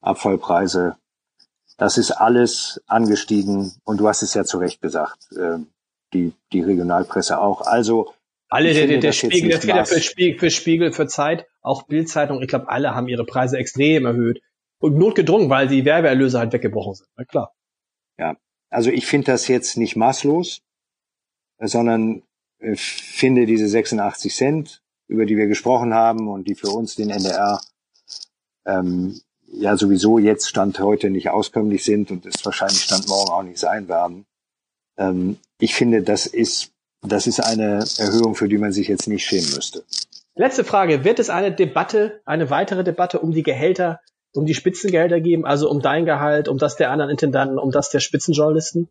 Abfallpreise. 0.00 0.96
Das 1.78 1.98
ist 1.98 2.10
alles 2.10 2.80
angestiegen 2.86 3.72
und 3.84 3.98
du 3.98 4.08
hast 4.08 4.22
es 4.22 4.34
ja 4.34 4.44
zu 4.44 4.58
Recht 4.58 4.80
gesagt, 4.80 5.32
äh, 5.32 5.58
die, 6.12 6.32
die 6.52 6.60
Regionalpresse 6.60 7.40
auch. 7.40 7.62
Also 7.62 8.12
alle, 8.48 8.74
der, 8.74 8.86
der, 8.86 8.98
der 8.98 9.12
Spiegel, 9.12 9.50
der 9.50 9.60
Fehler 9.60 9.86
für 9.86 10.00
Spiegel, 10.00 10.38
für 10.38 10.50
Spiegel, 10.50 10.92
für 10.92 11.06
Zeit, 11.06 11.46
auch 11.62 11.84
Bildzeitung, 11.84 12.42
ich 12.42 12.48
glaube, 12.48 12.68
alle 12.68 12.94
haben 12.94 13.08
ihre 13.08 13.24
Preise 13.24 13.56
extrem 13.56 14.04
erhöht 14.04 14.42
und 14.78 14.98
notgedrungen, 14.98 15.48
weil 15.48 15.68
die 15.68 15.84
Werbeerlöse 15.84 16.38
halt 16.38 16.52
weggebrochen 16.52 16.94
sind. 16.94 17.08
Na 17.16 17.24
klar. 17.24 17.54
Ja, 18.18 18.36
also 18.68 18.90
ich 18.90 19.06
finde 19.06 19.32
das 19.32 19.48
jetzt 19.48 19.76
nicht 19.76 19.96
maßlos, 19.96 20.60
sondern 21.60 22.22
äh, 22.58 22.74
finde 22.76 23.46
diese 23.46 23.68
86 23.68 24.34
Cent, 24.34 24.82
über 25.06 25.24
die 25.24 25.36
wir 25.36 25.46
gesprochen 25.46 25.94
haben 25.94 26.28
und 26.28 26.48
die 26.48 26.54
für 26.54 26.70
uns 26.70 26.96
den 26.96 27.10
NDR 27.10 27.60
ähm, 28.66 29.20
ja 29.52 29.76
sowieso 29.76 30.18
jetzt 30.18 30.48
Stand 30.48 30.78
heute 30.80 31.10
nicht 31.10 31.30
auskömmlich 31.30 31.84
sind 31.84 32.10
und 32.10 32.26
es 32.26 32.44
wahrscheinlich 32.44 32.82
Stand 32.82 33.08
morgen 33.08 33.30
auch 33.30 33.42
nicht 33.42 33.58
sein 33.58 33.88
werden. 33.88 34.26
Ähm, 34.96 35.38
ich 35.58 35.74
finde, 35.74 36.02
das 36.02 36.26
ist, 36.26 36.72
das 37.02 37.26
ist 37.26 37.40
eine 37.40 37.84
Erhöhung, 37.98 38.34
für 38.34 38.48
die 38.48 38.58
man 38.58 38.72
sich 38.72 38.88
jetzt 38.88 39.06
nicht 39.06 39.24
schämen 39.24 39.54
müsste. 39.54 39.84
Letzte 40.34 40.64
Frage. 40.64 41.04
Wird 41.04 41.18
es 41.18 41.30
eine 41.30 41.52
Debatte, 41.52 42.22
eine 42.24 42.48
weitere 42.50 42.84
Debatte 42.84 43.20
um 43.20 43.32
die 43.32 43.42
Gehälter, 43.42 44.00
um 44.32 44.46
die 44.46 44.54
Spitzengehälter 44.54 45.20
geben, 45.20 45.44
also 45.44 45.68
um 45.70 45.80
dein 45.80 46.06
Gehalt, 46.06 46.48
um 46.48 46.58
das 46.58 46.76
der 46.76 46.90
anderen 46.90 47.10
Intendanten, 47.10 47.58
um 47.58 47.70
das 47.70 47.90
der 47.90 48.00
Spitzenjournalisten? 48.00 48.88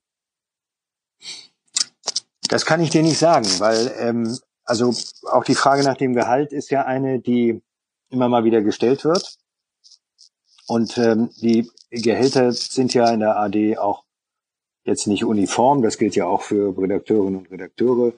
Das 2.47 2.65
kann 2.65 2.81
ich 2.81 2.89
dir 2.89 3.01
nicht 3.01 3.17
sagen, 3.17 3.47
weil 3.59 3.91
ähm, 3.97 4.37
also 4.65 4.93
auch 5.31 5.43
die 5.43 5.55
Frage 5.55 5.83
nach 5.83 5.97
dem 5.97 6.13
Gehalt 6.13 6.51
ist 6.53 6.69
ja 6.69 6.85
eine, 6.85 7.19
die 7.19 7.61
immer 8.09 8.29
mal 8.29 8.43
wieder 8.43 8.61
gestellt 8.61 9.03
wird. 9.03 9.37
Und 10.67 10.97
ähm, 10.97 11.29
die 11.41 11.71
Gehälter 11.89 12.51
sind 12.51 12.93
ja 12.93 13.09
in 13.11 13.21
der 13.21 13.37
AD 13.37 13.77
auch 13.77 14.03
jetzt 14.83 15.07
nicht 15.07 15.25
uniform. 15.25 15.81
Das 15.81 15.97
gilt 15.97 16.15
ja 16.15 16.25
auch 16.27 16.41
für 16.41 16.77
Redakteurinnen 16.77 17.39
und 17.39 17.51
Redakteure. 17.51 18.13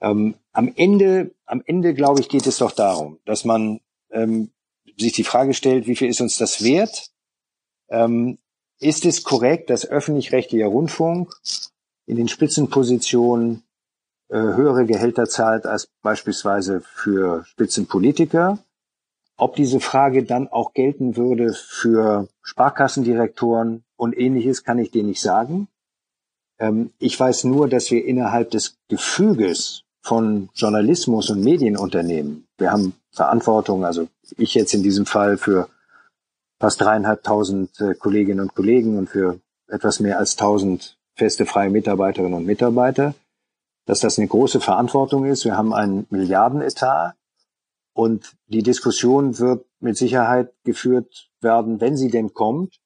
Ähm, 0.00 0.34
am 0.52 0.72
Ende, 0.76 1.34
am 1.46 1.62
Ende 1.66 1.94
glaube 1.94 2.20
ich, 2.20 2.28
geht 2.28 2.46
es 2.46 2.58
doch 2.58 2.72
darum, 2.72 3.18
dass 3.24 3.44
man 3.44 3.80
ähm, 4.10 4.50
sich 4.96 5.12
die 5.12 5.24
Frage 5.24 5.54
stellt, 5.54 5.86
wie 5.86 5.96
viel 5.96 6.08
ist 6.08 6.20
uns 6.20 6.38
das 6.38 6.62
wert? 6.62 7.10
Ähm, 7.88 8.38
ist 8.80 9.04
es 9.04 9.24
korrekt, 9.24 9.70
dass 9.70 9.86
öffentlich-rechtlicher 9.86 10.66
Rundfunk 10.66 11.34
in 12.06 12.16
den 12.16 12.28
Spitzenpositionen 12.28 13.64
äh, 14.28 14.36
höhere 14.36 14.86
Gehälter 14.86 15.26
zahlt 15.26 15.66
als 15.66 15.88
beispielsweise 16.02 16.80
für 16.80 17.44
Spitzenpolitiker? 17.44 18.58
Ob 19.36 19.56
diese 19.56 19.80
Frage 19.80 20.24
dann 20.24 20.48
auch 20.48 20.74
gelten 20.74 21.16
würde 21.16 21.52
für 21.52 22.28
Sparkassendirektoren 22.42 23.84
und 23.96 24.16
ähnliches, 24.16 24.64
kann 24.64 24.78
ich 24.78 24.90
dir 24.90 25.04
nicht 25.04 25.20
sagen. 25.20 25.68
Ähm, 26.58 26.92
ich 26.98 27.18
weiß 27.18 27.44
nur, 27.44 27.68
dass 27.68 27.90
wir 27.90 28.04
innerhalb 28.04 28.50
des 28.50 28.78
Gefüges 28.88 29.84
von 30.08 30.48
Journalismus 30.54 31.28
und 31.28 31.44
Medienunternehmen, 31.44 32.48
wir 32.56 32.72
haben 32.72 32.94
Verantwortung, 33.12 33.84
also 33.84 34.08
ich 34.38 34.54
jetzt 34.54 34.72
in 34.72 34.82
diesem 34.82 35.04
Fall 35.04 35.36
für 35.36 35.68
fast 36.58 36.80
dreieinhalbtausend 36.80 37.78
äh, 37.80 37.94
Kolleginnen 37.94 38.40
und 38.40 38.54
Kollegen 38.54 38.96
und 38.96 39.10
für 39.10 39.38
etwas 39.68 40.00
mehr 40.00 40.18
als 40.18 40.36
tausend 40.36 40.98
feste 41.14 41.44
freie 41.44 41.68
Mitarbeiterinnen 41.68 42.32
und 42.32 42.46
Mitarbeiter, 42.46 43.14
dass 43.84 44.00
das 44.00 44.18
eine 44.18 44.28
große 44.28 44.60
Verantwortung 44.60 45.26
ist. 45.26 45.44
Wir 45.44 45.58
haben 45.58 45.74
einen 45.74 46.06
Milliardenetat 46.08 47.14
und 47.94 48.32
die 48.46 48.62
Diskussion 48.62 49.38
wird 49.38 49.66
mit 49.78 49.98
Sicherheit 49.98 50.54
geführt 50.64 51.28
werden, 51.42 51.82
wenn 51.82 51.98
sie 51.98 52.10
denn 52.10 52.32
kommt, 52.32 52.80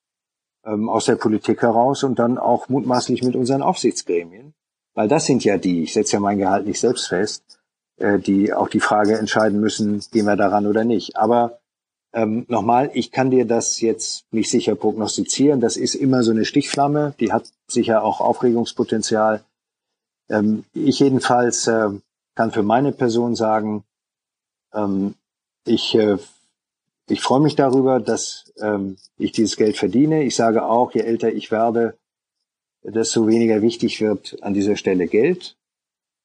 ähm, 0.65 0.89
aus 0.89 1.05
der 1.05 1.17
Politik 1.17 1.63
heraus 1.63 2.03
und 2.03 2.19
dann 2.19 2.37
auch 2.37 2.69
mutmaßlich 2.69 3.23
mit 3.23 3.37
unseren 3.37 3.63
Aufsichtsgremien. 3.63 4.55
Weil 4.95 5.09
das 5.09 5.27
sind 5.27 5.45
ja 5.45 5.59
die, 5.59 5.83
ich 5.83 5.93
setze 5.93 6.15
ja 6.15 6.21
mein 6.21 6.39
Gehalt 6.39 6.67
nicht 6.67 6.81
selbst 6.81 7.09
fest, 7.09 7.43
äh, 7.97 8.19
die 8.19 8.53
auch 8.53 8.69
die 8.69 8.81
Frage 8.81 9.19
entscheiden 9.19 9.61
müssen, 9.61 10.01
gehen 10.11 10.27
wir 10.27 10.37
daran 10.37 10.67
oder 10.67 10.85
nicht. 10.85 11.17
Aber 11.17 11.61
ähm, 12.13 12.45
nochmal, 12.49 12.91
ich 12.93 13.11
kann 13.11 13.31
dir 13.31 13.47
das 13.47 13.81
jetzt 13.81 14.27
nicht 14.33 14.51
sicher 14.51 14.75
prognostizieren. 14.75 15.61
Das 15.61 15.77
ist 15.77 15.95
immer 15.95 16.23
so 16.23 16.31
eine 16.31 16.45
Stichflamme, 16.45 17.15
die 17.21 17.33
hat 17.33 17.45
sicher 17.67 18.05
auch 18.05 18.21
Aufregungspotenzial. 18.21 19.43
Ähm, 20.29 20.65
ich 20.75 20.99
jedenfalls 20.99 21.67
äh, 21.67 21.89
kann 22.35 22.53
für 22.53 22.63
meine 22.63 22.93
Person 22.93 23.35
sagen, 23.35 23.85
ähm, 24.75 25.15
ich, 25.65 25.95
äh, 25.95 26.19
ich 27.09 27.23
freue 27.23 27.41
mich 27.41 27.57
darüber, 27.57 27.99
dass 27.99 28.53
ähm, 28.61 28.97
ich 29.17 29.33
dieses 29.33 29.57
Geld 29.57 29.77
verdiene. 29.77 30.23
Ich 30.25 30.37
sage 30.37 30.65
auch, 30.65 30.93
je 30.93 31.01
älter 31.01 31.33
ich 31.33 31.51
werde, 31.51 31.97
desto 32.83 33.27
weniger 33.27 33.63
wichtig 33.63 34.01
wird 34.01 34.37
an 34.43 34.55
dieser 34.55 34.77
Stelle 34.77 35.07
Geld. 35.07 35.57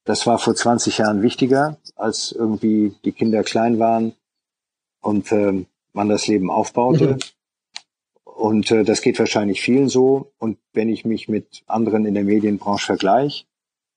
Das 0.06 0.26
war 0.26 0.40
vor 0.40 0.56
20 0.56 1.00
Jahren 1.00 1.22
wichtiger, 1.22 1.78
als 1.96 2.32
irgendwie 2.32 2.96
die 3.04 3.12
Kinder 3.12 3.44
klein 3.44 3.78
waren 3.80 4.14
und 5.02 5.32
äh, 5.32 5.66
man 5.94 6.10
das 6.10 6.28
Leben 6.28 6.50
aufbaute. 6.50 7.14
Mhm. 7.14 7.20
Und 8.24 8.72
äh, 8.72 8.84
das 8.84 9.02
geht 9.02 9.20
wahrscheinlich 9.20 9.62
vielen 9.62 9.90
so. 9.90 10.32
Und 10.38 10.60
wenn 10.74 10.90
ich 10.90 11.06
mich 11.06 11.28
mit 11.28 11.64
anderen 11.68 12.06
in 12.06 12.14
der 12.14 12.24
Medienbranche 12.24 12.86
vergleiche, 12.86 13.46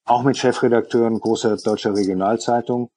auch 0.03 0.23
mit 0.23 0.37
Chefredakteuren 0.37 1.19
großer 1.19 1.57
deutscher 1.57 1.95
Regionalzeitung, 1.95 2.89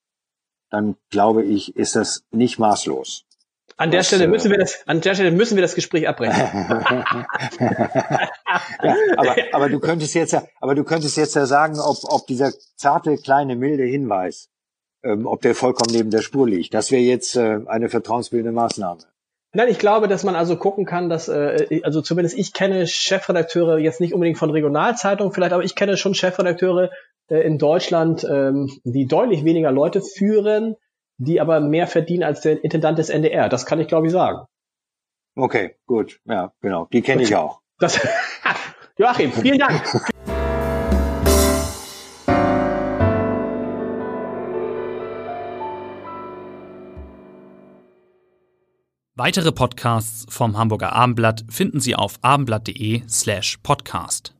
dann 0.70 0.96
glaube 1.10 1.44
ich, 1.44 1.76
ist 1.76 1.94
das 1.96 2.24
nicht 2.32 2.58
maßlos. 2.58 3.26
An 3.76 3.90
der 3.90 4.00
das, 4.00 4.06
Stelle 4.06 4.28
müssen 4.28 4.50
wir 4.50 4.58
das, 4.58 4.86
an 4.86 5.00
der 5.00 5.14
Stelle 5.14 5.32
müssen 5.32 5.56
wir 5.56 5.62
das 5.62 5.74
Gespräch 5.74 6.06
abbrechen. 6.08 6.36
ja, 8.82 8.94
aber, 9.16 9.36
aber 9.52 9.68
du 9.68 9.80
könntest 9.80 10.14
jetzt 10.14 10.32
ja, 10.32 10.44
aber 10.60 10.76
du 10.76 10.84
könntest 10.84 11.16
jetzt 11.16 11.34
ja 11.34 11.46
sagen, 11.46 11.80
ob, 11.80 11.96
ob 12.04 12.26
dieser 12.28 12.52
zarte, 12.76 13.16
kleine, 13.16 13.56
milde 13.56 13.82
Hinweis, 13.82 14.48
ähm, 15.02 15.26
ob 15.26 15.42
der 15.42 15.56
vollkommen 15.56 15.92
neben 15.92 16.10
der 16.10 16.22
Spur 16.22 16.48
liegt. 16.48 16.72
Das 16.72 16.92
wäre 16.92 17.02
jetzt 17.02 17.34
äh, 17.34 17.60
eine 17.66 17.88
vertrauensbildende 17.88 18.52
Maßnahme. 18.52 19.00
Nein, 19.56 19.68
ich 19.68 19.78
glaube, 19.78 20.08
dass 20.08 20.24
man 20.24 20.34
also 20.34 20.56
gucken 20.56 20.84
kann, 20.84 21.08
dass, 21.08 21.28
äh, 21.28 21.80
also 21.82 22.00
zumindest 22.00 22.36
ich 22.36 22.52
kenne 22.52 22.86
Chefredakteure 22.86 23.78
jetzt 23.78 24.00
nicht 24.00 24.12
unbedingt 24.14 24.38
von 24.38 24.50
Regionalzeitungen 24.50 25.32
vielleicht, 25.32 25.52
aber 25.52 25.64
ich 25.64 25.74
kenne 25.76 25.96
schon 25.96 26.14
Chefredakteure 26.14 26.90
äh, 27.28 27.38
in 27.38 27.58
Deutschland, 27.58 28.24
ähm, 28.28 28.68
die 28.84 29.06
deutlich 29.06 29.44
weniger 29.44 29.70
Leute 29.70 30.00
führen, 30.00 30.76
die 31.18 31.40
aber 31.40 31.60
mehr 31.60 31.86
verdienen 31.86 32.22
als 32.22 32.40
der 32.40 32.62
Intendant 32.64 32.98
des 32.98 33.08
NDR. 33.08 33.48
Das 33.48 33.66
kann 33.66 33.80
ich, 33.80 33.88
glaube 33.88 34.06
ich, 34.06 34.12
sagen. 34.12 34.46
Okay, 35.36 35.76
gut. 35.86 36.20
Ja, 36.24 36.52
genau. 36.60 36.88
Die 36.92 37.02
kenne 37.02 37.22
ich 37.22 37.34
auch. 37.34 37.60
Das, 37.78 38.00
Joachim, 38.96 39.32
vielen 39.32 39.58
Dank. 39.58 39.82
Weitere 49.16 49.52
Podcasts 49.52 50.26
vom 50.28 50.58
Hamburger 50.58 50.92
Abendblatt 50.92 51.44
finden 51.48 51.78
Sie 51.78 51.94
auf 51.94 52.18
abendblatt.de 52.22 53.02
slash 53.08 53.58
podcast. 53.62 54.33